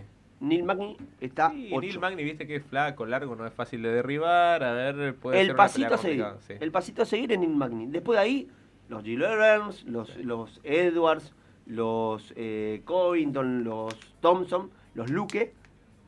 Neil 0.41 0.63
Magny 0.63 0.95
está 1.19 1.49
Sí, 1.51 1.69
8. 1.73 1.81
Neil 1.81 1.99
Magny, 1.99 2.23
viste 2.23 2.47
que 2.47 2.55
es 2.55 2.63
flaco, 2.63 3.05
largo, 3.05 3.35
no 3.35 3.45
es 3.45 3.53
fácil 3.53 3.81
de 3.81 3.89
derribar. 3.91 4.63
A 4.63 4.71
ver, 4.73 5.15
puede 5.15 5.41
el 5.41 5.47
ser 5.47 5.55
una 5.55 5.63
pasito 5.63 5.87
pelea 5.87 5.95
a 5.95 6.01
seguir. 6.01 6.25
sí. 6.47 6.53
El 6.63 6.71
pasito 6.71 7.01
a 7.01 7.05
seguir 7.05 7.31
en 7.33 7.41
Neil 7.41 7.55
Magny. 7.55 7.87
Después 7.87 8.17
de 8.17 8.23
ahí, 8.23 8.49
los 8.89 9.05
Evans, 9.05 9.83
los, 9.85 10.17
los 10.17 10.59
Edwards, 10.63 11.33
los 11.65 12.33
eh, 12.35 12.81
Covington, 12.85 13.63
los 13.63 13.95
Thompson, 14.19 14.71
los 14.95 15.09
Luque. 15.09 15.53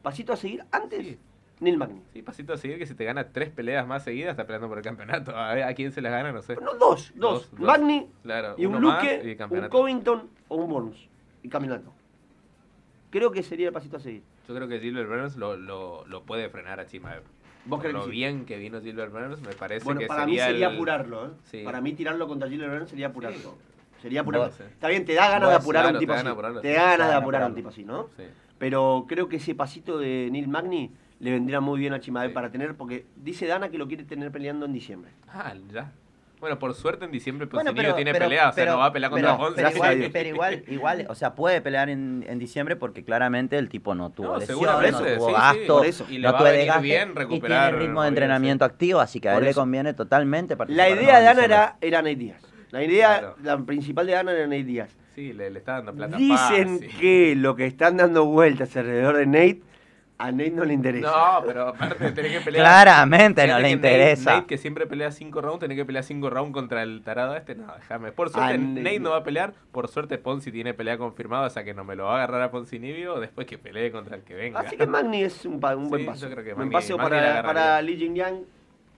Pasito 0.02 0.34
a 0.34 0.36
seguir 0.36 0.65
antes. 0.72 1.06
Sí. 1.06 1.20
Neil 1.60 1.78
Magny. 1.78 2.02
Sí, 2.12 2.24
pasito 2.24 2.54
a 2.54 2.58
seguir 2.58 2.80
que 2.80 2.88
si 2.88 2.96
te 2.96 3.06
gana 3.06 3.32
tres 3.32 3.52
peleas 3.52 3.86
más 3.86 4.04
seguidas, 4.04 4.32
está 4.32 4.48
peleando 4.48 4.67
por 4.67 4.80
el 4.80 4.84
campeonato. 4.84 5.36
A 5.38 5.54
ver 5.54 5.63
a 5.63 5.74
quién 5.76 5.91
se 5.91 6.02
las 6.02 6.12
gana, 6.12 6.32
no 6.32 6.41
sé. 6.41 6.56
No, 6.56 6.74
dos, 6.74 7.13
dos. 7.15 7.52
Dos. 7.52 7.60
Magny 7.60 8.10
Claro, 8.24 8.56
y 8.58 8.65
un 8.65 8.82
Luque, 8.82 9.38
y 9.39 9.44
un. 9.44 9.70
Covington 9.70 10.28
o 10.48 10.56
un 10.56 10.70
Burns. 10.70 11.08
Y 11.44 11.50
campeonato. 11.50 11.94
Creo 13.12 13.32
que 13.32 13.44
sería 13.44 13.67
el 13.67 13.74
pasito 13.74 13.98
a 13.98 14.00
seguir. 14.00 14.24
Yo 14.48 14.56
creo 14.56 14.67
que 14.67 14.80
Gilbert 14.80 15.08
Burns 15.08 15.36
lo, 15.38 15.56
lo, 15.56 16.04
lo 16.08 16.24
puede 16.24 16.50
frenar 16.50 16.80
a 16.80 16.88
Chimaev. 16.88 17.22
¿Vos 17.65 17.78
Por 17.78 17.80
crees 17.82 17.93
lo 17.93 18.00
que 18.02 18.06
sí? 18.06 18.12
bien 18.12 18.45
que 18.45 18.58
vino 18.58 18.82
Gilbert 18.82 19.12
Burns, 19.12 19.41
me 19.41 19.54
parece 19.54 19.86
Bueno, 19.86 20.00
que 20.00 20.08
para 20.08 20.26
mí 20.26 20.32
sería 20.34 20.47
sería 20.47 20.67
el- 20.69 20.76
apurarlo, 20.76 21.26
¿eh? 21.28 21.30
Sí. 21.43 21.62
Para 21.63 21.80
mí 21.82 21.93
tirarlo 21.93 22.28
contra 22.28 22.50
Gilbert 22.50 22.71
Burns 22.74 22.89
sería 22.89 23.08
apurarlo. 23.08 23.38
Sí. 23.39 24.02
Sería 24.02 24.21
apurarlo. 24.21 24.47
Está 24.47 24.88
bien, 24.88 25.06
te 25.06 25.13
da 25.13 25.30
ganas 25.30 25.50
de 25.50 25.56
apurar 25.56 25.82
a 25.82 25.84
claro, 25.89 25.97
un 25.97 26.00
tipo 26.00 26.13
te 26.13 26.19
así. 26.19 26.28
apurarlo, 26.28 26.62
te 26.62 26.74
da 26.74 26.84
ganas 26.84 27.08
de 27.10 27.13
apurar 27.15 27.43
a 27.43 27.47
un 27.47 27.56
tipo 27.56 27.69
así, 27.69 27.84
¿no? 27.86 28.10
Pero 28.58 29.06
creo 29.08 29.28
que 29.30 29.36
ese 29.38 29.54
pasito 29.56 29.97
de 30.00 30.30
Neil 30.32 30.47
Magny 30.47 30.91
le 31.19 31.32
vendría 31.32 31.60
muy 31.62 31.80
bien 31.80 31.93
a 31.93 32.00
Chimaev 32.00 32.30
Sí. 32.30 32.34
para 32.34 32.50
tener, 32.52 32.76
porque 32.76 33.06
dice 33.15 33.45
Dana 33.45 33.69
que 33.69 33.78
lo 33.78 33.88
quiere 33.88 34.04
tener 34.06 34.32
peleando 34.32 34.65
en 34.65 34.74
diciembre. 34.74 35.12
Ah, 35.28 35.54
ya. 35.71 35.91
Bueno, 36.41 36.58
por 36.60 36.73
suerte 36.73 37.06
en 37.06 37.12
diciembre 37.12 37.45
Bueno, 37.45 37.69
Poncinibio 37.69 37.95
tiene 37.95 38.13
pelea, 38.13 38.49
o 38.49 38.54
sea, 38.54 38.65
no 38.65 38.80
va 38.80 38.88
a 38.88 38.91
pelear 38.91 39.12
contra 39.12 39.38
pero- 39.38 39.43
Ponce. 39.47 39.62
pero 39.62 39.75
igual, 39.77 40.10
pero 40.12 40.30
igual, 40.36 40.63
igual, 40.67 41.06
o 41.08 41.15
sea, 41.15 41.36
puede 41.36 41.62
pelear 41.62 41.89
en, 41.89 42.25
en 42.27 42.39
diciembre 42.39 42.75
porque 42.75 43.04
claramente 43.06 43.58
el 43.58 43.69
tipo 43.69 43.93
no 43.95 44.10
tuvo 44.10 44.30
No, 44.34 44.38
lesión, 44.39 44.58
seguramente, 44.58 44.91
no 44.91 45.17
tuvo 45.17 45.27
sí, 45.27 45.34
gasto, 45.34 45.77
por 45.77 45.86
eso. 45.86 46.06
Y 46.10 46.17
le 46.17 46.27
no 46.27 46.34
va 46.34 46.39
a 46.39 46.41
tuvo 46.41 46.45
venir 46.49 46.60
desgaste 46.62 46.82
bien 46.84 47.10
y 47.12 47.17
recuperar 47.17 47.69
tiene 47.69 47.86
ritmo 47.86 48.01
de 48.01 48.08
entrenamiento 48.10 48.65
activo, 48.65 48.99
así 48.99 49.19
que 49.19 49.30
a 49.30 49.38
él 49.38 49.43
le 49.45 49.54
conviene 49.54 49.93
totalmente 49.93 50.56
La 50.56 50.58
participar 50.58 50.88
en 50.89 50.95
idea 51.04 51.19
de 51.19 51.23
Dana 51.25 51.30
diciembre. 51.41 51.56
era, 51.56 51.77
era 51.80 51.97
Nate 52.01 52.15
Díaz. 52.15 52.41
La 52.71 52.84
idea, 52.84 53.19
Claro. 53.19 53.36
la 53.43 53.58
principal 53.60 54.06
de 54.08 54.13
Dana 54.13 54.32
era 54.32 54.43
Nate 54.47 54.63
Díaz. 54.63 54.89
Sí, 55.13 55.34
le, 55.34 55.51
le 55.51 55.60
está 55.60 55.73
dando 55.73 55.93
plata 55.93 56.17
Dicen 56.17 56.80
que 56.99 57.36
lo 57.38 57.56
que 57.56 57.65
están 57.67 57.97
dando 57.97 58.25
vueltas 58.25 58.75
alrededor 58.77 59.17
de 59.17 59.25
Nate, 59.27 59.62
a 60.27 60.31
Nate 60.31 60.51
no 60.51 60.63
le 60.65 60.73
interesa. 60.73 61.07
No, 61.12 61.45
pero 61.45 61.67
aparte 61.69 62.12
tenés 62.12 62.31
que 62.38 62.41
pelear. 62.41 62.63
Claramente 62.65 63.47
no 63.47 63.57
le 63.60 63.63
que 63.65 63.69
interesa. 63.71 64.34
Nate, 64.36 64.47
que 64.47 64.57
siempre 64.57 64.86
pelea 64.88 65.12
5 65.12 65.41
rounds, 65.41 65.60
tenés 65.60 65.77
que 65.77 65.86
pelear 65.86 66.03
5 66.03 66.29
rounds 66.29 66.53
contra 66.53 66.84
el 66.84 67.01
tarado 67.03 67.36
este. 67.36 67.55
No, 67.55 67.73
déjame. 67.75 68.12
Por 68.12 68.29
suerte, 68.29 68.57
Nate, 68.57 68.81
Nate- 68.84 68.99
no 68.99 69.12
va 69.12 69.17
a 69.17 69.23
pelear. 69.23 69.53
Por 69.71 69.88
suerte, 69.88 70.17
Ponzi 70.17 70.51
tiene 70.51 70.73
pelea 70.73 70.97
confirmada, 70.97 71.47
o 71.47 71.49
sea 71.49 71.63
que 71.63 71.73
no 71.73 71.84
me 71.84 71.95
lo 71.95 72.05
va 72.05 72.12
a 72.13 72.15
agarrar 72.17 72.41
a 72.41 72.51
Poncinibio 72.51 73.19
después 73.19 73.47
que 73.47 73.57
pelee 73.57 73.91
contra 73.91 74.15
el 74.15 74.23
que 74.23 74.34
venga. 74.36 74.60
Así 74.60 74.77
que 74.77 74.88
Magni 74.88 75.23
es 75.23 75.45
un, 75.45 75.60
buen 75.60 75.97
Sí, 75.97 76.05
paso. 76.05 76.27
yo 76.27 76.31
creo 76.34 76.43
que 76.45 76.53
buen 76.53 76.69
Magny- 76.69 76.73
paso 76.73 76.97
para, 76.97 77.41
para 77.43 77.81
Li 77.81 77.97
Jingliang, 77.97 78.41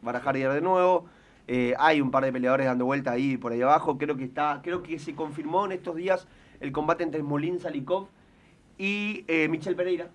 para 0.03 0.19
Hardier 0.19 0.51
de 0.51 0.61
nuevo. 0.61 1.05
Eh, 1.47 1.73
hay 1.77 1.99
un 1.99 2.09
par 2.09 2.23
de 2.23 2.31
peleadores 2.31 2.65
dando 2.65 2.85
vuelta 2.85 3.11
ahí 3.11 3.35
por 3.37 3.51
ahí 3.51 3.61
abajo. 3.61 3.97
Creo 3.97 4.15
que 4.15 4.23
está, 4.23 4.61
creo 4.63 4.81
que 4.81 4.97
se 4.99 5.13
confirmó 5.13 5.65
en 5.65 5.73
estos 5.73 5.95
días 5.95 6.27
el 6.61 6.71
combate 6.71 7.03
entre 7.03 7.21
Molin 7.21 7.59
Salikov 7.59 8.07
y 8.77 9.25
eh, 9.27 9.47
Michel 9.49 9.75
Pereira. 9.75 10.07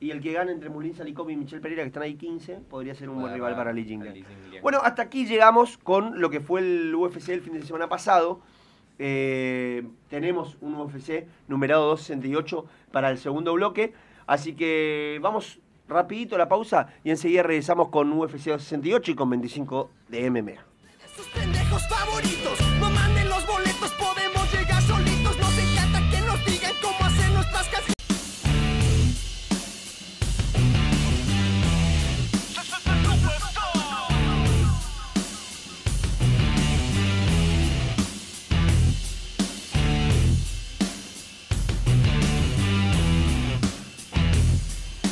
Y 0.00 0.10
el 0.10 0.20
que 0.20 0.32
gane 0.32 0.52
entre 0.52 0.68
Molin 0.70 0.94
Salikov 0.94 1.28
y 1.30 1.36
Michel 1.36 1.60
Pereira, 1.60 1.82
que 1.82 1.88
están 1.88 2.04
ahí 2.04 2.14
15, 2.14 2.60
podría 2.70 2.94
ser 2.94 3.10
un 3.10 3.20
buen 3.20 3.34
rival 3.34 3.56
para. 3.56 3.72
Li 3.72 3.84
Jingliang. 3.84 4.24
Bueno, 4.62 4.80
hasta 4.82 5.02
aquí 5.02 5.26
llegamos 5.26 5.76
con 5.78 6.20
lo 6.20 6.30
que 6.30 6.40
fue 6.40 6.60
el 6.60 6.94
UFC 6.94 7.30
el 7.30 7.40
fin 7.40 7.54
de 7.54 7.62
semana 7.62 7.88
pasado. 7.88 8.40
Eh, 9.00 9.84
tenemos 10.08 10.56
un 10.60 10.74
UFC 10.74 11.26
numerado 11.48 11.88
268 11.88 12.64
para 12.92 13.10
el 13.10 13.18
segundo 13.18 13.52
bloque. 13.54 13.92
Así 14.26 14.54
que 14.54 15.18
vamos 15.20 15.60
rapidito 15.88 16.36
a 16.36 16.38
la 16.38 16.48
pausa 16.48 16.88
y 17.02 17.10
enseguida 17.10 17.42
regresamos 17.42 17.88
con 17.88 18.12
UFC 18.12 18.46
268 18.50 19.12
y 19.12 19.14
con 19.14 19.30
25 19.30 19.90
de 20.08 20.30
MMA. 20.30 20.52
Sus 21.16 21.26
pendejos 21.28 21.88
favoritos, 21.88 22.58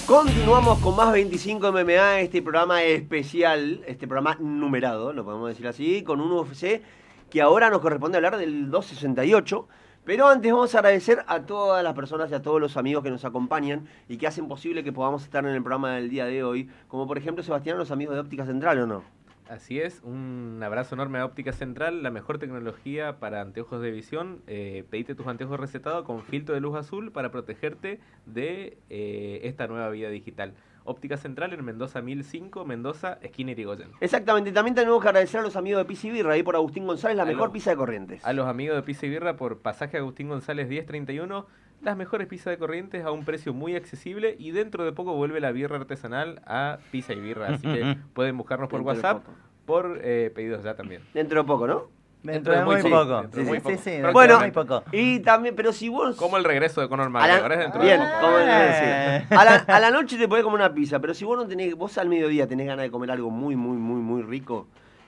Continuamos 0.07 0.79
con 0.79 0.95
más 0.95 1.13
25 1.13 1.73
MMA, 1.73 2.21
este 2.21 2.41
programa 2.41 2.81
especial, 2.85 3.83
este 3.89 4.07
programa 4.07 4.37
numerado, 4.39 5.13
lo 5.13 5.25
podemos 5.25 5.49
decir 5.49 5.67
así, 5.67 6.05
con 6.05 6.21
un 6.21 6.31
UFC 6.31 6.81
que 7.29 7.43
ahora 7.43 7.71
nos 7.71 7.81
corresponde 7.81 8.17
hablar 8.17 8.37
del 8.37 8.71
268. 8.71 9.67
Pero 10.05 10.29
antes 10.29 10.53
vamos 10.53 10.73
a 10.77 10.79
agradecer 10.79 11.25
a 11.27 11.41
todas 11.41 11.83
las 11.83 11.95
personas 11.95 12.31
y 12.31 12.35
a 12.35 12.43
todos 12.43 12.61
los 12.61 12.77
amigos 12.77 13.03
que 13.03 13.11
nos 13.11 13.25
acompañan 13.25 13.89
y 14.09 14.17
que 14.17 14.29
hacen 14.29 14.47
posible 14.47 14.85
que 14.85 14.93
podamos 14.93 15.25
estar 15.25 15.45
en 15.45 15.51
el 15.51 15.61
programa 15.61 15.97
del 15.97 16.09
día 16.09 16.27
de 16.27 16.45
hoy, 16.45 16.71
como 16.87 17.09
por 17.09 17.19
ejemplo 17.19 17.43
Sebastián, 17.43 17.77
los 17.77 17.91
amigos 17.91 18.15
de 18.15 18.21
Óptica 18.21 18.47
Central, 18.47 18.79
¿o 18.79 18.87
no? 18.87 19.16
Así 19.49 19.81
es, 19.81 20.01
un 20.03 20.61
abrazo 20.65 20.97
enorme 20.97 21.21
a 21.21 21.25
Óptica 21.25 21.53
Central, 21.53 22.03
la 22.03 22.11
mejor 22.11 22.39
tecnología 22.39 23.21
para 23.21 23.41
anteojos 23.41 23.81
de 23.81 23.93
visión. 23.93 24.43
Eh, 24.49 24.85
pedite 24.91 25.15
tus 25.15 25.29
anteojos 25.29 25.61
recetados 25.61 26.05
con 26.05 26.25
filtro 26.25 26.55
de 26.55 26.61
luz 26.61 26.77
azul 26.77 27.13
para 27.13 27.31
protegerte 27.31 28.01
de 28.27 28.77
eh, 28.91 29.41
esta 29.45 29.69
nueva 29.69 29.89
vida 29.91 30.11
digital. 30.11 30.55
Óptica 30.85 31.17
Central 31.17 31.53
en 31.53 31.65
Mendoza 31.65 32.03
1005, 32.03 32.65
Mendoza, 32.65 33.19
esquina 33.23 33.53
Irigoyen. 33.53 33.91
Exactamente, 34.01 34.51
también 34.51 34.75
tenemos 34.75 35.01
que 35.01 35.09
agradecer 35.09 35.41
a 35.41 35.43
los 35.45 35.55
amigos 35.55 35.81
de 35.81 35.85
Pizza 35.85 36.09
y 36.09 36.11
Birra, 36.11 36.33
ahí 36.33 36.43
por 36.43 36.57
Agustín 36.57 36.87
González, 36.87 37.17
la 37.17 37.25
mejor 37.25 37.53
pizza 37.53 37.71
de 37.71 37.77
Corrientes. 37.77 38.25
A 38.25 38.33
los 38.33 38.49
amigos 38.49 38.77
de 38.77 38.83
Pizza 38.83 39.07
y 39.07 39.11
Birra 39.11 39.37
por 39.37 39.59
pasaje 39.59 39.97
Agustín 39.97 40.29
González 40.29 40.69
1031, 40.69 41.47
las 41.83 41.97
mejores 41.97 42.27
pizzas 42.27 42.53
de 42.53 42.59
Corrientes 42.59 43.05
a 43.05 43.11
un 43.13 43.25
precio 43.25 43.53
muy 43.55 43.77
accesible 43.77 44.37
y 44.39 44.51
dentro 44.51 44.85
de 44.85 44.93
poco 44.93 45.15
vuelve 45.15 45.41
la 45.41 45.53
birra 45.53 45.77
artesanal 45.77 46.43
a 46.47 46.79
Pizza 46.91 47.13
y 47.13 47.21
Birra, 47.21 47.49
así 47.49 47.67
que 47.67 47.97
pueden 48.15 48.37
buscarnos 48.37 48.69
por 48.69 48.81
Dentro 48.81 48.95
WhatsApp, 48.95 49.25
por 49.65 50.01
eh, 50.03 50.31
pedidos 50.35 50.65
ya 50.65 50.75
también. 50.75 51.03
Dentro 51.15 51.43
de 51.43 51.47
poco, 51.47 51.67
¿no? 51.67 51.97
Dentro 52.23 52.55
de 52.55 52.65
muy 52.65 52.83
poco, 52.83 52.91
poco. 52.91 53.21
dentro 53.23 53.39
de 53.39 53.45
Sí, 53.45 53.49
muy 53.49 53.59
sí, 53.59 53.63
poco. 53.63 53.77
sí, 53.85 54.13
bueno, 54.13 54.35
de 54.35 54.41
muy 54.41 54.51
poco. 54.51 54.83
Y 54.91 55.21
también, 55.21 55.55
pero 55.55 55.73
si 55.73 55.89
vos... 55.89 56.17
Como 56.17 56.37
el 56.37 56.45
regreso 56.45 56.81
de 56.81 56.89
Conor 56.89 57.09
McGregor, 57.09 57.49
la, 57.49 57.55
es 57.55 57.61
dentro 57.61 57.81
bien, 57.83 58.01
de 58.01 58.07
poco. 58.21 58.39
Eh. 58.41 58.45
decía. 58.45 59.27
A 59.31 59.45
la, 59.45 59.55
a 59.55 59.81
la 59.81 59.91
noche 59.93 60.19
te 60.19 60.27
podés 60.27 60.43
comer 60.43 60.61
una 60.61 60.75
pizza, 60.75 60.99
pero 60.99 61.15
si 61.15 61.25
vos 61.25 61.37
no 61.37 61.47
tenés, 61.47 61.77
vos 61.77 61.97
al 61.99 62.09
mediodía 62.09 62.49
tenés 62.49 62.67
ganas 62.67 62.83
de 62.83 62.91
comer 62.91 63.13
algo 63.13 63.31
muy, 63.31 63.55
muy, 63.55 63.77
muy, 63.77 64.01
muy 64.01 64.23
rico 64.23 64.67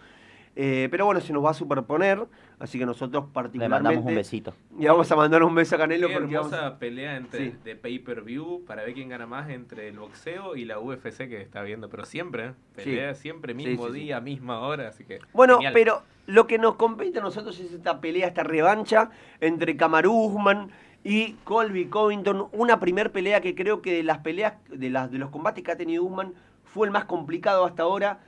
Eh, 0.57 0.87
pero 0.89 1.05
bueno, 1.05 1.19
se 1.19 1.33
nos 1.33 1.43
va 1.43 1.49
a 1.49 1.53
superponer, 1.53 2.25
así 2.59 2.79
que 2.79 2.85
nosotros 2.85 3.25
Le 3.25 3.31
particularmente... 3.33 3.83
mandamos 3.83 4.05
un 4.09 4.15
besito. 4.15 4.53
Y 4.79 4.85
vamos 4.85 5.11
a 5.11 5.15
mandar 5.17 5.43
un 5.43 5.53
beso 5.53 5.75
a 5.75 5.79
Canelo 5.79 6.07
Qué 6.07 6.13
porque 6.13 6.35
vamos 6.35 6.53
hermosa 6.53 6.67
a- 6.75 6.79
pelea 6.79 7.17
entre 7.17 7.51
Sí. 7.51 7.55
de 7.65 7.75
pay-per-view 7.75 8.63
para 8.65 8.83
ver 8.83 8.93
quién 8.93 9.09
gana 9.09 9.25
más 9.25 9.49
entre 9.49 9.89
el 9.89 9.99
boxeo 9.99 10.55
y 10.55 10.63
la 10.63 10.79
UFC 10.79 11.27
que 11.27 11.41
está 11.41 11.61
viendo. 11.61 11.89
Pero 11.89 12.05
siempre, 12.05 12.45
¿eh? 12.47 12.51
pelea 12.75 13.15
siempre, 13.15 13.53
mismo 13.53 13.87
sí, 13.87 13.93
sí. 13.93 13.99
día, 13.99 14.21
misma 14.21 14.59
hora. 14.61 14.87
Así 14.87 15.03
que. 15.03 15.19
Bueno, 15.33 15.55
genial. 15.55 15.73
pero 15.73 16.03
lo 16.27 16.47
que 16.47 16.57
nos 16.57 16.75
compete 16.75 17.19
a 17.19 17.21
nosotros 17.21 17.59
es 17.59 17.73
esta 17.73 17.99
pelea, 17.99 18.27
esta 18.27 18.43
revancha 18.43 19.09
entre 19.41 19.75
Kamaru 19.75 20.13
Usman 20.13 20.69
y 21.03 21.33
Colby 21.43 21.87
Covington. 21.87 22.47
Una 22.53 22.79
primer 22.79 23.11
pelea 23.11 23.41
que 23.41 23.55
creo 23.55 23.81
que 23.81 23.91
de 23.97 24.03
las 24.03 24.19
peleas, 24.19 24.53
de, 24.69 24.89
las, 24.89 25.11
de 25.11 25.17
los 25.17 25.31
combates 25.31 25.65
que 25.65 25.71
ha 25.71 25.77
tenido 25.77 26.03
Usman, 26.05 26.33
fue 26.63 26.87
el 26.87 26.91
más 26.93 27.03
complicado 27.05 27.65
hasta 27.65 27.83
ahora. 27.83 28.19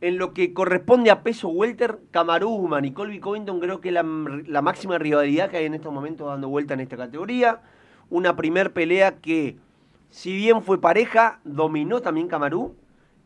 En 0.00 0.18
lo 0.18 0.34
que 0.34 0.52
corresponde 0.52 1.10
a 1.10 1.22
peso 1.22 1.48
welter, 1.48 1.98
Kamaru 2.10 2.50
Usman 2.50 2.84
y 2.84 2.92
Colby 2.92 3.18
Covington 3.18 3.60
creo 3.60 3.80
que 3.80 3.90
la, 3.90 4.02
la 4.02 4.60
máxima 4.60 4.98
rivalidad 4.98 5.48
que 5.48 5.56
hay 5.56 5.64
en 5.64 5.74
estos 5.74 5.92
momentos 5.92 6.26
dando 6.26 6.48
vuelta 6.48 6.74
en 6.74 6.80
esta 6.80 6.98
categoría. 6.98 7.62
Una 8.10 8.36
primer 8.36 8.74
pelea 8.74 9.16
que, 9.16 9.56
si 10.10 10.36
bien 10.36 10.62
fue 10.62 10.80
pareja, 10.80 11.40
dominó 11.44 12.02
también 12.02 12.28
Kamaru 12.28 12.74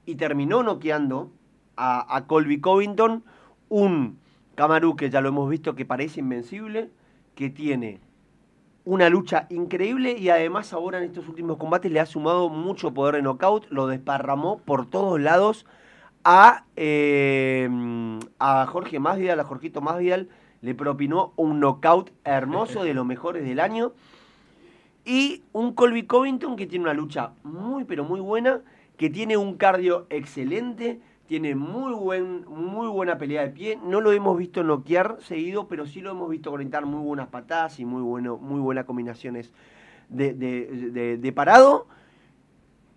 y 0.07 0.15
terminó 0.15 0.63
noqueando 0.63 1.33
a, 1.77 2.17
a 2.17 2.27
Colby 2.27 2.61
Covington. 2.61 3.25
Un 3.69 4.19
Kamaru 4.55 4.95
que 4.95 5.11
ya 5.11 5.21
lo 5.21 5.29
hemos 5.31 5.51
visto 5.51 5.75
que 5.75 5.85
parece 5.85 6.21
invencible, 6.21 6.91
que 7.35 7.51
tiene 7.51 8.01
una 8.85 9.09
lucha 9.09 9.47
increíble 9.51 10.17
y 10.19 10.31
además 10.31 10.73
ahora 10.73 10.99
en 10.99 11.05
estos 11.05 11.29
últimos 11.29 11.57
combates 11.59 11.91
le 11.91 12.01
ha 12.01 12.07
sumado 12.07 12.49
mucho 12.49 12.95
poder 12.95 13.17
de 13.17 13.23
knockout, 13.23 13.67
lo 13.71 13.87
desparramó 13.89 14.59
por 14.59 14.89
todos 14.89 15.21
lados 15.21 15.67
a, 16.25 16.65
eh, 16.77 17.69
a 18.39 18.67
Jorge 18.67 18.99
Masvidal, 18.99 19.41
a 19.41 19.45
Jorgito 19.45 19.81
Masvidal, 19.81 20.29
le 20.63 20.75
propinó 20.75 21.33
un 21.37 21.61
knockout 21.61 22.11
hermoso 22.25 22.85
de 22.85 22.95
los 22.95 23.07
mejores 23.07 23.45
del 23.45 23.61
año. 23.61 23.93
Y 25.05 25.43
un 25.53 25.73
Colby 25.73 26.05
Covington 26.05 26.57
que 26.57 26.67
tiene 26.67 26.85
una 26.85 26.95
lucha 26.95 27.33
muy 27.43 27.85
pero 27.85 28.05
muy 28.05 28.21
buena, 28.21 28.61
que 28.97 29.09
tiene 29.09 29.37
un 29.39 29.57
cardio 29.57 30.07
excelente, 30.11 31.01
tiene 31.27 31.55
muy, 31.55 31.95
buen, 31.95 32.45
muy 32.47 32.87
buena 32.89 33.17
pelea 33.17 33.43
de 33.43 33.49
pie. 33.51 33.79
No 33.83 34.01
lo 34.01 34.13
hemos 34.13 34.37
visto 34.37 34.63
noquear 34.63 35.17
seguido, 35.21 35.69
pero 35.69 35.87
sí 35.87 36.01
lo 36.03 36.11
hemos 36.11 36.29
visto 36.29 36.51
conectar 36.51 36.85
muy 36.85 37.01
buenas 37.03 37.29
patadas 37.29 37.81
y 37.81 37.87
muy, 37.87 38.03
bueno, 38.03 38.37
muy 38.37 38.61
buenas 38.61 38.85
combinaciones 38.85 39.53
de- 40.11 40.35
de- 40.35 41.17
de 41.17 41.33
parado. 41.33 41.87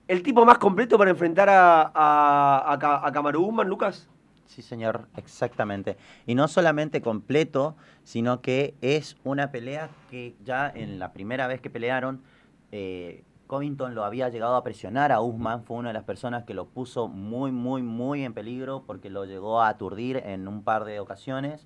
El 0.07 0.21
tipo 0.21 0.45
más 0.45 0.57
completo 0.57 0.97
para 0.97 1.11
enfrentar 1.11 1.49
a, 1.49 1.81
a, 1.81 2.73
a, 2.73 3.07
a 3.07 3.37
Usman, 3.37 3.67
Lucas. 3.69 4.09
Sí, 4.45 4.61
señor, 4.61 5.07
exactamente. 5.15 5.97
Y 6.27 6.35
no 6.35 6.47
solamente 6.47 7.01
completo, 7.01 7.75
sino 8.03 8.41
que 8.41 8.75
es 8.81 9.17
una 9.23 9.51
pelea 9.51 9.89
que 10.11 10.35
ya 10.43 10.69
en 10.69 10.99
la 10.99 11.13
primera 11.13 11.47
vez 11.47 11.61
que 11.61 11.69
pelearon, 11.69 12.21
eh, 12.71 13.23
Covington 13.47 13.95
lo 13.95 14.03
había 14.03 14.29
llegado 14.29 14.55
a 14.55 14.63
presionar 14.63 15.11
a 15.11 15.21
Usman, 15.21 15.63
fue 15.63 15.77
una 15.77 15.89
de 15.89 15.93
las 15.93 16.03
personas 16.03 16.43
que 16.43 16.53
lo 16.53 16.65
puso 16.65 17.07
muy, 17.07 17.51
muy, 17.51 17.81
muy 17.81 18.23
en 18.23 18.33
peligro 18.33 18.83
porque 18.85 19.09
lo 19.09 19.25
llegó 19.25 19.61
a 19.61 19.69
aturdir 19.69 20.17
en 20.17 20.47
un 20.47 20.63
par 20.63 20.83
de 20.85 20.99
ocasiones. 20.99 21.65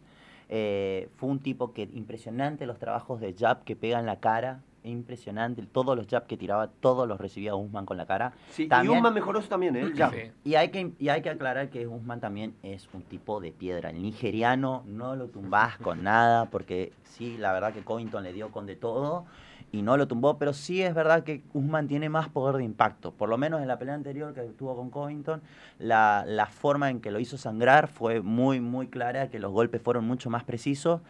Eh, 0.49 1.09
fue 1.17 1.29
un 1.29 1.39
tipo 1.39 1.73
que 1.73 1.89
impresionante 1.93 2.65
los 2.65 2.79
trabajos 2.79 3.19
de 3.19 3.35
jab 3.37 3.63
que 3.63 3.75
pega 3.75 3.99
en 3.99 4.05
la 4.05 4.19
cara, 4.19 4.61
impresionante, 4.89 5.63
todos 5.63 5.95
los 5.95 6.07
jab 6.07 6.27
que 6.27 6.37
tiraba, 6.37 6.67
todos 6.67 7.07
los 7.07 7.19
recibía 7.19 7.55
Usman 7.55 7.85
con 7.85 7.97
la 7.97 8.05
cara. 8.05 8.33
Sí, 8.51 8.67
y 8.83 8.87
Usman 8.87 9.13
mejoró 9.13 9.39
eso 9.39 9.49
también, 9.49 9.75
¿eh? 9.75 9.91
Ya. 9.95 10.09
Sí. 10.09 10.31
y 10.43 10.55
hay, 10.55 10.69
que, 10.69 10.91
y 10.99 11.09
hay 11.09 11.21
que 11.21 11.29
aclarar 11.29 11.69
que 11.69 11.87
Usman 11.87 12.19
también 12.19 12.55
es 12.63 12.87
un 12.93 13.03
tipo 13.03 13.39
de 13.39 13.51
piedra. 13.51 13.89
El 13.89 14.01
nigeriano 14.01 14.83
no 14.87 15.15
lo 15.15 15.27
tumbás 15.27 15.77
con 15.77 16.03
nada, 16.03 16.45
porque 16.49 16.93
sí, 17.03 17.37
la 17.37 17.53
verdad 17.53 17.73
que 17.73 17.83
Covington 17.83 18.23
le 18.23 18.33
dio 18.33 18.51
con 18.51 18.65
de 18.65 18.75
todo 18.75 19.25
y 19.71 19.81
no 19.81 19.97
lo 19.97 20.07
tumbó, 20.07 20.37
pero 20.37 20.53
sí 20.53 20.81
es 20.81 20.93
verdad 20.93 21.23
que 21.23 21.43
Usman 21.53 21.87
tiene 21.87 22.09
más 22.09 22.29
poder 22.29 22.55
de 22.57 22.63
impacto. 22.63 23.11
Por 23.11 23.29
lo 23.29 23.37
menos 23.37 23.61
en 23.61 23.67
la 23.67 23.77
pelea 23.77 23.95
anterior 23.95 24.33
que 24.33 24.41
tuvo 24.41 24.75
con 24.75 24.89
Covington, 24.89 25.41
la, 25.79 26.23
la 26.25 26.45
forma 26.45 26.89
en 26.89 27.01
que 27.01 27.11
lo 27.11 27.19
hizo 27.19 27.37
sangrar 27.37 27.87
fue 27.87 28.21
muy, 28.21 28.61
muy 28.61 28.87
clara, 28.87 29.29
que 29.29 29.39
los 29.39 29.51
golpes 29.51 29.81
fueron 29.81 30.05
mucho 30.05 30.29
más 30.29 30.43
precisos. 30.43 31.01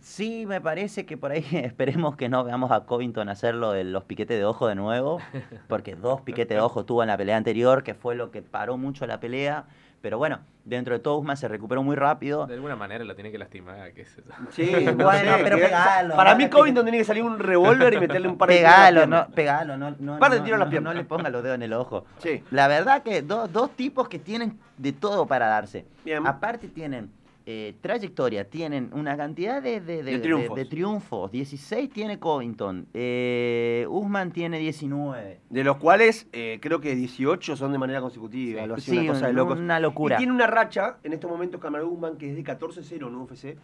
Sí, 0.00 0.44
me 0.46 0.60
parece 0.60 1.06
que 1.06 1.16
por 1.16 1.30
ahí 1.32 1.44
esperemos 1.52 2.16
que 2.16 2.28
no 2.28 2.44
veamos 2.44 2.70
a 2.70 2.80
Covington 2.84 3.28
hacerlo 3.28 3.72
de 3.72 3.84
los 3.84 4.04
piquetes 4.04 4.38
de 4.38 4.44
ojo 4.44 4.68
de 4.68 4.74
nuevo, 4.74 5.20
porque 5.68 5.94
dos 5.96 6.20
piquetes 6.20 6.56
de 6.56 6.60
ojo 6.60 6.84
tuvo 6.84 7.02
en 7.02 7.08
la 7.08 7.16
pelea 7.16 7.36
anterior, 7.36 7.82
que 7.82 7.94
fue 7.94 8.14
lo 8.14 8.30
que 8.30 8.42
paró 8.42 8.76
mucho 8.76 9.06
la 9.06 9.20
pelea. 9.20 9.64
Pero 10.02 10.18
bueno, 10.18 10.38
dentro 10.64 10.94
de 10.94 11.00
todo 11.00 11.16
Usman 11.16 11.36
se 11.38 11.48
recuperó 11.48 11.82
muy 11.82 11.96
rápido. 11.96 12.46
De 12.46 12.54
alguna 12.54 12.76
manera 12.76 13.02
la 13.04 13.14
tiene 13.14 13.32
que 13.32 13.38
lastimar, 13.38 13.92
qué 13.92 14.04
yo. 14.04 14.22
Sí, 14.50 14.70
no 14.84 14.92
Bueno, 15.04 15.32
pero 15.42 15.56
que- 15.56 15.64
pegalo, 15.64 16.14
Para 16.14 16.34
mí 16.36 16.48
Covington 16.48 16.84
tiene 16.84 16.98
que 16.98 17.04
salir 17.04 17.24
un 17.24 17.38
revólver 17.38 17.94
y 17.94 17.98
meterle 18.00 18.28
un 18.28 18.36
par 18.38 18.50
de 18.50 18.56
tiros 18.58 18.70
en 18.72 18.78
la 18.78 18.86
Pegalo, 18.86 19.06
no, 19.06 19.34
pegalo, 19.34 19.76
no, 19.78 19.96
no, 19.98 20.18
Par 20.18 20.30
de 20.32 20.36
no, 20.38 20.58
no- 20.58 20.70
pierna. 20.70 20.90
no 20.92 20.94
le 20.94 21.04
ponga 21.04 21.30
los 21.30 21.42
dedos 21.42 21.56
en 21.56 21.62
el 21.62 21.72
ojo. 21.72 22.04
Sí. 22.18 22.44
La 22.50 22.68
verdad 22.68 23.02
que 23.02 23.22
dos, 23.22 23.50
dos 23.52 23.70
tipos 23.70 24.08
que 24.08 24.18
tienen 24.20 24.60
de 24.76 24.92
todo 24.92 25.26
para 25.26 25.46
darse. 25.48 25.86
Bien. 26.04 26.24
Aparte 26.24 26.68
tienen 26.68 27.10
eh, 27.48 27.76
trayectoria, 27.80 28.50
tienen 28.50 28.90
una 28.92 29.16
cantidad 29.16 29.62
de, 29.62 29.80
de- 29.80 30.02
de- 30.02 30.12
De 30.12 30.18
triunfos. 30.18 30.56
de- 30.56 30.64
de 30.64 30.68
triunfos. 30.70 31.30
16 31.30 31.90
tiene 31.90 32.18
Covington, 32.18 32.86
eh, 32.92 33.86
Usman 33.88 34.32
tiene 34.32 34.58
19. 34.58 35.40
De 35.48 35.62
los 35.64 35.76
cuales 35.76 36.26
eh, 36.32 36.58
creo 36.60 36.80
que 36.80 36.94
18 36.96 37.56
son 37.56 37.70
de 37.72 37.78
manera 37.78 38.00
consecutiva. 38.00 38.64
Sí. 38.64 38.72
así, 38.72 38.90
Sí, 38.90 38.98
una 38.98 39.12
cosa 39.12 39.26
de 39.28 39.32
locos. 39.32 39.58
una 39.58 39.78
locura. 39.80 40.16
Y 40.16 40.18
tiene 40.18 40.32
una 40.32 40.46
racha 40.48 40.98
en 41.04 41.12
estos 41.12 41.30
momentos 41.30 41.60
Kamaru 41.60 41.88
Usman 41.88 42.16
que 42.18 42.30
es 42.30 42.36
de 42.36 42.42
14-0 42.42 43.06
en 43.08 43.14
UFC, 43.14 43.56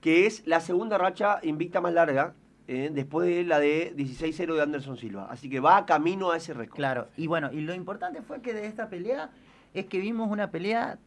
que 0.00 0.26
es 0.26 0.46
la 0.46 0.60
segunda 0.60 0.96
racha 0.98 1.38
invicta 1.42 1.80
más 1.80 1.92
larga 1.92 2.34
eh, 2.68 2.90
después 2.92 3.28
de 3.28 3.44
la 3.44 3.60
de 3.60 3.94
16-0 3.96 4.54
de 4.56 4.62
Anderson 4.62 4.96
Silva. 4.96 5.28
Así 5.30 5.48
que 5.50 5.60
va 5.60 5.84
camino 5.86 6.30
a 6.32 6.36
ese 6.38 6.52
récord. 6.54 6.76
Claro, 6.76 7.08
y 7.16 7.26
bueno, 7.26 7.52
y 7.52 7.60
lo 7.60 7.74
importante 7.74 8.22
fue 8.22 8.40
que 8.40 8.52
de 8.54 8.66
esta 8.66 8.88
pelea 8.88 9.30
es 9.74 9.84
que 9.86 9.98
vimos 10.00 10.30
una 10.30 10.50
pelea 10.50 10.98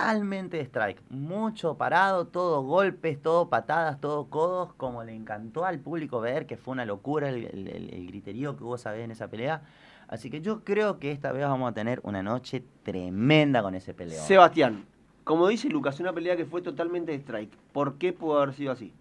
totalmente 0.00 0.56
de 0.58 0.62
strike. 0.64 1.02
Mucho 1.10 1.76
parado, 1.76 2.26
todo 2.26 2.62
golpes, 2.62 3.20
todo 3.20 3.48
patadas, 3.48 4.00
todo 4.00 4.26
codos, 4.28 4.72
como 4.74 5.04
le 5.04 5.14
encantó 5.14 5.64
al 5.64 5.78
público 5.80 6.20
ver, 6.20 6.46
que 6.46 6.56
fue 6.56 6.72
una 6.72 6.84
locura 6.84 7.28
el, 7.28 7.44
el- 7.46 7.68
el- 7.68 8.06
griterío 8.08 8.56
que 8.56 8.64
hubo 8.64 8.76
esa 8.76 8.92
vez 8.92 9.04
en 9.04 9.10
esa 9.10 9.28
pelea. 9.28 9.62
Así 10.08 10.30
que 10.30 10.40
yo 10.40 10.64
creo 10.64 10.98
que 10.98 11.12
esta 11.12 11.32
vez 11.32 11.42
vamos 11.42 11.70
a 11.70 11.74
tener 11.74 12.00
una 12.02 12.22
noche 12.22 12.62
tremenda 12.82 13.62
con 13.62 13.74
ese 13.74 13.92
peleón. 13.92 14.22
Sebastián, 14.24 14.86
como 15.24 15.46
dice 15.48 15.68
Lucas, 15.68 16.00
una 16.00 16.12
pelea 16.12 16.36
que 16.36 16.46
fue 16.46 16.62
totalmente 16.62 17.12
de 17.12 17.18
strike. 17.18 17.54
¿Por 17.72 17.98
qué 17.98 18.12
pudo 18.12 18.38
haber 18.38 18.54
sido 18.54 18.72
así? 18.72 18.94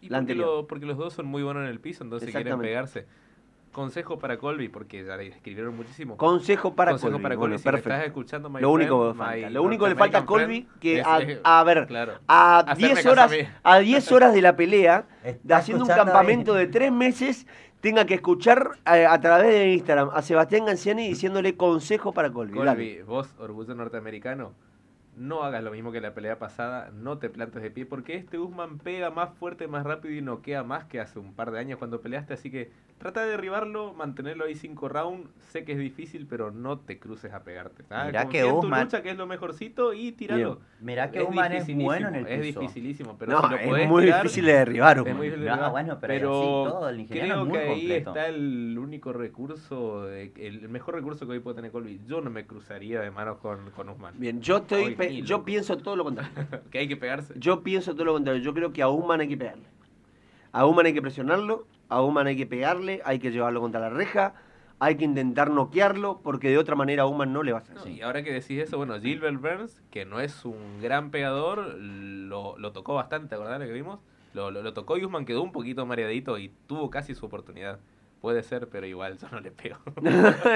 Y 0.00 0.08
La 0.08 0.18
porque, 0.18 0.32
anterior. 0.32 0.46
lo- 0.46 0.66
porque 0.66 0.86
los 0.86 0.96
dos 0.96 1.12
son 1.14 1.26
muy 1.26 1.42
buenos 1.42 1.62
en 1.64 1.68
el 1.68 1.80
piso, 1.80 2.04
entonces 2.04 2.30
quieren 2.30 2.58
pegarse. 2.60 3.06
Consejo 3.76 4.18
para 4.18 4.38
Colby, 4.38 4.70
porque 4.70 5.04
ya 5.04 5.18
le 5.18 5.26
escribieron 5.26 5.76
muchísimo. 5.76 6.16
Consejo 6.16 6.74
para 6.74 6.92
Consejo 6.92 7.12
Colby. 7.12 7.22
para 7.22 7.36
Bueno, 7.36 7.50
Colby, 7.52 7.58
si 7.58 7.68
me 7.68 7.72
perfecto. 7.72 7.90
estás 7.94 8.06
escuchando, 8.06 8.48
my 8.48 8.60
Lo 8.62 8.70
único 8.70 8.98
friend, 8.98 9.12
que 9.12 9.18
falta. 9.18 9.46
my 9.48 9.52
Lo 9.52 9.62
único 9.62 9.84
que 9.84 9.90
le 9.90 9.96
falta 9.96 10.18
a 10.18 10.24
Colby 10.24 10.66
que 10.80 11.00
es- 11.00 11.06
a, 11.06 11.58
a 11.60 11.64
ver, 11.64 11.86
claro. 11.86 12.14
a 12.26 12.60
Hacerme 12.60 12.78
10 12.88 12.94
caso 12.94 13.10
horas, 13.10 13.32
a 13.62 13.72
a 13.74 13.78
10 13.80 14.12
horas 14.12 14.32
de 14.32 14.40
la 14.40 14.56
pelea, 14.56 15.04
haciendo 15.50 15.84
un 15.84 15.90
campamento 15.90 16.54
de 16.54 16.68
3 16.68 16.90
meses, 16.90 17.46
tenga 17.82 18.06
que 18.06 18.14
escuchar 18.14 18.70
eh, 18.90 19.04
a 19.04 19.20
través 19.20 19.48
de 19.48 19.74
Instagram 19.74 20.08
a 20.14 20.22
Sebastián 20.22 20.64
Ganciani 20.64 21.06
diciéndole 21.08 21.54
consejo 21.58 22.12
para 22.14 22.30
Colby. 22.32 22.58
Dale. 22.58 22.70
Colby, 22.70 23.02
vos, 23.02 23.28
orgullo 23.38 23.74
norteamericano, 23.74 24.54
no 25.16 25.42
hagas 25.42 25.62
lo 25.64 25.70
mismo 25.70 25.92
que 25.92 26.00
la 26.00 26.14
pelea 26.14 26.38
pasada, 26.38 26.90
no 26.92 27.18
te 27.18 27.30
plantes 27.30 27.62
de 27.62 27.70
pie, 27.70 27.86
porque 27.86 28.14
este 28.16 28.38
Usman 28.38 28.78
pega 28.78 29.10
más 29.10 29.30
fuerte, 29.38 29.66
más 29.66 29.84
rápido 29.84 30.14
y 30.14 30.20
noquea 30.22 30.62
más 30.62 30.84
que 30.84 31.00
hace 31.00 31.18
un 31.18 31.32
par 31.34 31.50
de 31.50 31.58
años 31.58 31.78
cuando 31.78 32.00
peleaste, 32.00 32.34
así 32.34 32.50
que 32.50 32.70
trata 32.98 33.22
de 33.22 33.30
derribarlo, 33.30 33.94
mantenerlo 33.94 34.44
ahí 34.44 34.54
cinco 34.54 34.88
rounds, 34.88 35.28
sé 35.50 35.64
que 35.64 35.72
es 35.72 35.78
difícil, 35.78 36.26
pero 36.28 36.50
no 36.50 36.78
te 36.78 36.98
cruces 36.98 37.32
a 37.32 37.44
pegarte. 37.44 37.82
Mirá 38.06 38.24
Confía 38.24 38.42
que 38.44 38.52
lucha, 38.84 39.02
que 39.02 39.10
es 39.10 39.16
lo 39.16 39.26
mejorcito, 39.26 39.92
y 39.92 40.12
tiralo. 40.12 40.60
Mirá 40.80 41.10
que 41.10 41.22
Usman 41.22 41.52
es 41.52 41.74
bueno 41.74 42.08
en 42.08 42.14
el 42.16 42.26
Es 42.26 42.46
piso. 42.46 42.60
dificilísimo, 42.60 43.16
pero 43.18 43.32
No, 43.32 43.42
si 43.42 43.48
lo 43.48 43.56
es 43.56 43.68
podés 43.68 43.88
muy 43.88 44.04
tirar, 44.04 44.22
difícil 44.22 44.44
de 44.46 44.52
derribar. 44.52 44.98
es 44.98 45.04
muy 45.04 45.12
difícil 45.12 45.30
de 45.30 45.36
No, 45.38 45.50
derribar. 45.50 45.70
bueno, 45.72 45.98
pero 46.00 46.12
pero 46.14 46.30
así 46.30 46.70
todo, 46.70 46.88
el 46.88 46.96
nigeriano 46.98 47.32
creo 47.32 47.42
es 47.42 47.48
muy 47.48 47.58
que 47.58 47.64
ahí 47.64 47.70
completo. 47.74 48.10
está 48.10 48.26
el 48.28 48.78
único 48.78 49.12
recurso, 49.12 50.04
de- 50.06 50.32
el 50.36 50.68
mejor 50.68 50.94
recurso 50.94 51.26
que 51.26 51.32
hoy 51.32 51.40
puede 51.40 51.56
tener 51.56 51.70
Colby. 51.70 52.00
Yo 52.06 52.20
no 52.20 52.30
me 52.30 52.46
cruzaría 52.46 53.00
de 53.00 53.10
manos 53.10 53.38
con, 53.38 53.70
con 53.70 53.88
Usman. 53.88 54.14
Bien, 54.18 54.40
yo, 54.40 54.58
estoy, 54.58 54.84
Hoy 54.84 54.94
pe- 55.08 55.22
yo 55.22 55.44
pienso 55.44 55.76
todo 55.78 55.96
lo 55.96 56.04
contrario. 56.04 56.32
que 56.70 56.78
hay 56.78 56.88
que 56.88 56.96
pegarse. 56.96 57.34
Yo 57.36 57.62
pienso 57.62 57.94
todo 57.94 58.04
lo 58.04 58.12
contrario. 58.14 58.42
Yo 58.42 58.52
creo 58.54 58.72
que 58.72 58.82
a 58.82 58.88
Usman 58.88 59.20
hay 59.20 59.28
que 59.28 59.36
pegarle. 59.36 59.64
A 60.52 60.64
Usman 60.66 60.86
hay 60.86 60.94
que 60.94 61.02
presionarlo, 61.02 61.66
a 61.88 62.02
Usman 62.02 62.26
hay 62.28 62.36
que 62.36 62.46
pegarle, 62.46 63.02
hay 63.04 63.18
que 63.18 63.30
llevarlo 63.30 63.60
contra 63.60 63.78
la 63.80 63.90
reja, 63.90 64.34
hay 64.78 64.96
que 64.96 65.04
intentar 65.04 65.50
noquearlo, 65.50 66.20
porque 66.22 66.48
de 66.48 66.56
otra 66.58 66.74
manera 66.76 67.02
a 67.02 67.06
Usman 67.06 67.32
no 67.32 67.42
le 67.42 67.52
va 67.52 67.58
a 67.58 67.60
hacer. 67.62 67.76
No, 67.76 67.86
y 67.88 68.00
ahora 68.00 68.22
que 68.22 68.32
decís 68.32 68.58
eso, 68.62 68.76
bueno, 68.78 68.98
Gilbert 69.00 69.40
Burns, 69.40 69.82
que 69.90 70.04
no 70.06 70.18
es 70.20 70.44
un 70.46 70.80
gran 70.80 71.10
pegador, 71.10 71.74
lo, 71.78 72.58
lo 72.58 72.72
tocó 72.72 72.94
bastante, 72.94 73.28
¿te 73.28 73.34
acordás 73.34 73.60
lo 73.60 73.66
que 73.66 73.72
vimos? 73.72 74.00
Lo, 74.34 74.50
lo, 74.50 74.62
lo 74.62 74.72
tocó 74.72 74.96
y 74.98 75.04
Usman 75.04 75.24
quedó 75.26 75.42
un 75.42 75.52
poquito 75.52 75.84
mareadito 75.86 76.38
y 76.38 76.50
tuvo 76.66 76.90
casi 76.90 77.14
su 77.14 77.26
oportunidad. 77.26 77.78
Puede 78.26 78.42
ser, 78.42 78.66
pero 78.68 78.84
igual 78.88 79.16
yo 79.18 79.28
no 79.30 79.38
le 79.38 79.52
pego. 79.52 79.76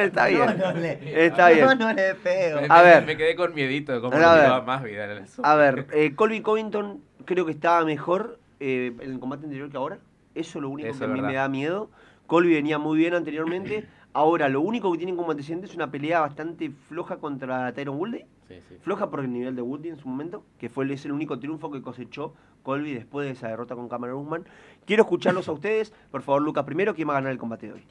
Está 0.02 0.26
bien. 0.26 0.44
No, 0.44 0.72
no 0.72 0.72
le, 0.72 1.26
Está 1.26 1.50
bien. 1.50 1.64
No, 1.66 1.74
no 1.76 1.92
le 1.92 2.16
pego. 2.16 2.62
Me, 2.62 2.66
A 2.68 2.78
me- 2.78 2.82
ver. 2.82 3.06
me 3.06 3.16
quedé 3.16 3.36
con 3.36 3.54
miedito 3.54 3.92
de 3.92 4.00
cómo 4.00 4.16
A 4.16 4.18
le 4.18 4.26
ver. 4.26 4.34
tiraba 4.40 4.60
más 4.62 4.82
vida. 4.82 5.08
A 5.44 5.54
ver, 5.54 5.86
eh, 5.92 6.12
Colby 6.16 6.40
Covington 6.40 7.00
creo 7.26 7.46
que 7.46 7.52
estaba 7.52 7.84
mejor 7.84 8.40
eh, 8.58 8.92
en 9.00 9.08
el 9.12 9.20
combate 9.20 9.44
anterior 9.44 9.70
que 9.70 9.76
ahora. 9.76 9.98
Eso 10.34 10.58
es 10.58 10.62
lo 10.62 10.68
único 10.68 10.88
Eso 10.88 10.98
que 10.98 11.04
a 11.04 11.08
mí 11.14 11.22
me 11.22 11.32
da 11.32 11.48
miedo. 11.48 11.92
Colby 12.26 12.54
venía 12.54 12.78
muy 12.80 12.98
bien 12.98 13.14
anteriormente. 13.14 13.86
Ahora, 14.12 14.48
lo 14.48 14.60
único 14.60 14.90
que 14.90 14.98
tienen 14.98 15.16
como 15.16 15.30
antecedente 15.30 15.66
es 15.66 15.74
una 15.74 15.90
pelea 15.90 16.20
bastante 16.20 16.70
floja 16.70 17.18
contra 17.18 17.72
Tyron 17.72 17.96
Woodley. 17.96 18.24
Sí, 18.48 18.56
sí. 18.68 18.76
Floja 18.80 19.08
por 19.08 19.20
el 19.20 19.32
nivel 19.32 19.54
de 19.54 19.62
Woodley 19.62 19.90
en 19.90 19.98
su 19.98 20.08
momento, 20.08 20.44
que 20.58 20.68
fue 20.68 20.84
el- 20.84 20.90
es 20.90 21.04
el 21.04 21.12
único 21.12 21.38
triunfo 21.38 21.70
que 21.70 21.80
cosechó 21.80 22.34
Colby 22.64 22.92
después 22.92 23.26
de 23.26 23.32
esa 23.32 23.48
derrota 23.48 23.76
con 23.76 23.88
Cameron 23.88 24.18
Usman. 24.18 24.44
Quiero 24.84 25.04
escucharlos 25.04 25.48
a 25.48 25.52
ustedes. 25.52 25.92
Por 26.10 26.22
favor, 26.22 26.42
Lucas, 26.42 26.64
primero, 26.64 26.94
¿quién 26.94 27.08
va 27.08 27.12
a 27.12 27.16
ganar 27.16 27.30
el 27.32 27.38
combate 27.38 27.68
de 27.68 27.72
hoy? 27.74 27.84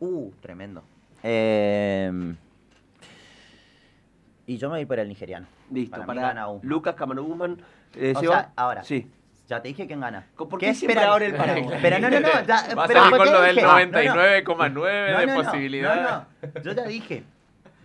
Uh, 0.00 0.30
tremendo. 0.40 0.82
Eh, 1.22 2.34
y 4.46 4.56
yo 4.56 4.70
me 4.70 4.76
voy 4.78 4.86
por 4.86 4.98
el 4.98 5.08
nigeriano. 5.08 5.46
Listo, 5.70 6.00
Para 6.06 6.14
gana. 6.14 6.46
Lucas, 6.62 6.94
Cameron 6.94 7.30
Usman. 7.30 7.58
Eh, 7.94 8.14
O 8.16 8.20
Seba. 8.20 8.34
sea, 8.34 8.52
ahora. 8.56 8.84
Sí. 8.84 9.06
Ya 9.48 9.62
te 9.62 9.68
dije 9.68 9.86
quién 9.86 10.00
gana. 10.00 10.26
¿Por 10.36 10.58
qué 10.60 10.68
esperan? 10.68 11.04
abre 11.08 11.26
el 11.26 11.34
paraguas? 11.34 11.78
Pero 11.80 11.98
no, 11.98 12.10
no, 12.10 12.20
no. 12.20 12.28
Ya, 12.46 12.64
Va 12.76 12.84
a 12.84 12.86
pero 12.86 13.00
¿por 13.08 13.18
con 13.18 13.32
lo 13.32 13.40
del 13.40 13.56
dije? 13.56 13.66
No, 13.66 13.72
no. 13.72 13.80
99,9 13.80 14.72
No, 14.74 14.84
de 15.20 15.26
no, 15.26 15.34
no, 15.36 15.42
posibilidad. 15.42 16.26
No, 16.42 16.50
no. 16.54 16.60
Yo 16.62 16.72
ya 16.72 16.84
dije. 16.84 17.24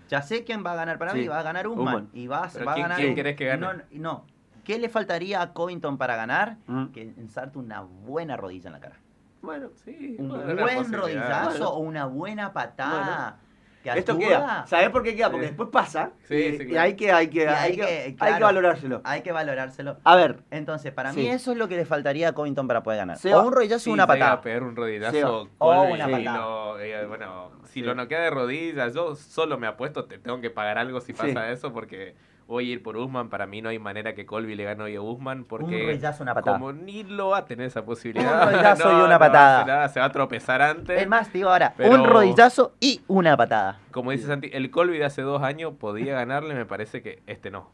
Ya 0.09 0.21
sé 0.21 0.43
quién 0.43 0.63
va 0.65 0.73
a 0.73 0.75
ganar 0.75 0.97
para 0.99 1.13
Sí, 1.13 1.19
mí. 1.19 1.27
Va 1.27 1.39
a 1.39 1.43
ganar 1.43 1.65
Usman. 1.67 1.87
Usman. 1.87 2.09
Y 2.13 2.27
va, 2.27 2.41
va 2.41 2.45
a 2.45 2.49
¿quién- 2.75 2.83
ganar. 2.83 2.97
quién 2.99 3.15
querés 3.15 3.35
que 3.37 3.45
gane? 3.45 3.65
No. 3.91 4.25
¿Qué 4.65 4.77
le 4.77 4.89
faltaría 4.89 5.41
a 5.41 5.53
Covington 5.53 5.97
para 5.97 6.15
ganar? 6.17 6.57
Mm. 6.67 6.87
Que 6.87 7.01
ensarte 7.01 7.57
una 7.57 7.81
buena 7.81 8.35
rodilla 8.37 8.67
en 8.67 8.73
la 8.73 8.79
cara. 8.79 8.95
Bueno, 9.41 9.69
Sí, 9.83 10.15
Un 10.19 10.29
buen 10.29 10.93
rodillazo 10.93 11.49
Bueno. 11.49 11.69
o 11.69 11.79
una 11.79 12.05
buena 12.05 12.53
patada. 12.53 13.37
Que 13.83 13.89
Esto 13.99 14.17
queda. 14.17 14.65
¿Sabés 14.65 14.89
por 14.91 15.03
qué 15.03 15.13
queda? 15.13 15.29
Porque 15.29 15.47
Sí. 15.47 15.49
después 15.51 15.69
pasa. 15.69 16.11
Sí, 16.23 16.35
y, 16.35 16.57
sí, 16.57 16.63
y 16.63 16.67
claro. 16.67 16.81
hay 16.85 16.95
que, 16.95 17.11
hay 17.11 17.27
que, 17.27 17.39
Y 17.39 17.47
hay 17.47 17.53
hay 17.55 17.71
que, 17.71 17.81
que- 17.81 18.15
hay 18.19 18.33
que 18.35 18.43
valorárselo. 18.43 19.01
Hay 19.03 19.21
que 19.21 19.31
valorárselo. 19.33 19.97
A 20.05 20.15
ver, 20.15 20.37
Entonces, 20.51 20.93
para 20.93 21.11
Sí. 21.11 21.19
mí 21.19 21.27
eso 21.27 21.51
es 21.51 21.57
lo 21.57 21.67
que 21.67 21.75
le 21.75 21.83
faltaría 21.85 22.29
a 22.29 22.31
Covington 22.33 22.65
para 22.67 22.81
poder 22.81 22.99
ganar. 22.99 23.17
Seba. 23.17 23.41
O 23.41 23.47
un 23.47 23.51
rodillazo 23.51 23.83
Sí, 23.83 23.89
o 23.89 23.93
una 23.93 24.07
patada. 24.07 24.31
a 24.31 24.41
pegar 24.41 24.63
un 24.63 24.75
rodillazo. 24.77 25.11
Seba. 25.11 25.31
O 25.57 25.81
una 25.83 26.09
y 26.09 26.11
patada. 26.23 26.37
lo- 26.37 26.79
eh, 26.79 27.05
bueno, 27.07 27.51
si 27.65 27.73
Sí. 27.73 27.81
lo 27.81 27.93
noquea 27.93 28.21
de 28.21 28.29
rodillas, 28.29 28.93
yo 28.93 29.15
solo 29.15 29.57
me 29.57 29.67
apuesto, 29.67 30.05
te 30.05 30.17
tengo 30.17 30.39
que 30.39 30.49
pagar 30.49 30.77
algo 30.77 31.01
si 31.01 31.11
Sí. 31.13 31.21
pasa 31.21 31.51
eso, 31.51 31.73
porque 31.73 32.15
voy 32.47 32.69
a 32.69 32.73
ir 32.73 32.83
por 32.83 32.97
Usman. 32.97 33.29
Para 33.29 33.45
mí 33.45 33.61
no 33.61 33.69
hay 33.69 33.79
manera 33.79 34.13
que 34.13 34.25
Colby 34.25 34.55
le 34.55 34.63
gane 34.63 34.83
hoy 34.83 34.95
a 34.95 35.01
Usman, 35.01 35.45
porque 35.45 35.65
Un 35.81 35.87
rodillazo, 35.87 36.23
una 36.23 36.33
patada. 36.33 36.57
como 36.57 36.71
ni 36.73 37.03
lo 37.03 37.29
va 37.29 37.39
a 37.39 37.45
tener 37.45 37.67
esa 37.67 37.83
posibilidad. 37.85 38.47
Un 38.47 38.53
rodillazo 38.53 38.89
y 38.89 38.93
no, 38.93 39.05
una 39.05 39.13
no 39.13 39.19
patada. 39.19 39.59
hace 39.61 39.67
nada, 39.71 39.89
se 39.89 39.99
va 39.99 40.05
a 40.07 40.11
tropezar 40.11 40.61
antes. 40.61 41.01
Es 41.01 41.07
más, 41.07 41.31
digo 41.33 41.49
ahora, 41.49 41.73
Pero- 41.77 41.91
un 41.91 42.03
rodillazo 42.05 42.73
y 42.79 43.01
una 43.07 43.35
patada. 43.37 43.79
Como 43.91 44.11
dice 44.11 44.27
Santi, 44.27 44.49
el 44.53 44.69
Colby 44.71 44.97
de 44.97 45.05
hace 45.05 45.21
dos 45.21 45.41
años 45.43 45.73
podía 45.79 46.13
ganarle, 46.15 46.53
me 46.55 46.65
parece 46.65 47.01
que 47.01 47.21
este 47.27 47.51
no. 47.51 47.71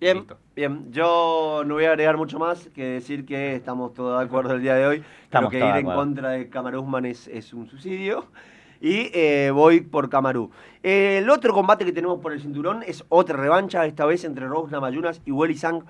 bien, 0.00 0.18
Listo. 0.18 0.36
bien. 0.54 0.92
Yo 0.92 1.62
no 1.66 1.74
voy 1.74 1.84
a 1.86 1.90
agregar 1.90 2.16
mucho 2.16 2.38
más 2.38 2.68
que 2.74 2.84
decir 2.84 3.24
que 3.24 3.54
estamos 3.54 3.94
todos 3.94 4.18
de 4.18 4.24
acuerdo 4.26 4.54
el 4.54 4.60
día 4.62 4.74
de 4.74 4.86
hoy. 4.86 5.04
Estamos 5.24 5.50
Creo 5.50 5.62
que 5.72 5.78
ir 5.80 5.86
en 5.86 5.86
contra 5.86 6.30
de 6.30 6.48
Kamaru 6.50 6.80
Usman 6.82 7.06
es, 7.06 7.26
es 7.28 7.52
un 7.54 7.66
suicidio. 7.66 8.26
Y 8.80 9.10
eh, 9.12 9.50
voy 9.52 9.80
por 9.80 10.08
Kamaru. 10.08 10.50
Eh, 10.82 11.18
el 11.18 11.30
otro 11.30 11.52
combate 11.52 11.84
que 11.84 11.92
tenemos 11.92 12.20
por 12.20 12.32
el 12.32 12.40
cinturón 12.40 12.82
es 12.82 13.04
otra 13.08 13.36
revancha, 13.36 13.86
esta 13.86 14.04
vez 14.04 14.24
entre 14.24 14.46
Rose 14.46 14.70
Namayunas 14.70 15.22
y 15.24 15.32
Welly 15.32 15.56
Sang. 15.56 15.84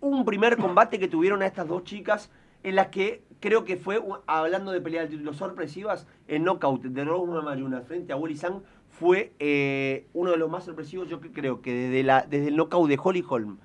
Un 0.00 0.24
primer 0.24 0.56
combate 0.56 0.98
que 0.98 1.08
tuvieron 1.08 1.42
a 1.42 1.46
estas 1.46 1.68
dos 1.68 1.84
chicas 1.84 2.30
en 2.62 2.76
las 2.76 2.88
que 2.88 3.22
creo 3.40 3.64
que 3.64 3.76
fue, 3.76 4.02
hablando 4.26 4.72
de 4.72 4.80
pelea 4.80 5.02
del 5.02 5.10
título 5.10 5.34
sorpresivas, 5.34 6.06
el 6.28 6.42
knockout 6.44 6.82
de 6.82 7.04
Rose 7.04 7.30
Namayunas 7.30 7.86
frente 7.86 8.12
a 8.12 8.16
Welly 8.16 8.36
Sang 8.36 8.62
fue 8.88 9.32
eh, 9.38 10.06
uno 10.14 10.30
de 10.30 10.38
los 10.38 10.50
más 10.50 10.64
sorpresivos. 10.64 11.08
Yo 11.08 11.20
creo 11.20 11.60
que 11.60 11.72
desde, 11.74 12.02
la, 12.02 12.22
desde 12.22 12.48
el 12.48 12.56
knockout 12.56 12.88
de 12.88 12.98
Holly 13.02 13.24
Holm 13.28 13.58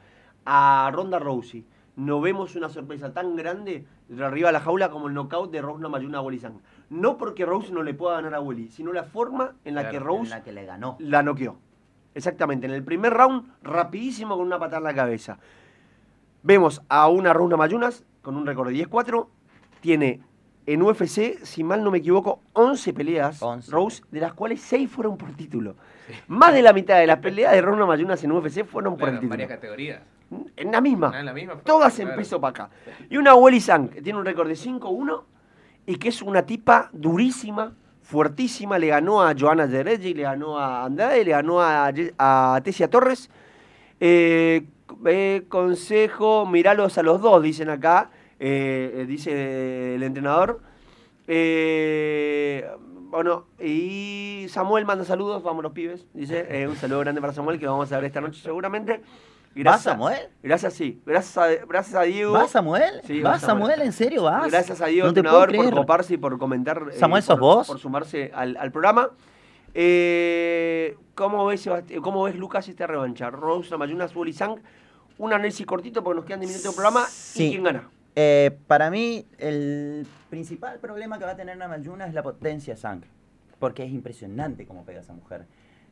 a 0.46 0.90
Ronda 0.94 1.20
Rousey 1.20 1.66
no 1.96 2.22
vemos 2.22 2.56
una 2.56 2.70
sorpresa 2.70 3.14
tan 3.14 3.36
grande 3.36 3.86
de 4.08 4.24
arriba 4.24 4.50
a 4.50 4.52
la 4.52 4.60
jaula 4.60 4.90
como 4.90 5.08
el 5.08 5.14
knockout 5.14 5.52
de 5.52 5.62
Rose 5.62 5.82
Namayuna 5.82 6.18
a 6.18 6.22
Welly 6.22 6.40
Sang. 6.40 6.60
No 6.90 7.18
porque 7.18 7.46
Rose 7.46 7.72
no 7.72 7.84
le 7.84 7.94
pueda 7.94 8.16
ganar 8.16 8.34
a 8.36 8.42
Welly, 8.42 8.70
sino 8.70 8.92
la 8.92 9.04
forma 9.04 9.54
en 9.64 9.76
la 9.76 9.90
que 9.90 9.98
En 9.98 10.04
Rose 10.04 10.30
la 10.30 10.44
que 10.44 10.52
le 10.52 10.66
ganó. 10.66 10.96
la 11.00 11.22
noqueó. 11.24 11.58
Exactamente, 12.16 12.66
en 12.66 12.74
el 12.74 12.84
primer 12.84 13.14
round, 13.14 13.52
rapidísimo 13.62 14.36
con 14.36 14.46
una 14.48 14.58
patada 14.58 14.78
en 14.80 14.84
la 14.86 14.94
cabeza. 14.96 15.38
Vemos 16.42 16.82
a 16.90 17.08
una 17.10 17.34
Rose 17.34 17.50
Namayunas 17.52 18.04
con 18.22 18.36
un 18.36 18.46
récord 18.46 18.70
de 18.70 18.76
10-4. 18.88 19.28
Tiene 19.82 20.22
en 20.66 20.82
UFC, 20.82 21.38
si 21.44 21.64
mal 21.64 21.84
no 21.84 21.92
me 21.92 22.00
equivoco, 22.00 22.42
11 22.54 22.94
peleas, 22.94 23.42
11. 23.42 23.72
Rose, 23.72 24.04
de 24.12 24.20
las 24.20 24.34
cuales 24.34 24.62
6 24.62 24.90
fueron 24.90 25.18
por 25.18 25.32
título. 25.34 25.76
Más 26.28 26.54
de 26.54 26.62
la 26.62 26.74
mitad 26.74 26.98
de 26.98 27.08
las 27.08 27.20
peleas 27.20 27.54
de 27.54 27.62
Rose 27.62 27.80
Namayunas 27.80 28.24
en 28.24 28.32
UFC 28.32 28.66
fueron 28.66 28.98
por 28.98 29.10
el 29.10 29.16
en 29.16 29.20
título. 29.22 29.30
varias 29.32 29.50
categorías. 29.50 30.02
En 30.56 30.72
la 30.72 30.82
misma. 30.82 31.18
En 31.20 31.26
la 31.26 31.34
misma. 31.34 31.56
Todas 31.64 31.98
en 32.00 32.16
peso 32.16 32.40
para 32.42 32.66
acá. 32.66 32.70
Y 33.10 33.18
una 33.18 33.36
Welly 33.36 33.60
Sang, 33.60 33.90
que 33.90 34.02
tiene 34.02 34.20
un 34.20 34.26
récord 34.26 34.48
de 34.48 34.56
5-1 34.56 35.24
y 35.90 35.96
que 35.96 36.10
es 36.10 36.22
una 36.22 36.46
tipa 36.46 36.92
durísima, 36.94 37.74
fuertísima. 38.04 38.78
Le 38.78 38.88
ganó 38.88 39.24
a 39.24 39.34
Joana 39.36 39.68
Gereggi, 39.68 40.14
le 40.14 40.22
ganó 40.22 40.60
a 40.60 40.86
Andrade, 40.86 41.26
le 41.26 41.32
ganó 41.32 41.62
a, 41.62 41.92
a 42.20 42.62
Tessia 42.64 42.92
Torres. 42.92 43.32
Eh, 44.00 44.68
eh, 45.08 45.46
consejo, 45.50 46.46
miralos 46.46 47.00
a 47.00 47.02
los 47.02 47.20
dos, 47.22 47.42
dicen 47.42 47.72
acá, 47.72 48.12
eh, 48.40 48.98
eh, 48.98 49.06
dice 49.08 49.96
el 49.96 50.04
entrenador. 50.04 50.62
Eh, 51.26 52.70
bueno, 53.10 53.48
y 53.60 54.46
Samuel 54.50 54.86
manda 54.86 55.06
saludos, 55.06 55.42
vamos 55.42 55.64
los 55.64 55.72
pibes, 55.72 56.06
dice. 56.14 56.68
un 56.68 56.76
saludo 56.76 57.00
grande 57.00 57.20
para 57.20 57.34
Samuel 57.34 57.60
que 57.60 57.66
vamos 57.66 57.92
a 57.92 57.96
ver 57.96 58.06
esta 58.06 58.22
noche 58.22 58.40
seguramente. 58.44 59.02
Y 59.60 59.64
¿Va 59.64 59.72
gracias 59.72 59.88
a- 59.88 59.92
Samuel? 59.92 60.20
Gracias, 60.42 60.74
sí. 60.74 61.02
Gracias 61.06 61.38
a, 61.38 61.48
gracias 61.66 61.96
a 61.96 62.04
Diego. 62.04 62.32
¿Va 62.32 62.48
Samuel? 62.48 63.02
Sí, 63.04 63.20
¿Va 63.22 63.32
va 63.32 63.40
Samuel. 63.40 63.82
¿En 63.82 63.92
serio 63.92 64.24
vas? 64.24 64.50
Gracias 64.50 64.80
a 64.80 64.86
Diego, 64.86 65.04
No 65.04 65.10
entrenador, 65.10 65.54
por 65.54 65.74
coparse 65.74 66.14
y 66.14 66.18
por 66.18 66.38
comentar. 66.40 66.82
eh, 66.94 66.98
Samuel, 66.98 67.22
¿sos 67.24 67.36
por, 67.36 67.42
vos? 67.42 67.68
Por 67.68 67.78
sumarse 67.80 68.32
al, 68.34 68.56
al 68.56 68.72
programa. 68.72 69.10
Eh, 69.74 70.96
¿cómo, 71.14 71.46
ves, 71.48 71.66
Sebasti- 71.68 72.00
¿Cómo 72.02 72.24
ves, 72.24 72.36
Lucas, 72.36 72.68
esta 72.70 72.88
revancha? 72.88 73.30
Rose, 73.30 73.70
Namayuna, 73.72 74.08
Zully 74.08 74.32
Sang. 74.34 74.56
Un 75.18 75.34
análisis 75.34 75.66
cortito 75.66 76.02
porque 76.04 76.16
nos 76.18 76.26
quedan 76.26 76.40
10 76.40 76.52
minutos 76.52 76.72
de 76.72 76.76
programa. 76.76 77.06
Sí. 77.10 77.48
¿Y 77.48 77.50
quién 77.52 77.64
gana? 77.64 77.90
Eh, 78.16 78.58
para 78.68 78.90
mí, 78.90 79.26
el 79.40 80.08
principal 80.30 80.80
problema 80.80 81.20
que 81.20 81.26
va 81.26 81.32
a 81.32 81.36
tener 81.36 81.58
Namayuna 81.58 82.08
es 82.08 82.14
la 82.14 82.24
potencia 82.24 82.76
de 82.76 82.80
Sang. 82.80 83.02
Porque 83.60 83.84
es 83.84 83.92
impresionante 83.92 84.66
cómo 84.66 84.86
pega 84.86 85.02
esa 85.02 85.12
mujer. 85.14 85.46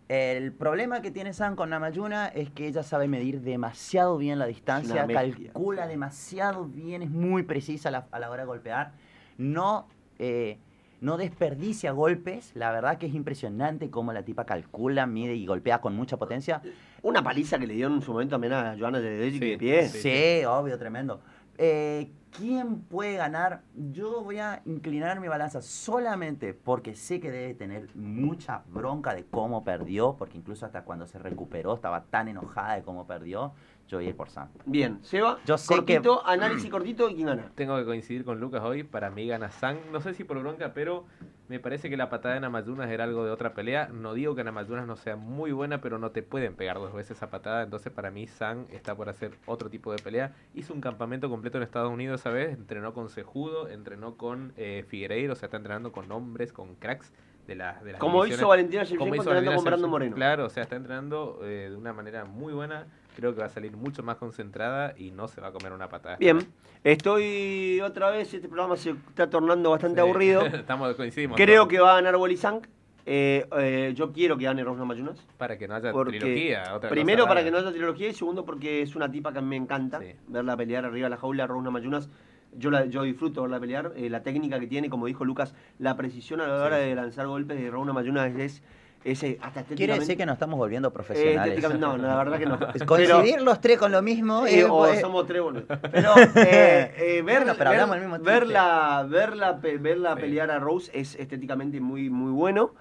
El 0.09 0.53
problema 0.53 1.01
que 1.01 1.11
tiene 1.11 1.33
Sang 1.33 1.55
con 1.57 1.69
Namayuna 1.69 2.27
es 2.27 2.49
que 2.49 2.67
ella 2.67 2.81
sabe 2.83 3.09
medir 3.09 3.41
demasiado 3.41 4.17
bien 4.17 4.39
la 4.39 4.45
distancia, 4.45 5.05
calcula 5.05 5.85
demasiado 5.85 6.65
bien, 6.65 7.01
es 7.01 7.09
muy 7.09 7.43
precisa 7.43 7.89
a 7.89 7.91
la, 7.91 8.07
a 8.11 8.19
la 8.19 8.29
hora 8.29 8.43
de 8.43 8.47
golpear. 8.47 8.93
No, 9.37 9.87
eh, 10.17 10.59
no 11.01 11.17
desperdicia 11.17 11.91
golpes. 11.91 12.51
La 12.55 12.71
verdad 12.71 12.97
que 12.97 13.07
es 13.07 13.13
impresionante 13.13 13.89
cómo 13.89 14.13
la 14.13 14.23
tipa 14.23 14.45
calcula, 14.45 15.05
mide 15.07 15.35
y 15.35 15.45
golpea 15.45 15.81
con 15.81 15.93
mucha 15.93 16.15
potencia. 16.15 16.61
Una 17.01 17.21
paliza 17.21 17.59
que 17.59 17.67
le 17.67 17.73
dio 17.73 17.87
en 17.87 18.01
su 18.01 18.13
momento 18.13 18.35
también 18.35 18.53
a 18.53 18.77
Joana 18.79 18.99
de 19.01 19.29
Sí, 19.29 19.39
de 19.39 19.57
pie. 19.57 19.89
sí. 19.89 19.99
Sí, 20.01 20.45
obvio, 20.45 20.77
tremendo. 20.79 21.19
Eh, 21.57 22.09
¿Quién 22.37 22.81
puede 22.81 23.17
ganar? 23.17 23.63
Yo 23.91 24.21
voy 24.21 24.37
a 24.37 24.61
inclinar 24.65 25.19
mi 25.19 25.27
balanza 25.27 25.61
solamente 25.61 26.53
porque 26.53 26.93
sé 26.93 27.19
que 27.19 27.31
debe 27.31 27.55
tener 27.55 27.89
mucha 27.95 28.61
bronca 28.67 29.15
de 29.15 29.25
cómo 29.25 29.63
perdió, 29.63 30.15
porque 30.19 30.37
incluso 30.37 30.65
hasta 30.65 30.83
cuando 30.83 31.07
se 31.07 31.17
recuperó 31.17 31.73
estaba 31.73 32.03
tan 32.03 32.27
enojada 32.27 32.75
de 32.75 32.83
cómo 32.83 33.07
perdió. 33.07 33.53
Yo 33.87 33.97
voy 33.97 34.05
a 34.05 34.09
ir 34.09 34.15
por 34.15 34.29
Sam. 34.29 34.49
Bien, 34.65 34.99
Seba, 35.01 35.39
Yo 35.45 35.57
sé 35.57 35.73
cortito, 35.73 36.25
análisis 36.27 36.69
cortito 36.69 37.09
y 37.09 37.15
quién 37.15 37.27
gana. 37.27 37.51
Tengo 37.55 37.75
que 37.77 37.85
coincidir 37.85 38.23
con 38.23 38.39
Lucas 38.39 38.61
hoy. 38.61 38.83
Para 38.83 39.09
mí 39.09 39.25
gana 39.27 39.49
Sang. 39.49 39.77
No 39.91 40.01
sé 40.01 40.13
si 40.13 40.23
por 40.23 40.37
bronca, 40.39 40.73
pero 40.73 41.05
me 41.49 41.59
parece 41.59 41.89
que 41.89 41.97
la 41.97 42.09
patada 42.09 42.35
de 42.35 42.41
Namayunas 42.41 42.89
era 42.89 43.05
algo 43.05 43.23
de 43.23 43.31
otra 43.31 43.53
pelea. 43.53 43.87
No 43.87 44.13
digo 44.13 44.35
que 44.35 44.43
Namayunas 44.43 44.85
no 44.85 44.97
sea 44.97 45.15
muy 45.15 45.51
buena, 45.51 45.79
pero 45.79 45.97
no 45.97 46.11
te 46.11 46.21
pueden 46.21 46.55
pegar 46.55 46.77
dos 46.77 46.93
veces 46.93 47.17
esa 47.17 47.29
patada. 47.29 47.63
Entonces, 47.63 47.91
para 47.91 48.11
mí, 48.11 48.27
Sang 48.27 48.67
está 48.69 48.95
por 48.95 49.09
hacer 49.09 49.31
otro 49.45 49.69
tipo 49.69 49.91
de 49.91 50.01
pelea. 50.01 50.35
Hizo 50.53 50.73
un 50.73 50.81
campamento 50.81 51.29
completo 51.29 51.57
en 51.57 51.63
Estados 51.63 51.91
Unidos 51.91 52.21
esa 52.21 52.31
vez. 52.31 52.53
Entrenó 52.53 52.93
con 52.93 53.09
Sejudo, 53.09 53.69
entrenó 53.69 54.17
con 54.17 54.53
eh, 54.57 54.83
Figueiredo. 54.87 55.33
O 55.33 55.35
sea, 55.35 55.47
está 55.47 55.57
entrenando 55.57 55.91
con 55.91 56.11
hombres, 56.11 56.51
con 56.51 56.75
cracks 56.75 57.13
de, 57.47 57.55
la, 57.55 57.79
de 57.83 57.93
las 57.93 57.99
Como 58.01 58.25
hizo 58.25 58.47
Valentina 58.47 58.81
Como 58.83 58.89
Shevchenko 58.89 59.15
hizo 59.15 59.21
entrenando 59.23 59.33
Valentina 59.33 59.55
con 59.55 59.63
Brando. 59.65 59.87
Moreno. 59.87 60.15
Claro, 60.15 60.45
o 60.45 60.49
sea, 60.49 60.63
está 60.63 60.75
entrenando 60.75 61.39
eh, 61.43 61.67
de 61.71 61.75
una 61.75 61.93
manera 61.93 62.25
muy 62.25 62.53
buena. 62.53 62.85
Creo 63.15 63.33
que 63.33 63.39
va 63.39 63.47
a 63.47 63.49
salir 63.49 63.75
mucho 63.75 64.03
más 64.03 64.17
concentrada 64.17 64.93
y 64.97 65.09
no 65.11 65.27
se 65.27 65.41
va 65.41 65.47
a 65.47 65.51
comer 65.51 65.71
una 65.71 65.89
patada. 65.89 66.17
Bien, 66.17 66.39
estoy 66.83 67.79
otra 67.81 68.09
vez, 68.11 68.33
este 68.33 68.47
programa 68.47 68.75
se 68.75 68.91
está 68.91 69.29
tornando 69.29 69.71
bastante 69.71 70.01
Sí. 70.01 70.07
aburrido. 70.07 70.41
Estamos, 70.45 70.95
coincidimos. 70.95 71.35
Creo 71.37 71.63
todos. 71.63 71.67
que 71.69 71.79
va 71.79 71.97
a 71.97 72.01
ganar 72.01 72.15
Sang. 72.37 72.61
Eh, 73.09 73.47
eh, 73.57 73.93
yo 73.95 74.11
quiero 74.11 74.37
que 74.37 74.43
gane 74.43 74.63
Rose 74.65 74.79
Namajunas. 74.79 75.25
Para 75.37 75.57
que 75.57 75.65
no 75.67 75.75
haya 75.75 75.93
Porque 75.93 76.19
trilogía. 76.19 76.75
Otra 76.75 76.89
primero 76.89 77.19
cosa 77.23 77.29
para 77.29 77.43
que 77.45 77.51
no 77.51 77.57
haya 77.57 77.71
trilogía 77.71 78.09
y 78.09 78.13
segundo 78.13 78.43
porque 78.43 78.81
es 78.81 78.97
una 78.97 79.09
tipa 79.09 79.31
que 79.31 79.39
me 79.41 79.55
encanta 79.55 80.01
Sí. 80.01 80.13
verla 80.27 80.57
pelear 80.57 80.83
arriba 80.83 81.05
de 81.05 81.11
la 81.11 81.17
jaula, 81.17 81.47
Rose 81.47 81.63
Namajunas. 81.63 82.09
Yo, 82.57 82.71
la, 82.71 82.85
yo 82.85 83.03
disfruto 83.03 83.41
verla 83.43 83.59
pelear, 83.59 83.93
eh, 83.95 84.09
la 84.09 84.23
técnica 84.23 84.59
que 84.59 84.67
tiene, 84.67 84.89
como 84.89 85.05
dijo 85.05 85.23
Lucas, 85.25 85.53
la 85.79 85.95
precisión 85.95 86.41
a 86.41 86.47
la 86.47 86.63
hora 86.63 86.77
Sí, 86.79 86.85
de 86.89 86.95
lanzar 86.95 87.27
golpes 87.27 87.59
de 87.59 87.69
Rose 87.69 87.85
Namajunas 87.85 88.33
es, 88.35 88.63
es, 89.05 89.23
eh, 89.23 89.37
hasta 89.41 89.61
Quiere 89.63 89.93
estéticamente... 89.93 89.99
decir 89.99 90.17
que 90.17 90.25
nos 90.25 90.33
estamos 90.33 90.57
volviendo 90.57 90.87
eh, 90.87 90.91
profesionales. 90.91 91.53
estéticamente- 91.55 91.79
no, 91.79 91.97
no, 91.97 92.07
la 92.07 92.15
verdad 92.17 92.39
que 92.39 92.45
no. 92.47 92.57
Coincidir 92.87 93.41
los 93.43 93.61
tres 93.61 93.77
con 93.77 93.91
lo 93.91 94.01
mismo. 94.01 94.45
Eh, 94.47 94.59
eh, 94.61 94.63
o 94.65 94.77
pues, 94.79 94.99
somos 95.01 95.27
tres 95.27 95.41
boludos. 95.41 95.65
Pero 95.91 96.11
eh, 96.35 96.93
eh, 96.97 97.21
ver, 97.21 97.37
Bueno, 97.41 97.53
pero 97.57 97.69
ver- 97.69 97.79
hablamos 97.79 97.95
el 97.97 98.01
mismo 98.01 98.17
chiste. 98.17 98.31
verla, 98.31 99.05
verla, 99.07 99.57
pe- 99.61 99.77
verla 99.77 100.15
pelear 100.15 100.49
a 100.51 100.57
Rose 100.59 100.91
es 100.93 101.15
estéticamente 101.15 101.79
muy, 101.79 102.09
muy 102.09 102.31
bueno. 102.31 102.73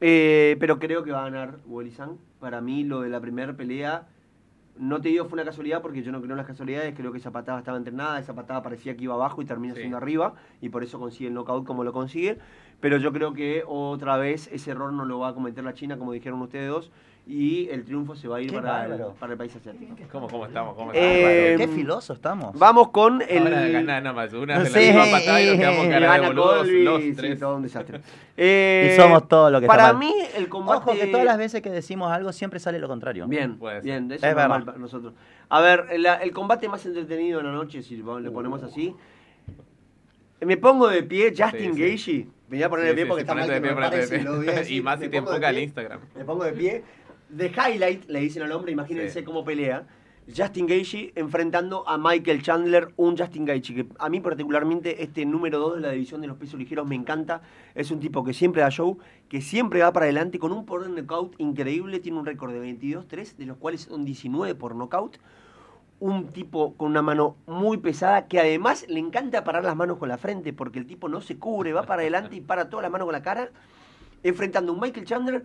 Eh, 0.00 0.56
pero 0.58 0.78
creo 0.78 1.04
que 1.04 1.12
va 1.12 1.20
a 1.20 1.30
ganar 1.30 1.58
Wally-san. 1.66 2.18
Para 2.40 2.60
mí, 2.60 2.82
lo 2.84 3.02
de 3.02 3.08
la 3.08 3.20
primera 3.20 3.52
pelea, 3.52 4.06
no 4.78 5.00
te 5.00 5.08
digo 5.10 5.26
fue 5.26 5.36
una 5.36 5.44
casualidad 5.44 5.82
porque 5.82 6.02
yo 6.02 6.12
no 6.12 6.20
creo 6.20 6.32
en 6.32 6.38
las 6.38 6.46
casualidades. 6.46 6.94
Creo 6.96 7.12
que 7.12 7.18
esa 7.18 7.30
patada 7.30 7.58
estaba 7.58 7.76
entrenada, 7.76 8.18
esa 8.18 8.34
patada 8.34 8.62
parecía 8.62 8.96
que 8.96 9.04
iba 9.04 9.14
abajo 9.14 9.42
y 9.42 9.44
termina 9.44 9.74
Sí. 9.74 9.80
siendo 9.80 9.96
arriba. 9.98 10.34
Y 10.60 10.70
por 10.70 10.82
eso 10.82 10.98
consigue 10.98 11.28
el 11.28 11.34
knockout 11.34 11.66
como 11.66 11.84
lo 11.84 11.92
consigue. 11.92 12.38
Pero 12.80 12.96
yo 12.96 13.12
creo 13.12 13.32
que 13.32 13.62
otra 13.66 14.16
vez 14.16 14.48
ese 14.52 14.70
error 14.72 14.92
no 14.92 15.04
lo 15.04 15.18
va 15.20 15.28
a 15.28 15.34
cometer 15.34 15.62
la 15.62 15.74
China, 15.74 15.98
como 15.98 16.12
dijeron 16.12 16.40
ustedes 16.42 16.68
dos. 16.70 16.90
Y 17.24 17.68
el 17.68 17.84
triunfo 17.84 18.16
se 18.16 18.26
va 18.26 18.38
a 18.38 18.40
ir 18.40 18.52
para 18.52 18.84
el, 18.84 19.00
para 19.18 19.32
el 19.34 19.38
país 19.38 19.54
asiático. 19.54 19.94
¿Cómo, 20.10 20.26
cómo 20.28 20.44
estamos? 20.44 20.74
¿Cómo 20.74 20.90
Eh? 20.92 21.54
Qué 21.56 21.68
filoso 21.68 22.14
estamos. 22.14 22.58
Vamos 22.58 22.88
con 22.90 23.22
el. 23.28 23.46
Ahora 23.46 23.68
gana 23.68 23.96
Ana 23.98 24.12
Mayuna 24.12 24.58
de 24.58 24.70
la 24.70 24.78
Sí, 24.80 24.86
misma 24.88 25.04
patada 25.08 25.40
y 25.40 25.46
nos 25.46 25.56
quedamos 25.56 25.86
y 25.86 25.88
cara 25.88 26.12
de 26.20 26.26
boludos 26.26 26.56
Colby, 26.58 26.82
los 26.82 27.00
sí, 27.02 27.14
tres. 27.14 27.38
todo 27.38 27.56
un 27.56 27.62
desastre. 27.62 28.00
Eh, 28.36 28.90
Y 28.92 28.96
somos 29.00 29.28
todo 29.28 29.50
lo 29.50 29.60
que 29.60 29.66
está 29.66 29.76
Para 29.76 29.92
mal. 29.92 30.00
mí, 30.00 30.12
el 30.36 30.48
combate. 30.48 30.78
Ojo 30.90 30.98
que 30.98 31.06
todas 31.08 31.24
las 31.26 31.38
veces 31.38 31.62
que 31.62 31.70
decimos 31.70 32.10
algo 32.10 32.32
siempre 32.32 32.58
sale 32.58 32.78
lo 32.80 32.88
contrario. 32.88 33.28
Bien, 33.28 33.56
Puede 33.58 33.76
ser. 33.76 33.84
bien, 33.84 34.10
eso 34.10 34.26
Es 34.26 34.34
verdad. 34.34 34.64
para 34.64 34.78
nosotros. 34.78 35.12
A 35.48 35.60
ver, 35.60 36.00
la- 36.00 36.14
el 36.16 36.32
combate 36.32 36.68
más 36.68 36.84
entretenido 36.86 37.38
de 37.38 37.44
la 37.44 37.52
noche, 37.52 37.82
si 37.82 37.98
lo 37.98 38.18
le 38.18 38.30
ponemos 38.32 38.62
así. 38.64 38.96
Me 40.40 40.56
pongo 40.56 40.88
de 40.88 41.02
pie, 41.04 41.32
Justin 41.38 41.74
Sí, 41.74 41.98
sí. 41.98 42.12
Gaethje. 42.18 42.26
Me 42.48 42.56
voy 42.58 42.62
a 42.64 42.68
poner 42.68 42.84
Sí, 42.84 42.88
de 42.88 42.94
pie 42.94 43.04
sí, 43.04 43.08
porque 43.08 43.20
sí, 43.20 43.24
está 43.24 43.34
mal 43.34 43.48
que 43.48 43.60
me 43.60 44.70
Y 44.76 44.80
más 44.82 45.00
si 45.00 45.08
te 45.08 45.16
enfoca 45.18 45.50
el. 45.50 45.58
Instagram. 45.60 46.00
Me 46.16 46.24
pongo 46.24 46.44
de 46.44 46.52
pie. 46.52 46.82
De 47.32 47.46
highlight, 47.46 48.08
le 48.10 48.20
dicen 48.20 48.42
al 48.42 48.52
hombre, 48.52 48.72
imagínense 48.72 49.20
Sí. 49.20 49.24
cómo 49.24 49.42
pelea. 49.42 49.86
Justin 50.36 50.66
Gaethje 50.66 51.12
enfrentando 51.16 51.88
a 51.88 51.96
Michael 51.98 52.42
Chandler, 52.42 52.92
un 52.96 53.16
Justin 53.16 53.44
Gaethje 53.46 53.74
que 53.74 53.86
a 53.98 54.08
mí 54.08 54.20
particularmente 54.20 55.02
este 55.02 55.24
número 55.24 55.58
2 55.58 55.76
de 55.76 55.80
la 55.80 55.90
división 55.90 56.20
de 56.20 56.26
los 56.28 56.36
pesos 56.36 56.60
ligeros 56.60 56.86
me 56.86 56.94
encanta. 56.94 57.40
Es 57.74 57.90
un 57.90 58.00
tipo 58.00 58.22
que 58.22 58.34
siempre 58.34 58.60
da 58.60 58.70
show, 58.70 58.98
que 59.30 59.40
siempre 59.40 59.80
va 59.80 59.92
para 59.92 60.04
adelante 60.04 60.38
con 60.38 60.52
un 60.52 60.66
poder 60.66 60.90
de 60.90 61.00
knockout 61.02 61.34
increíble, 61.38 61.98
tiene 62.00 62.18
un 62.18 62.26
récord 62.26 62.52
de 62.52 62.60
22-3, 62.60 63.36
de 63.36 63.46
los 63.46 63.56
cuales 63.56 63.80
son 63.80 64.04
19 64.04 64.54
por 64.54 64.76
knockout. 64.76 65.18
Un 66.00 66.28
tipo 66.28 66.74
con 66.74 66.90
una 66.90 67.02
mano 67.02 67.36
muy 67.46 67.78
pesada 67.78 68.28
que 68.28 68.38
además 68.38 68.84
le 68.88 69.00
encanta 69.00 69.42
parar 69.42 69.64
las 69.64 69.74
manos 69.74 69.96
con 69.98 70.08
la 70.08 70.18
frente 70.18 70.52
porque 70.52 70.78
el 70.78 70.86
tipo 70.86 71.08
no 71.08 71.20
se 71.22 71.38
cubre, 71.38 71.72
va 71.72 71.82
para 71.84 72.02
adelante 72.02 72.36
y 72.36 72.40
para 72.42 72.68
toda 72.68 72.82
la 72.82 72.90
mano 72.90 73.06
con 73.06 73.12
la 73.12 73.22
cara, 73.22 73.50
enfrentando 74.22 74.70
a 74.70 74.74
un 74.74 74.80
Michael 74.80 75.06
Chandler 75.06 75.44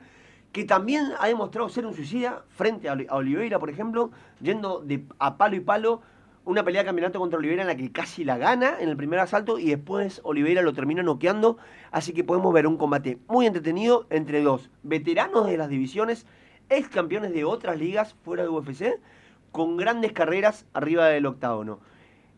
que 0.52 0.64
también 0.64 1.12
ha 1.20 1.28
demostrado 1.28 1.70
ser 1.70 1.86
un 1.86 1.94
suicida 1.94 2.44
frente 2.50 2.90
a 2.90 2.94
Oli- 2.94 3.08
a 3.10 3.16
Oliveira, 3.16 3.60
por 3.60 3.70
ejemplo, 3.70 4.12
yendo 4.42 4.80
de 4.80 5.06
a 5.20 5.38
palo 5.38 5.56
y 5.56 5.60
palo 5.60 6.02
una 6.46 6.64
pelea 6.64 6.82
de 6.82 6.86
campeonato 6.86 7.20
contra 7.20 7.38
Oliveira 7.38 7.62
en 7.64 7.68
la 7.68 7.76
que 7.76 7.92
casi 7.92 8.24
la 8.24 8.38
gana 8.38 8.78
en 8.80 8.88
el 8.88 8.96
primer 8.96 9.20
asalto 9.20 9.60
y 9.60 9.70
después 9.70 10.22
Oliveira 10.24 10.62
lo 10.62 10.72
termina 10.74 11.04
noqueando, 11.04 11.58
así 11.92 12.14
que 12.14 12.24
podemos 12.24 12.54
ver 12.54 12.68
un 12.68 12.78
combate 12.78 13.20
muy 13.28 13.46
entretenido 13.46 14.08
entre 14.10 14.42
dos 14.42 14.70
veteranos 14.84 15.46
de 15.48 15.58
las 15.58 15.68
divisiones, 15.68 16.26
ex 16.70 16.88
campeones 16.88 17.34
de 17.34 17.44
otras 17.44 17.78
ligas 17.78 18.16
fuera 18.24 18.44
de 18.44 18.50
UFC, 18.50 19.00
con 19.52 19.76
grandes 19.76 20.14
carreras 20.14 20.66
arriba 20.74 21.08
del 21.08 21.26
octágono. 21.26 21.80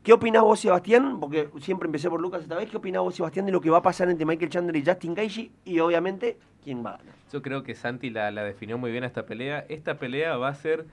¿Qué 0.03 0.13
opinás 0.13 0.43
vos, 0.43 0.59
Sebastián? 0.59 1.19
Porque 1.19 1.49
siempre 1.59 1.87
empecé 1.87 2.09
por 2.09 2.21
Lucas 2.21 2.41
esta 2.43 2.55
vez. 2.55 2.69
¿Qué 2.69 2.77
opinás 2.77 3.01
vos, 3.01 3.15
Sebastián, 3.15 3.45
de 3.45 3.51
lo 3.51 3.59
que 3.59 3.69
va 3.69 3.79
a 3.79 3.81
pasar 3.81 4.09
entre 4.09 4.25
Michael 4.25 4.49
Chandler 4.49 4.75
y 4.77 4.85
Justin 4.85 5.13
Gaethje? 5.13 5.51
Y 5.65 5.79
obviamente, 5.79 6.37
¿quién 6.63 6.85
va 6.85 6.95
a 6.95 6.97
ganar? 6.97 7.15
Yo 7.31 7.41
creo 7.41 7.63
que 7.63 7.75
Santi 7.75 8.09
la, 8.09 8.31
la 8.31 8.43
definió 8.43 8.77
muy 8.77 8.91
bien 8.91 9.03
esta 9.03 9.25
pelea. 9.25 9.65
Esta 9.67 9.97
pelea 9.97 10.37
va 10.37 10.47
a 10.47 10.55
ser 10.55 10.85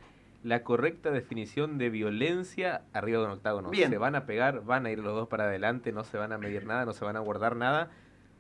la 0.42 0.62
correcta 0.62 1.10
definición 1.10 1.78
de 1.78 1.90
violencia 1.90 2.82
arriba 2.92 3.20
de 3.20 3.26
un 3.26 3.32
octágono. 3.32 3.70
Bien. 3.70 3.90
Se 3.90 3.98
van 3.98 4.14
a 4.14 4.26
pegar, 4.26 4.64
van 4.64 4.86
a 4.86 4.90
ir 4.90 4.98
los 4.98 5.14
dos 5.14 5.28
para 5.28 5.44
adelante, 5.44 5.92
no 5.92 6.04
se 6.04 6.18
van 6.18 6.32
a 6.32 6.38
medir 6.38 6.66
nada, 6.66 6.84
no 6.84 6.92
se 6.92 7.04
van 7.04 7.16
a 7.16 7.20
guardar 7.20 7.56
nada. 7.56 7.90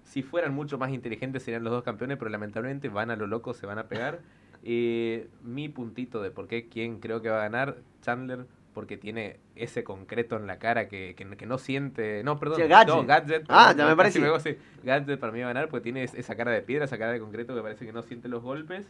Si 0.04 0.22
fueran 0.22 0.54
mucho 0.54 0.78
más 0.78 0.90
inteligentes 0.90 1.42
serían 1.42 1.64
los 1.64 1.72
dos 1.72 1.82
campeones, 1.82 2.16
pero 2.16 2.30
lamentablemente 2.30 2.88
van 2.88 3.10
a 3.10 3.16
lo 3.16 3.26
loco, 3.26 3.54
se 3.54 3.66
van 3.66 3.78
a 3.78 3.88
pegar. 3.88 4.20
Eh, 4.62 5.28
mi 5.42 5.68
puntito 5.68 6.22
de 6.22 6.30
por 6.30 6.46
qué 6.48 6.68
quién 6.68 7.00
creo 7.00 7.22
que 7.22 7.28
va 7.28 7.38
a 7.38 7.42
ganar, 7.42 7.78
Chandler, 8.02 8.46
porque 8.76 8.98
tiene 8.98 9.38
ese 9.54 9.84
concreto 9.84 10.36
en 10.36 10.46
la 10.46 10.58
cara 10.58 10.86
que, 10.86 11.14
que, 11.16 11.26
que 11.34 11.46
no 11.46 11.56
siente. 11.56 12.22
No, 12.24 12.38
perdón. 12.38 12.60
Sí, 12.60 12.68
Gadget. 12.68 12.94
No, 12.94 13.04
Gadget. 13.06 13.44
Ah, 13.48 13.74
ya 13.74 13.86
me 13.86 13.96
parece. 13.96 14.20
pegó, 14.20 14.38
sí. 14.38 14.58
Gadget 14.84 15.18
para 15.18 15.32
mí 15.32 15.40
va 15.40 15.46
a 15.46 15.54
ganar 15.54 15.70
porque 15.70 15.84
tiene 15.84 16.02
es- 16.02 16.12
esa 16.12 16.36
cara 16.36 16.50
de 16.50 16.60
piedra, 16.60 16.84
esa 16.84 16.98
cara 16.98 17.12
de 17.12 17.18
concreto 17.20 17.54
que 17.54 17.62
parece 17.62 17.86
que 17.86 17.92
no 17.94 18.02
siente 18.02 18.28
los 18.28 18.42
golpes. 18.42 18.86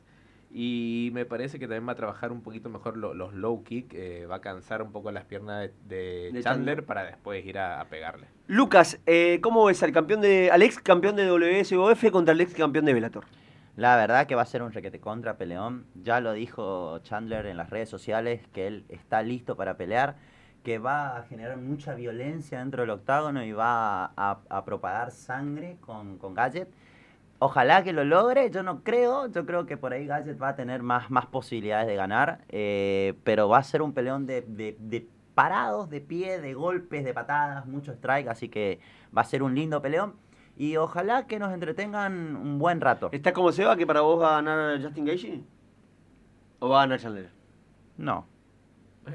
Y 0.52 1.10
me 1.12 1.24
parece 1.24 1.58
que 1.60 1.66
también 1.66 1.86
va 1.86 1.92
a 1.92 1.96
trabajar 1.96 2.32
un 2.32 2.42
poquito 2.42 2.68
mejor 2.68 2.96
lo- 2.96 3.14
los 3.14 3.32
low 3.32 3.62
kick. 3.62 3.92
eh, 3.94 4.26
va 4.26 4.36
a 4.36 4.40
cansar 4.40 4.82
un 4.82 4.90
poco 4.90 5.12
las 5.12 5.24
piernas 5.24 5.60
de, 5.60 5.94
de 5.96 6.06
De 6.32 6.42
Chandler, 6.42 6.42
Chandler. 6.42 6.84
para 6.84 7.04
después 7.04 7.44
ir 7.46 7.58
a, 7.58 7.80
a 7.80 7.84
pegarle. 7.84 8.26
Lucas, 8.48 8.98
eh, 9.06 9.38
¿cómo 9.40 9.64
ves 9.66 9.82
al 9.84 9.92
campeón 9.92 10.20
de, 10.20 10.50
al 10.50 10.62
ex 10.62 10.80
campeón 10.80 11.14
de 11.14 11.30
WSOF 11.30 12.10
contra 12.10 12.32
el 12.34 12.40
ex 12.40 12.54
campeón 12.54 12.84
de 12.86 12.92
Bellator? 12.94 13.24
La 13.76 13.94
verdad 13.96 14.26
que 14.26 14.34
va 14.34 14.42
a 14.42 14.46
ser 14.46 14.62
un 14.62 14.72
requete 14.72 15.00
contra 15.00 15.36
peleón. 15.36 15.86
Ya 16.02 16.20
lo 16.20 16.32
dijo 16.32 16.98
Chandler 17.00 17.46
en 17.46 17.58
las 17.58 17.68
redes 17.70 17.88
sociales 17.90 18.40
que 18.52 18.66
él 18.66 18.84
está 18.88 19.22
listo 19.22 19.54
para 19.56 19.76
pelear, 19.76 20.16
que 20.64 20.78
va 20.78 21.18
a 21.18 21.22
generar 21.24 21.58
mucha 21.58 21.94
violencia 21.94 22.58
dentro 22.60 22.82
del 22.82 22.90
octágono 22.90 23.44
y 23.44 23.52
va 23.52 24.12
a, 24.16 24.64
propagar 24.64 25.10
sangre 25.10 25.76
con, 25.80 26.16
con 26.18 26.34
Gadget. 26.34 26.68
Ojalá 27.38 27.84
que 27.84 27.92
lo 27.92 28.02
logre, 28.04 28.50
yo 28.50 28.62
no 28.62 28.82
creo, 28.82 29.26
yo 29.30 29.44
creo 29.44 29.66
que 29.66 29.76
por 29.76 29.92
ahí 29.92 30.06
Gadget 30.06 30.40
va 30.40 30.48
a 30.50 30.56
tener 30.56 30.82
más, 30.82 31.10
más 31.10 31.26
posibilidades 31.26 31.86
de 31.86 31.94
ganar, 31.96 32.40
eh, 32.48 33.12
pero 33.24 33.46
va 33.48 33.58
a 33.58 33.62
ser 33.62 33.82
un 33.82 33.92
peleón 33.92 34.26
de, 34.26 34.40
de- 34.40 34.76
de 34.80 35.06
parados, 35.34 35.90
de 35.90 36.00
pie, 36.00 36.40
de 36.40 36.54
golpes, 36.54 37.04
de 37.04 37.12
patadas, 37.12 37.66
mucho 37.66 37.92
strike, 37.92 38.28
así 38.28 38.48
que 38.48 38.80
va 39.16 39.20
a 39.20 39.24
ser 39.24 39.42
un 39.42 39.54
lindo 39.54 39.82
peleón 39.82 40.14
y 40.56 40.76
ojalá 40.76 41.26
que 41.26 41.38
nos 41.38 41.52
entretengan 41.52 42.36
un 42.36 42.58
buen 42.58 42.80
rato. 42.80 43.08
¿Estás 43.12 43.32
como 43.32 43.52
Seba 43.52 43.76
que 43.76 43.86
para 43.86 44.00
vos 44.00 44.20
va 44.20 44.32
a 44.38 44.42
ganar 44.42 44.82
Justin 44.82 45.04
Gaethje? 45.04 45.40
¿O 46.60 46.68
va 46.70 46.78
a 46.78 46.84
ganar 46.84 46.98
Chandler? 47.00 47.30
No. 47.98 48.26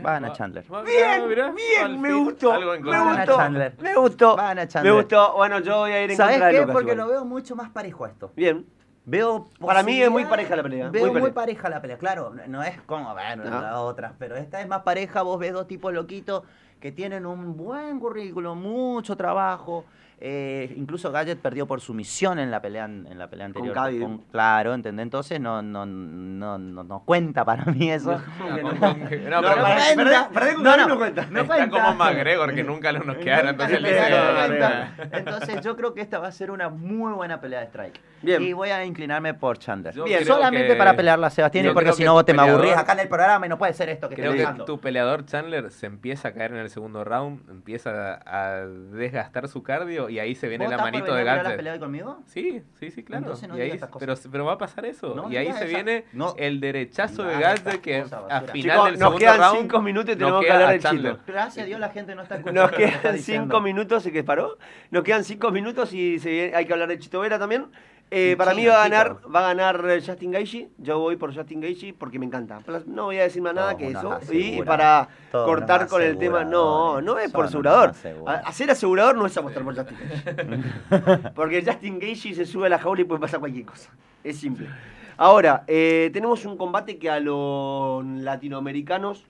Va 0.06 0.12
a 0.12 0.14
ganar 0.14 0.34
Chandler. 0.34 0.64
Va- 0.74 0.84
Bien, 0.84 1.28
mirá, 1.28 1.52
bien, 1.52 1.84
al 1.84 1.98
me 1.98 2.14
gustó, 2.14 2.54
me 2.58 2.66
Va 2.66 2.74
a 2.74 2.78
común. 2.78 2.92
ganar 2.92 3.18
gustó, 3.28 3.36
Chandler. 3.42 3.76
me 3.82 3.96
gustó, 3.96 4.36
Va 4.38 4.44
a 4.44 4.48
ganar 4.50 4.66
me 4.66 4.72
Chandler. 4.72 4.94
gustó. 4.94 5.34
Bueno, 5.36 5.60
yo 5.60 5.78
voy 5.80 5.92
a 5.92 6.04
ir 6.04 6.12
en 6.12 6.18
¿Sabes 6.18 6.34
contra 6.36 6.48
de 6.48 6.54
qué? 6.54 6.60
Lucas 6.62 6.74
Porque 6.74 6.92
igual. 6.94 7.08
lo 7.08 7.14
veo 7.14 7.26
mucho 7.26 7.56
más 7.56 7.70
parejo 7.72 8.06
a 8.06 8.10
esto. 8.10 8.32
Bien, 8.36 8.66
Veo 9.04 9.50
Para 9.60 9.82
mí 9.82 10.00
es 10.00 10.12
muy 10.12 10.26
pareja 10.26 10.56
la 10.56 10.62
pelea, 10.62 10.89
Veo 10.92 11.12
muy 11.12 11.22
muy, 11.22 11.32
pareja. 11.32 11.68
la 11.72 11.82
pelea. 11.82 11.98
Claro, 11.98 12.30
no- 12.36 12.46
no 12.48 12.62
es 12.64 12.80
como 12.84 13.12
bueno, 13.14 13.44
Ajá. 13.48 13.62
las 13.62 13.76
otras, 13.78 14.14
pero 14.20 14.36
esta 14.36 14.62
es 14.62 14.68
más 14.68 14.84
pareja. 14.84 15.24
Vos 15.24 15.39
ves 15.39 15.54
dos 15.54 15.68
tipos 15.68 15.92
loquitos 15.92 16.44
que 16.80 16.92
tienen 16.92 17.26
un 17.26 17.58
buen 17.58 18.00
currículum, 18.00 18.62
mucho 18.62 19.18
trabajo. 19.18 19.86
Eh, 20.24 20.74
incluso 20.78 21.11
Gadget 21.11 21.39
perdió 21.39 21.65
por 21.67 21.82
sumisión 21.82 22.38
en 22.39 22.51
la 22.51 22.61
pelea 22.61 22.86
en, 22.86 23.17
la 23.17 23.28
pelea 23.30 23.47
anterior. 23.47 23.74
Khabib. 23.74 24.19
claro, 24.32 24.74
¿entendés? 24.74 25.03
Entonces 25.03 25.39
no, 25.41 25.61
no, 25.61 25.86
no, 25.86 26.57
no, 26.59 26.84
no 26.84 26.99
cuenta 27.03 27.43
para 27.43 27.65
mí 27.65 27.91
eso. 27.91 28.22
¿Cómo 28.39 28.55
que 28.55 28.61
No, 28.61 28.72
no? 28.72 28.80
con 28.80 28.99
no, 28.99 29.41
No, 29.41 29.41
pero- 29.41 29.61
para- 29.61 29.93
cuenta. 29.95 30.30
con 30.30 30.63
No, 30.63 30.69
Khabib 30.72 30.78
no. 30.78 30.88
no 30.88 30.97
cuenta. 30.97 31.26
No 31.32 31.41
Está 31.41 31.55
cuenta. 31.55 31.84
como 31.84 31.95
McGregor, 31.95 32.53
que 32.53 32.63
nunca 32.63 32.91
los 32.91 33.05
noquearon, 33.05 33.49
entonces 33.49 33.78
él 33.78 33.84
No 33.84 33.89
dice... 33.89 34.01
cuenta. 34.36 34.93
"Ah, 34.99 35.07
Entonces 35.11 35.61
yo 35.61 35.76
creo 35.76 35.93
que 35.93 36.01
esta 36.01 36.19
va 36.19 36.28
a 36.28 36.32
ser 36.32 36.51
una 36.51 36.69
muy 36.69 37.13
buena 37.13 37.41
pelea 37.41 37.59
de 37.61 37.65
strike. 37.65 37.99
Bien. 38.22 38.41
Y 38.43 38.53
voy 38.53 38.69
a 38.69 38.86
inclinarme 38.86 39.34
por 39.34 39.57
Chandler. 39.57 39.95
Bien, 40.03 40.24
Solamente 40.26 40.67
que- 40.69 40.76
para 40.76 40.95
pelearla, 40.95 41.30
Sebastián, 41.32 41.65
yo 41.65 41.74
porque 41.74 41.93
si 41.93 42.03
no 42.03 42.13
vos 42.13 42.26
te 42.26 42.34
me 42.34 42.43
aburrís 42.43 42.78
acá 42.78 42.93
en 42.93 42.99
el 42.99 43.07
programa 43.09 43.47
y 43.47 43.49
no 43.49 43.57
puede 43.57 43.74
ser 43.74 43.89
esto 43.89 44.07
que 44.07 44.15
Creo 44.15 44.34
estoy 44.34 44.55
que 44.57 44.63
tu 44.65 44.80
peleador 44.80 45.26
Chandler 45.26 45.72
se 45.72 45.88
empieza 45.88 46.28
a 46.28 46.34
caer 46.34 46.51
en 46.51 46.57
el 46.57 46.69
segundo 46.69 47.03
round, 47.03 47.49
empieza 47.49 48.19
a 48.26 48.65
desgastar 48.67 49.47
su 49.47 49.63
cardio 49.63 50.09
y 50.12 50.20
ahí 50.20 50.36
se 50.36 50.47
viene 50.47 50.66
¿Vos 50.66 50.72
la 50.76 50.78
manito 50.84 51.05
de 51.05 51.12
venir 51.12 51.30
a 51.30 51.34
ver 51.34 51.38
la 51.38 51.43
Gadget. 51.43 51.57
pelea 51.57 51.74
hoy 51.74 51.80
conmigo? 51.80 52.20
Sí, 52.26 52.62
sí, 52.80 52.91
sí, 52.91 53.03
claro. 53.03 53.24
Entonces 53.24 53.49
no 53.49 53.57
y 53.57 53.62
ahí, 53.62 53.72
pero, 53.72 53.89
cosas. 53.89 54.28
pero 54.32 54.45
va 54.45 54.53
a 54.53 54.57
pasar 54.57 54.86
eso. 54.86 55.16
No 55.16 55.32
y 55.32 55.38
ahí 55.38 55.47
se 55.53 55.57
esa- 55.59 55.66
viene 55.66 56.05
no. 56.14 56.36
el 56.38 56.59
derechazo 56.59 57.24
No 57.24 57.30
de 57.30 57.41
estas 57.53 57.78
que 57.80 58.01
a 58.01 58.41
final 58.41 58.51
Chicos, 58.53 58.91
del 58.91 58.99
nos 58.99 59.16
quedan 59.16 59.39
round 59.39 59.59
cinco 59.62 59.82
minutos 59.82 60.14
y 60.14 60.18
tenemos 60.18 60.43
que 60.45 60.51
hablar 60.51 60.70
del 60.70 60.84
chino. 60.84 61.18
Gracias 61.26 61.64
a 61.64 61.66
Dios 61.68 61.80
la 61.80 61.89
gente 61.89 62.16
no 62.16 62.22
está 62.24 62.36
escuchando. 62.38 62.62
Nos 62.62 62.72
quedan 62.72 63.16
diciendo. 63.16 63.45
cinco 63.45 63.62
minutos 63.62 64.05
y 64.05 64.12
que 64.12 64.24
paró. 64.24 64.57
Nos 64.91 65.03
quedan 65.03 65.24
cinco 65.24 65.51
minutos 65.51 65.93
y 65.93 66.20
se 66.20 66.30
viene- 66.30 66.55
hay 66.55 66.66
que 66.66 66.74
hablar 66.74 66.88
de 66.89 66.99
Chito 66.99 67.20
Vera 67.22 67.39
también. 67.39 67.68
Eh, 68.14 68.36
para 68.38 68.53
mí 68.53 68.66
va 68.66 68.84
a 68.84 68.89
ganar, 68.89 69.20
va 69.34 69.39
a 69.39 69.53
ganar 69.53 69.89
eh, 69.89 70.03
Justin 70.05 70.32
Gaethje. 70.32 70.70
Yo 70.78 70.99
voy 70.99 71.16
por 71.16 71.34
Justin 71.34 71.62
Gaethje 71.62 71.93
porque 71.93 72.20
me 72.20 72.26
encanta. 72.26 72.59
No 72.86 73.05
voy 73.05 73.18
a 73.18 73.24
decir 73.24 73.41
más 73.41 73.53
nada 73.53 73.78
que 73.78 73.88
eso. 73.88 74.20
Y 74.30 74.62
para 74.64 75.07
cortar 75.32 75.88
con 75.88 76.01
el 76.01 76.18
tema, 76.18 76.43
no, 76.43 77.01
no 77.01 77.18
es 77.18 77.32
por 77.32 77.45
asegurador. 77.45 77.93
Hacer 78.43 78.70
asegurador 78.70 79.16
no 79.16 79.26
es 79.26 79.38
apostar 79.38 79.64
por 79.64 79.78
Justin 79.78 79.97
Gaethje. 79.97 81.30
porque 81.36 81.64
Justin 81.66 81.99
Gaethje 81.99 82.36
se 82.36 82.45
sube 82.45 82.66
a 82.66 82.70
la 82.70 82.80
jaula 82.80 82.99
y 82.99 83.05
puede 83.05 83.22
pasar 83.22 83.39
cualquier 83.39 83.66
cosa. 83.66 83.89
Es 84.26 84.38
simple. 84.38 84.68
Ahora, 85.16 85.64
eh, 85.68 86.09
tenemos 86.12 86.43
un 86.45 86.57
combate 86.57 86.97
que 86.97 87.09
a 87.09 87.22
los 87.22 88.03
latinoamericanos 88.03 89.26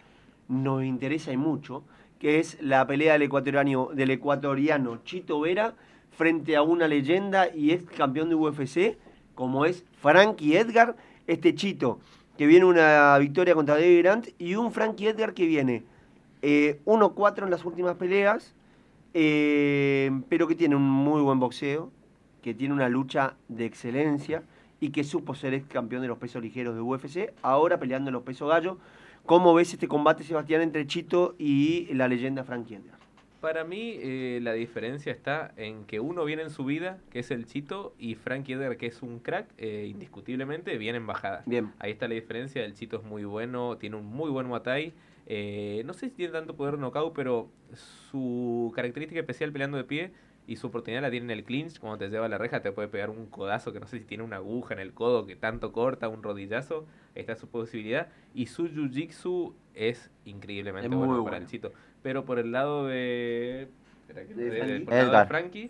nos 0.47 0.83
interesa 0.83 1.31
y 1.31 1.37
mucho, 1.37 1.83
que 2.17 2.39
es 2.39 2.57
la 2.61 2.87
pelea 2.87 3.13
del 3.13 3.23
ecuatoriano, 3.23 3.89
del 3.93 4.09
ecuatoriano 4.09 5.03
Chito 5.03 5.39
Vera 5.39 5.75
frente 6.11 6.55
a 6.55 6.61
una 6.61 6.87
leyenda 6.87 7.53
y 7.53 7.71
ex 7.71 7.83
campeón 7.91 8.29
de 8.29 8.35
UFC, 8.35 8.97
como 9.35 9.65
es 9.65 9.85
Frankie 9.99 10.57
Edgar, 10.57 10.95
este 11.27 11.55
Chito, 11.55 11.99
que 12.37 12.45
viene 12.45 12.65
una 12.65 13.17
victoria 13.17 13.55
contra 13.55 13.75
David 13.75 13.99
Grant, 13.99 14.27
y 14.37 14.55
un 14.55 14.71
Frankie 14.71 15.07
Edgar 15.07 15.33
que 15.33 15.45
viene 15.45 15.83
1-4 16.41 16.41
eh, 16.41 17.43
en 17.43 17.49
las 17.49 17.65
últimas 17.65 17.95
peleas, 17.95 18.53
eh, 19.13 20.11
pero 20.29 20.47
que 20.47 20.55
tiene 20.55 20.75
un 20.75 20.89
muy 20.89 21.21
buen 21.21 21.39
boxeo, 21.39 21.91
que 22.41 22.53
tiene 22.53 22.73
una 22.73 22.89
lucha 22.89 23.35
de 23.47 23.65
excelencia 23.65 24.43
y 24.79 24.89
que 24.89 25.03
supo 25.03 25.35
ser 25.35 25.53
ex 25.53 25.67
campeón 25.67 26.01
de 26.01 26.07
los 26.07 26.17
pesos 26.17 26.41
ligeros 26.41 26.75
de 26.75 26.81
UFC, 26.81 27.33
ahora 27.41 27.79
peleando 27.79 28.09
en 28.09 28.13
los 28.13 28.23
pesos 28.23 28.49
gallo. 28.49 28.77
¿Cómo 29.25 29.53
ves 29.53 29.73
este 29.73 29.87
combate, 29.87 30.23
Sebastián, 30.23 30.61
entre 30.61 30.87
Chito 30.87 31.35
y 31.37 31.93
la 31.93 32.07
leyenda 32.07 32.43
Frankie 32.43 32.75
Edgar? 32.75 33.00
Para 33.41 33.63
mí 33.63 33.97
eh, 33.99 34.39
la 34.41 34.53
diferencia 34.53 35.11
está 35.11 35.51
en 35.57 35.85
que 35.85 35.99
uno 35.99 36.23
viene 36.23 36.43
en 36.43 36.51
su 36.51 36.63
vida, 36.63 36.99
que 37.09 37.19
es 37.19 37.31
el 37.31 37.47
Chito, 37.47 37.95
y 37.97 38.13
Frankie 38.13 38.53
Edgar, 38.53 38.77
que 38.77 38.85
es 38.85 39.01
un 39.01 39.19
crack, 39.19 39.47
eh, 39.57 39.87
indiscutiblemente 39.89 40.77
viene 40.77 40.99
en 40.99 41.07
bajada. 41.07 41.41
Bien. 41.47 41.73
Ahí 41.79 41.91
está 41.91 42.07
la 42.07 42.13
diferencia, 42.13 42.63
el 42.63 42.75
Chito 42.75 42.97
es 42.97 43.03
muy 43.03 43.25
bueno, 43.25 43.77
tiene 43.77 43.95
un 43.95 44.05
muy 44.05 44.29
buen 44.29 44.45
Muay 44.45 44.93
eh, 45.25 45.83
no 45.85 45.93
sé 45.93 46.09
si 46.09 46.15
tiene 46.15 46.33
tanto 46.33 46.55
poder 46.55 46.77
knockout, 46.77 47.13
pero 47.13 47.49
su 48.11 48.71
característica 48.75 49.19
especial 49.19 49.51
peleando 49.51 49.77
de 49.77 49.85
pie 49.85 50.11
y 50.47 50.57
su 50.57 50.67
oportunidad 50.67 51.01
la 51.01 51.09
tiene 51.09 51.25
en 51.25 51.39
el 51.39 51.45
clinch, 51.45 51.79
cuando 51.79 51.99
te 51.99 52.09
lleva 52.09 52.25
a 52.25 52.29
la 52.29 52.37
reja 52.37 52.61
te 52.61 52.71
puede 52.71 52.87
pegar 52.87 53.09
un 53.09 53.27
codazo 53.27 53.71
que 53.71 53.79
no 53.79 53.87
sé 53.87 53.99
si 53.99 54.05
tiene 54.05 54.23
una 54.23 54.37
aguja 54.37 54.73
en 54.73 54.79
el 54.79 54.93
codo 54.93 55.25
que 55.25 55.35
tanto 55.35 55.71
corta, 55.71 56.09
un 56.09 56.23
rodillazo, 56.23 56.85
está 57.15 57.35
su 57.35 57.47
posibilidad. 57.47 58.09
Y 58.33 58.47
su 58.47 58.67
jiu-jitsu 58.67 59.53
es 59.73 60.11
increíblemente 60.25 60.93
bueno, 60.93 61.23
para 61.23 61.37
el 61.37 61.47
Chito. 61.47 61.71
Pero 62.01 62.25
por 62.25 62.39
el 62.39 62.51
lado 62.51 62.87
de. 62.87 63.69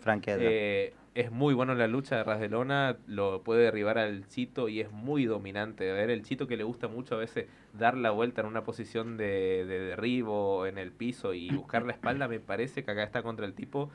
eh, 0.26 0.94
es 1.14 1.30
muy 1.30 1.54
bueno 1.54 1.72
en 1.72 1.78
la 1.78 1.86
lucha 1.86 2.16
de 2.16 2.24
ras 2.24 2.40
de 2.40 2.48
lona, 2.48 2.96
lo 3.06 3.42
puede 3.42 3.62
derribar 3.64 3.98
al 3.98 4.26
Chito 4.28 4.68
y 4.68 4.80
es 4.80 4.90
muy 4.90 5.26
dominante. 5.26 5.90
A 5.90 5.94
ver, 5.94 6.10
el 6.10 6.22
Chito 6.22 6.46
que 6.48 6.56
le 6.56 6.64
gusta 6.64 6.88
mucho 6.88 7.14
a 7.14 7.18
veces 7.18 7.46
dar 7.72 7.96
la 7.96 8.10
vuelta 8.10 8.40
en 8.40 8.48
una 8.48 8.64
posición 8.64 9.16
de, 9.16 9.64
de 9.66 9.78
derribo 9.80 10.66
en 10.66 10.78
el 10.78 10.90
piso 10.90 11.34
y 11.34 11.50
buscar 11.50 11.84
la 11.84 11.92
espalda, 11.92 12.28
me 12.28 12.40
parece 12.40 12.82
que 12.82 12.90
acá 12.90 13.02
está 13.04 13.22
contra 13.22 13.46
el 13.46 13.54
tipo 13.54 13.90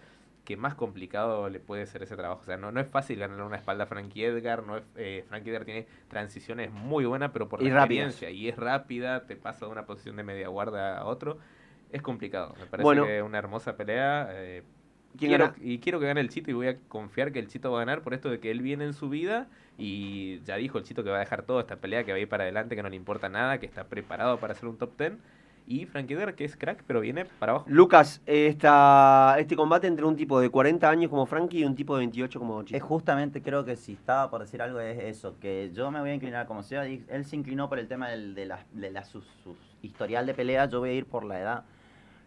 que 0.47 0.55
más 0.55 0.75
complicado 0.75 1.49
le 1.49 1.59
puede 1.59 1.85
ser 1.87 2.03
ese 2.03 2.15
trabajo. 2.15 2.39
O 2.41 2.45
sea, 2.45 2.55
no, 2.55 2.71
no 2.71 2.79
es 2.79 2.87
fácil 2.87 3.19
ganar 3.19 3.41
una 3.41 3.57
espalda 3.57 3.83
a 3.83 3.87
Frankie 3.87 4.23
Edgar. 4.23 4.63
No 4.63 4.77
es, 4.77 4.83
eh, 4.95 5.25
Frankie 5.27 5.49
Edgar 5.49 5.65
tiene 5.65 5.87
transiciones 6.07 6.71
muy 6.71 7.03
buenas, 7.03 7.31
pero 7.31 7.49
por 7.49 7.61
y 7.61 7.69
la 7.69 7.79
experiencia. 7.79 8.29
Y 8.29 8.47
es 8.47 8.55
rápida, 8.55 9.25
te 9.25 9.35
pasa 9.35 9.65
de 9.65 9.73
una 9.73 9.85
posición 9.85 10.15
de 10.15 10.23
media 10.23 10.47
guarda 10.47 10.99
a 10.99 11.05
otro 11.05 11.39
es 11.91 12.01
complicado. 12.01 12.55
Me 12.59 12.65
parece 12.65 13.05
que 13.05 13.17
es 13.17 13.23
una 13.23 13.37
hermosa 13.37 13.75
pelea. 13.75 14.29
Eh, 14.31 14.63
quiero, 15.17 15.53
y 15.59 15.79
quiero 15.79 15.99
que 15.99 16.05
gane 16.05 16.21
el 16.21 16.29
Chito 16.29 16.51
y 16.51 16.53
voy 16.53 16.67
a 16.67 16.77
confiar 16.87 17.31
que 17.31 17.39
el 17.39 17.47
Chito 17.47 17.71
va 17.71 17.81
a 17.81 17.85
ganar 17.85 18.01
por 18.01 18.13
esto 18.13 18.29
de 18.29 18.39
que 18.39 18.51
él 18.51 18.61
viene 18.61 18.85
en 18.85 18.93
su 18.93 19.09
vida 19.09 19.47
y 19.77 20.41
ya 20.43 20.55
dijo 20.55 20.77
el 20.77 20.83
Chito 20.83 21.03
que 21.03 21.09
va 21.09 21.17
a 21.17 21.19
dejar 21.19 21.43
toda 21.43 21.61
esta 21.61 21.77
pelea, 21.77 22.03
que 22.03 22.11
va 22.11 22.17
a 22.17 22.21
ir 22.21 22.29
para 22.29 22.43
adelante, 22.43 22.75
que 22.75 22.83
no 22.83 22.89
le 22.89 22.95
importa 22.95 23.29
nada, 23.29 23.59
que 23.59 23.65
está 23.65 23.85
preparado 23.85 24.39
para 24.39 24.53
hacer 24.53 24.67
un 24.67 24.77
top 24.77 24.97
10. 24.97 25.13
Y 25.69 25.85
Frank 25.85 26.09
Edgar, 26.09 26.33
que 26.33 26.45
es 26.45 26.55
crack, 26.55 26.81
pero 26.87 27.01
viene 27.01 27.25
para 27.25 27.51
abajo. 27.51 27.65
Lucas, 27.67 28.21
esta, 28.25 29.35
este 29.37 29.57
combate 29.57 29.85
entre 29.85 30.05
un 30.05 30.15
tipo 30.15 30.39
de 30.39 30.49
40 30.49 30.89
años 30.89 31.09
como 31.09 31.25
Frankie 31.25 31.59
y 31.59 31.65
un 31.65 31.75
tipo 31.75 31.93
de 31.95 31.99
28 31.99 32.39
como 32.39 32.63
Chito. 32.63 32.77
Es 32.77 32.81
justamente, 32.81 33.41
creo 33.41 33.65
que 33.65 33.75
si 33.75 33.91
estaba 33.93 34.29
por 34.29 34.39
decir 34.39 34.61
algo, 34.61 34.79
es 34.79 34.97
eso, 35.03 35.37
que 35.41 35.69
yo 35.73 35.91
me 35.91 35.99
voy 35.99 36.11
a 36.11 36.13
inclinar 36.13 36.47
como 36.47 36.63
sea. 36.63 36.85
Él 36.85 37.25
se 37.25 37.35
inclinó 37.35 37.67
por 37.67 37.79
el 37.79 37.89
tema 37.89 38.07
de, 38.09 38.45
la, 38.45 38.65
de 38.71 38.91
la, 38.91 39.03
su, 39.03 39.21
historial 39.81 40.25
de 40.25 40.33
pelea, 40.33 40.67
yo 40.67 40.79
voy 40.79 40.91
a 40.91 40.93
ir 40.93 41.05
por 41.05 41.25
la 41.25 41.39
edad 41.39 41.63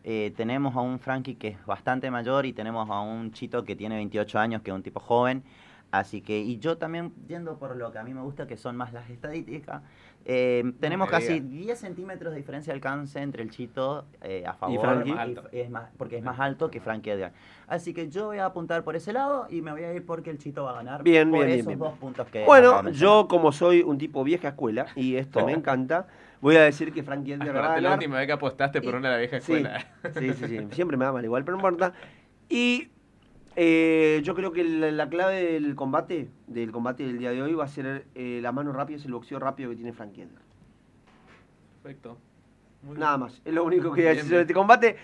eh, 0.05 0.32
tenemos 0.36 0.74
a 0.76 0.80
un 0.80 0.98
Frankie 0.98 1.34
que 1.34 1.48
es 1.48 1.66
bastante 1.66 2.11
mayor 2.11 2.46
y 2.46 2.53
tenemos 2.53 2.88
a 2.90 3.01
un 3.01 3.32
Chito 3.32 3.64
que 3.64 3.76
tiene 3.76 3.96
28 3.96 4.38
años, 4.38 4.62
que 4.62 4.70
es 4.70 4.74
un 4.74 4.82
tipo 4.82 5.01
joven. 5.01 5.42
Así 5.90 6.20
que, 6.20 6.38
y 6.38 6.59
yo 6.59 6.78
también, 6.78 7.12
yendo 7.26 7.59
por 7.59 7.74
lo 7.76 7.90
que 7.90 7.98
a 7.98 8.05
mí 8.05 8.14
me 8.14 8.22
gusta, 8.22 8.46
que 8.46 8.57
son 8.57 8.76
más 8.76 8.92
las 8.92 9.11
estadísticas, 9.11 9.82
eh, 10.24 10.72
tenemos 10.78 11.09
casi 11.09 11.40
10 11.40 11.78
centímetros 11.78 12.32
de 12.32 12.38
diferencia 12.38 12.72
de 12.72 12.76
alcance 12.76 13.20
entre 13.20 13.42
el 13.42 13.51
Chito 13.51 14.05
eh, 14.20 14.44
a 14.46 14.53
favor, 14.53 15.05
¿Y 15.05 15.59
es 15.59 15.70
más, 15.70 15.90
porque 15.96 16.18
es 16.18 16.22
más 16.22 16.38
alto 16.38 16.70
que 16.70 16.80
Frankie 16.80 17.11
Edgar. 17.11 17.32
Así 17.66 17.92
que 17.92 18.09
yo 18.09 18.26
voy 18.26 18.38
a 18.38 18.44
apuntar 18.46 18.84
por 18.84 18.94
ese 18.94 19.12
lado 19.12 19.46
y 19.51 19.62
me 19.62 19.72
voy 19.72 19.82
a 19.82 19.92
ir 19.92 20.05
porque 20.05 20.30
el 20.30 20.38
Chito 20.38 20.64
va 20.64 20.72
a 20.72 20.74
ganar 20.74 21.03
bien, 21.03 21.30
por 21.30 21.40
bien, 21.40 21.59
esos 21.59 21.66
bien, 21.66 21.78
dos 21.78 21.98
puntos 21.98 22.28
que... 22.28 22.44
Bueno, 22.44 22.88
yo 22.90 23.26
como 23.28 23.51
soy 23.51 23.82
un 23.82 23.98
tipo 23.98 24.22
vieja 24.22 24.48
escuela, 24.48 24.86
y 24.94 25.16
esto 25.16 25.44
me 25.44 25.53
encanta, 25.55 26.07
voy 26.41 26.57
a 26.57 26.62
decir 26.62 26.93
que 26.93 27.03
Frankie 27.03 27.32
Edgar 27.32 27.55
va 27.57 27.59
a 27.59 27.62
ganar. 27.62 27.82
la 27.82 27.93
última 27.95 28.18
vez 28.18 28.26
que 28.26 28.32
apostaste 28.32 28.80
por 28.80 28.95
una 28.95 29.09
de 29.09 29.14
la 29.14 29.20
vieja 29.20 29.36
escuela. 29.38 29.86
Sí, 30.14 30.32
sí, 30.32 30.47
sí, 30.47 30.59
siempre 30.72 30.97
me 30.97 31.05
da 31.05 31.12
mal 31.12 31.24
igual, 31.24 31.45
pero 31.45 31.57
no 31.57 31.68
importa. 31.68 31.93
Y 32.49 32.88
eh, 33.57 34.20
yo 34.24 34.34
creo 34.34 34.53
que 34.53 34.64
la, 34.64 35.09
clave 35.09 35.53
del 35.53 35.74
combate, 35.74 36.28
del 36.47 36.72
combate 36.72 37.05
del 37.05 37.18
día 37.18 37.30
de 37.30 37.43
hoy, 37.43 37.55
va 37.55 37.64
a 37.64 37.68
ser 37.68 38.07
eh, 38.14 38.41
la 38.43 38.53
mano 38.53 38.72
rápida, 38.72 38.97
es 38.97 39.05
el 39.05 39.12
boxeo 39.12 39.38
rápido 39.38 39.70
que 39.70 39.76
tiene 39.76 39.93
Frankie 39.93 40.22
Edgar. 40.22 40.43
Perfecto. 41.82 42.18
Nada 42.82 43.18
más, 43.18 43.43
es 43.45 43.53
lo 43.53 43.64
único 43.64 43.93
que 43.93 44.03
voy 44.03 44.07
a 44.07 44.09
decir 44.11 44.24
sobre 44.24 44.41
este 44.43 44.55
combate. 44.55 44.97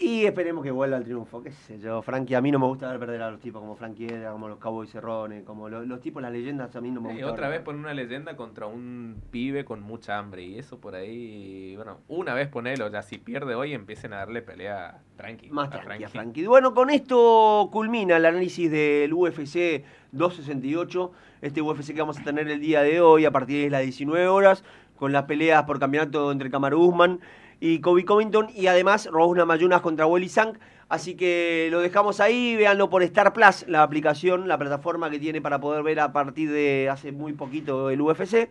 Y 0.00 0.26
esperemos 0.26 0.62
que 0.62 0.70
vuelva 0.70 0.96
al 0.96 1.02
triunfo, 1.02 1.42
qué 1.42 1.50
sé 1.50 1.80
yo. 1.80 2.02
Frankie, 2.02 2.36
a 2.36 2.40
mí 2.40 2.52
no 2.52 2.60
me 2.60 2.66
gusta 2.66 2.88
ver 2.88 3.00
perder 3.00 3.20
a 3.20 3.32
los 3.32 3.40
tipos 3.40 3.60
como 3.60 3.74
Frankie 3.74 4.06
como 4.30 4.46
los 4.46 4.58
Cowboys 4.58 4.90
Cerrones, 4.90 5.42
como 5.42 5.68
los, 5.68 6.00
tipos, 6.00 6.22
las 6.22 6.30
leyendas, 6.30 6.74
a 6.76 6.80
mí 6.80 6.92
no 6.92 7.00
me 7.00 7.08
gusta. 7.08 7.20
Y 7.20 7.24
otra 7.24 7.48
vez 7.48 7.62
poner 7.62 7.80
una 7.80 7.94
leyenda 7.94 8.36
contra 8.36 8.66
un 8.66 9.20
pibe 9.32 9.64
con 9.64 9.82
mucha 9.82 10.16
hambre. 10.16 10.44
Y 10.44 10.56
eso 10.56 10.78
por 10.78 10.94
ahí, 10.94 11.74
bueno, 11.74 11.98
una 12.06 12.32
vez 12.32 12.46
ponelo, 12.46 12.88
ya 12.88 13.02
si 13.02 13.18
pierde 13.18 13.56
hoy 13.56 13.74
empiecen 13.74 14.12
a 14.12 14.18
darle 14.18 14.40
pelea 14.40 15.02
tranqui. 15.16 15.50
Más 15.50 15.68
tranqui 15.68 16.04
a 16.04 16.08
Frankie. 16.08 16.46
Bueno, 16.46 16.74
con 16.74 16.90
esto 16.90 17.68
culmina 17.72 18.18
el 18.18 18.26
análisis 18.26 18.70
del 18.70 19.12
UFC 19.12 19.82
268. 20.12 21.10
Este 21.42 21.60
UFC 21.60 21.92
que 21.92 22.00
vamos 22.00 22.20
a 22.20 22.22
tener 22.22 22.48
el 22.48 22.60
día 22.60 22.82
de 22.82 23.00
hoy 23.00 23.24
a 23.24 23.32
partir 23.32 23.64
de 23.64 23.70
las 23.70 23.82
19 23.82 24.28
horas, 24.28 24.62
con 24.96 25.10
las 25.10 25.24
peleas 25.24 25.64
por 25.64 25.80
campeonato 25.80 26.30
entre 26.30 26.50
Kamaru 26.50 26.84
Usman 26.84 27.18
y 27.60 27.80
Kobe 27.80 28.04
Covington. 28.04 28.48
Y 28.54 28.66
además 28.66 29.08
Rosna 29.10 29.44
Mayunas 29.44 29.80
contra 29.80 30.06
Willy 30.06 30.28
Sang. 30.28 30.58
Así 30.88 31.16
que 31.16 31.68
lo 31.70 31.80
dejamos 31.80 32.18
ahí, 32.18 32.56
véanlo 32.56 32.88
por 32.88 33.02
Star 33.02 33.32
Plus, 33.34 33.66
la 33.68 33.82
aplicación, 33.82 34.48
la 34.48 34.58
plataforma 34.58 35.10
que 35.10 35.18
tiene 35.18 35.42
para 35.42 35.60
poder 35.60 35.82
ver 35.82 36.00
a 36.00 36.12
partir 36.12 36.50
de 36.50 36.88
hace 36.90 37.12
muy 37.12 37.34
poquito 37.34 37.90
el 37.90 38.00
UFC. 38.00 38.48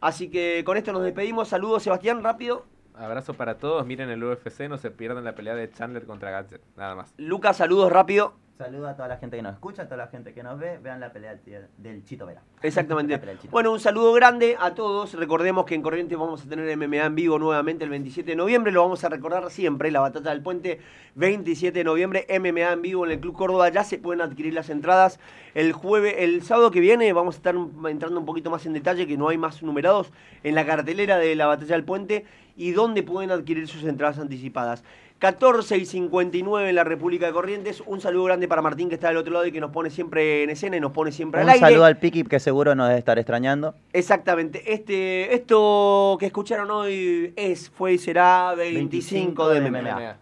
Así 0.00 0.30
que 0.30 0.62
con 0.64 0.76
esto 0.76 0.92
nos 0.92 1.02
despedimos. 1.02 1.48
Saludos, 1.48 1.82
Sebastián, 1.82 2.22
rápido. 2.22 2.64
Abrazo 2.94 3.34
para 3.34 3.58
todos, 3.58 3.84
miren 3.86 4.10
el 4.10 4.22
UFC, 4.22 4.68
no 4.68 4.76
se 4.76 4.90
pierdan 4.90 5.24
la 5.24 5.34
pelea 5.34 5.54
de 5.54 5.70
Chandler 5.70 6.04
contra 6.04 6.30
Gadget, 6.30 6.60
nada 6.76 6.94
más. 6.94 7.14
Lucas, 7.16 7.56
saludos 7.56 7.90
rápido. 7.90 8.34
Saludos 8.60 8.90
a 8.90 8.94
toda 8.94 9.08
la 9.08 9.16
gente 9.16 9.38
que 9.38 9.42
nos 9.42 9.54
escucha, 9.54 9.84
a 9.84 9.84
toda 9.86 9.96
la 9.96 10.08
gente 10.08 10.34
que 10.34 10.42
nos 10.42 10.58
ve. 10.58 10.76
Vean 10.76 11.00
la 11.00 11.10
pelea 11.14 11.34
del 11.78 12.04
Chito 12.04 12.26
Vera. 12.26 12.42
Exactamente. 12.60 13.18
Bueno, 13.50 13.72
un 13.72 13.80
saludo 13.80 14.12
grande 14.12 14.54
a 14.60 14.74
todos. 14.74 15.14
Recordemos 15.14 15.64
que 15.64 15.74
en 15.74 15.80
Corrientes 15.80 16.18
vamos 16.18 16.44
a 16.44 16.46
tener 16.46 16.76
MMA 16.76 17.06
en 17.06 17.14
vivo 17.14 17.38
nuevamente 17.38 17.84
el 17.84 17.90
27 17.90 18.32
de 18.32 18.36
noviembre. 18.36 18.70
Lo 18.70 18.82
vamos 18.82 19.02
a 19.02 19.08
recordar 19.08 19.50
siempre. 19.50 19.90
La 19.90 20.00
Batalla 20.00 20.28
del 20.28 20.42
Puente, 20.42 20.78
27 21.14 21.78
de 21.78 21.84
noviembre. 21.84 22.26
MMA 22.28 22.72
en 22.72 22.82
vivo 22.82 23.06
en 23.06 23.12
el 23.12 23.20
Club 23.20 23.34
Córdoba. 23.34 23.70
Ya 23.70 23.82
se 23.82 23.96
pueden 23.96 24.20
adquirir 24.20 24.52
las 24.52 24.68
entradas. 24.68 25.20
El 25.54 25.72
jueves, 25.72 26.16
el 26.18 26.42
sábado 26.42 26.70
que 26.70 26.80
viene 26.80 27.10
vamos 27.14 27.36
a 27.36 27.38
estar 27.38 27.54
entrando 27.88 28.20
un 28.20 28.26
poquito 28.26 28.50
más 28.50 28.66
en 28.66 28.74
detalle, 28.74 29.06
que 29.06 29.16
no 29.16 29.30
hay 29.30 29.38
más 29.38 29.62
numerados 29.62 30.12
en 30.42 30.54
la 30.54 30.66
cartelera 30.66 31.16
de 31.16 31.34
la 31.34 31.46
Batalla 31.46 31.76
del 31.76 31.84
Puente 31.84 32.26
y 32.58 32.72
dónde 32.72 33.02
pueden 33.02 33.30
adquirir 33.30 33.66
sus 33.68 33.84
entradas 33.84 34.18
anticipadas. 34.18 34.84
14 35.20 35.76
y 35.76 35.84
59 35.84 36.70
en 36.70 36.74
la 36.74 36.82
República 36.82 37.26
de 37.26 37.32
Corrientes. 37.32 37.82
Un 37.84 38.00
saludo 38.00 38.24
grande 38.24 38.48
para 38.48 38.62
Martín 38.62 38.88
que 38.88 38.94
está 38.94 39.08
del 39.08 39.18
otro 39.18 39.34
lado 39.34 39.46
y 39.46 39.52
que 39.52 39.60
nos 39.60 39.70
pone 39.70 39.90
siempre 39.90 40.42
en 40.42 40.48
escena 40.48 40.78
y 40.78 40.80
nos 40.80 40.92
pone 40.92 41.12
siempre 41.12 41.42
al 41.42 41.48
aire. 41.50 41.62
Un 41.62 41.68
saludo 41.70 41.84
al 41.84 41.98
Piqui 41.98 42.24
que 42.24 42.40
seguro 42.40 42.74
nos 42.74 42.88
debe 42.88 42.98
estar 42.98 43.18
extrañando. 43.18 43.74
Exactamente. 43.92 44.72
Este, 44.72 45.34
esto 45.34 46.16
que 46.18 46.24
escucharon 46.24 46.70
hoy 46.70 47.34
es, 47.36 47.68
fue 47.68 47.92
y 47.92 47.98
será 47.98 48.54
25, 48.56 49.50
de 49.50 49.70
MMA. 49.70 50.16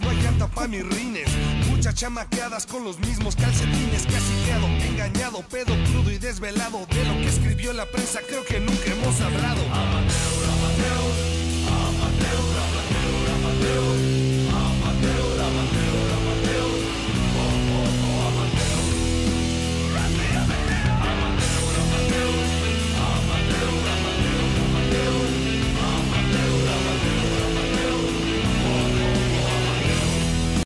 No 0.00 0.10
hay 0.10 0.50
pa' 0.54 0.68
mis 0.68 0.86
rines, 0.86 1.26
muchas 1.70 1.94
chamaqueadas 1.94 2.66
con 2.66 2.84
los 2.84 2.98
mismos 3.00 3.34
calcetines 3.34 4.06
Casi 4.06 4.44
quedado 4.44 4.66
engañado, 4.66 5.42
pedo 5.50 5.74
crudo 5.90 6.12
y 6.12 6.18
desvelado 6.18 6.86
De 6.90 7.04
lo 7.04 7.14
que 7.14 7.26
escribió 7.26 7.72
la 7.72 7.86
prensa 7.86 8.20
creo 8.28 8.44
que 8.44 8.60
nunca 8.60 8.84
hemos 8.86 9.20
hablado 9.20 9.62
will. 13.64 14.13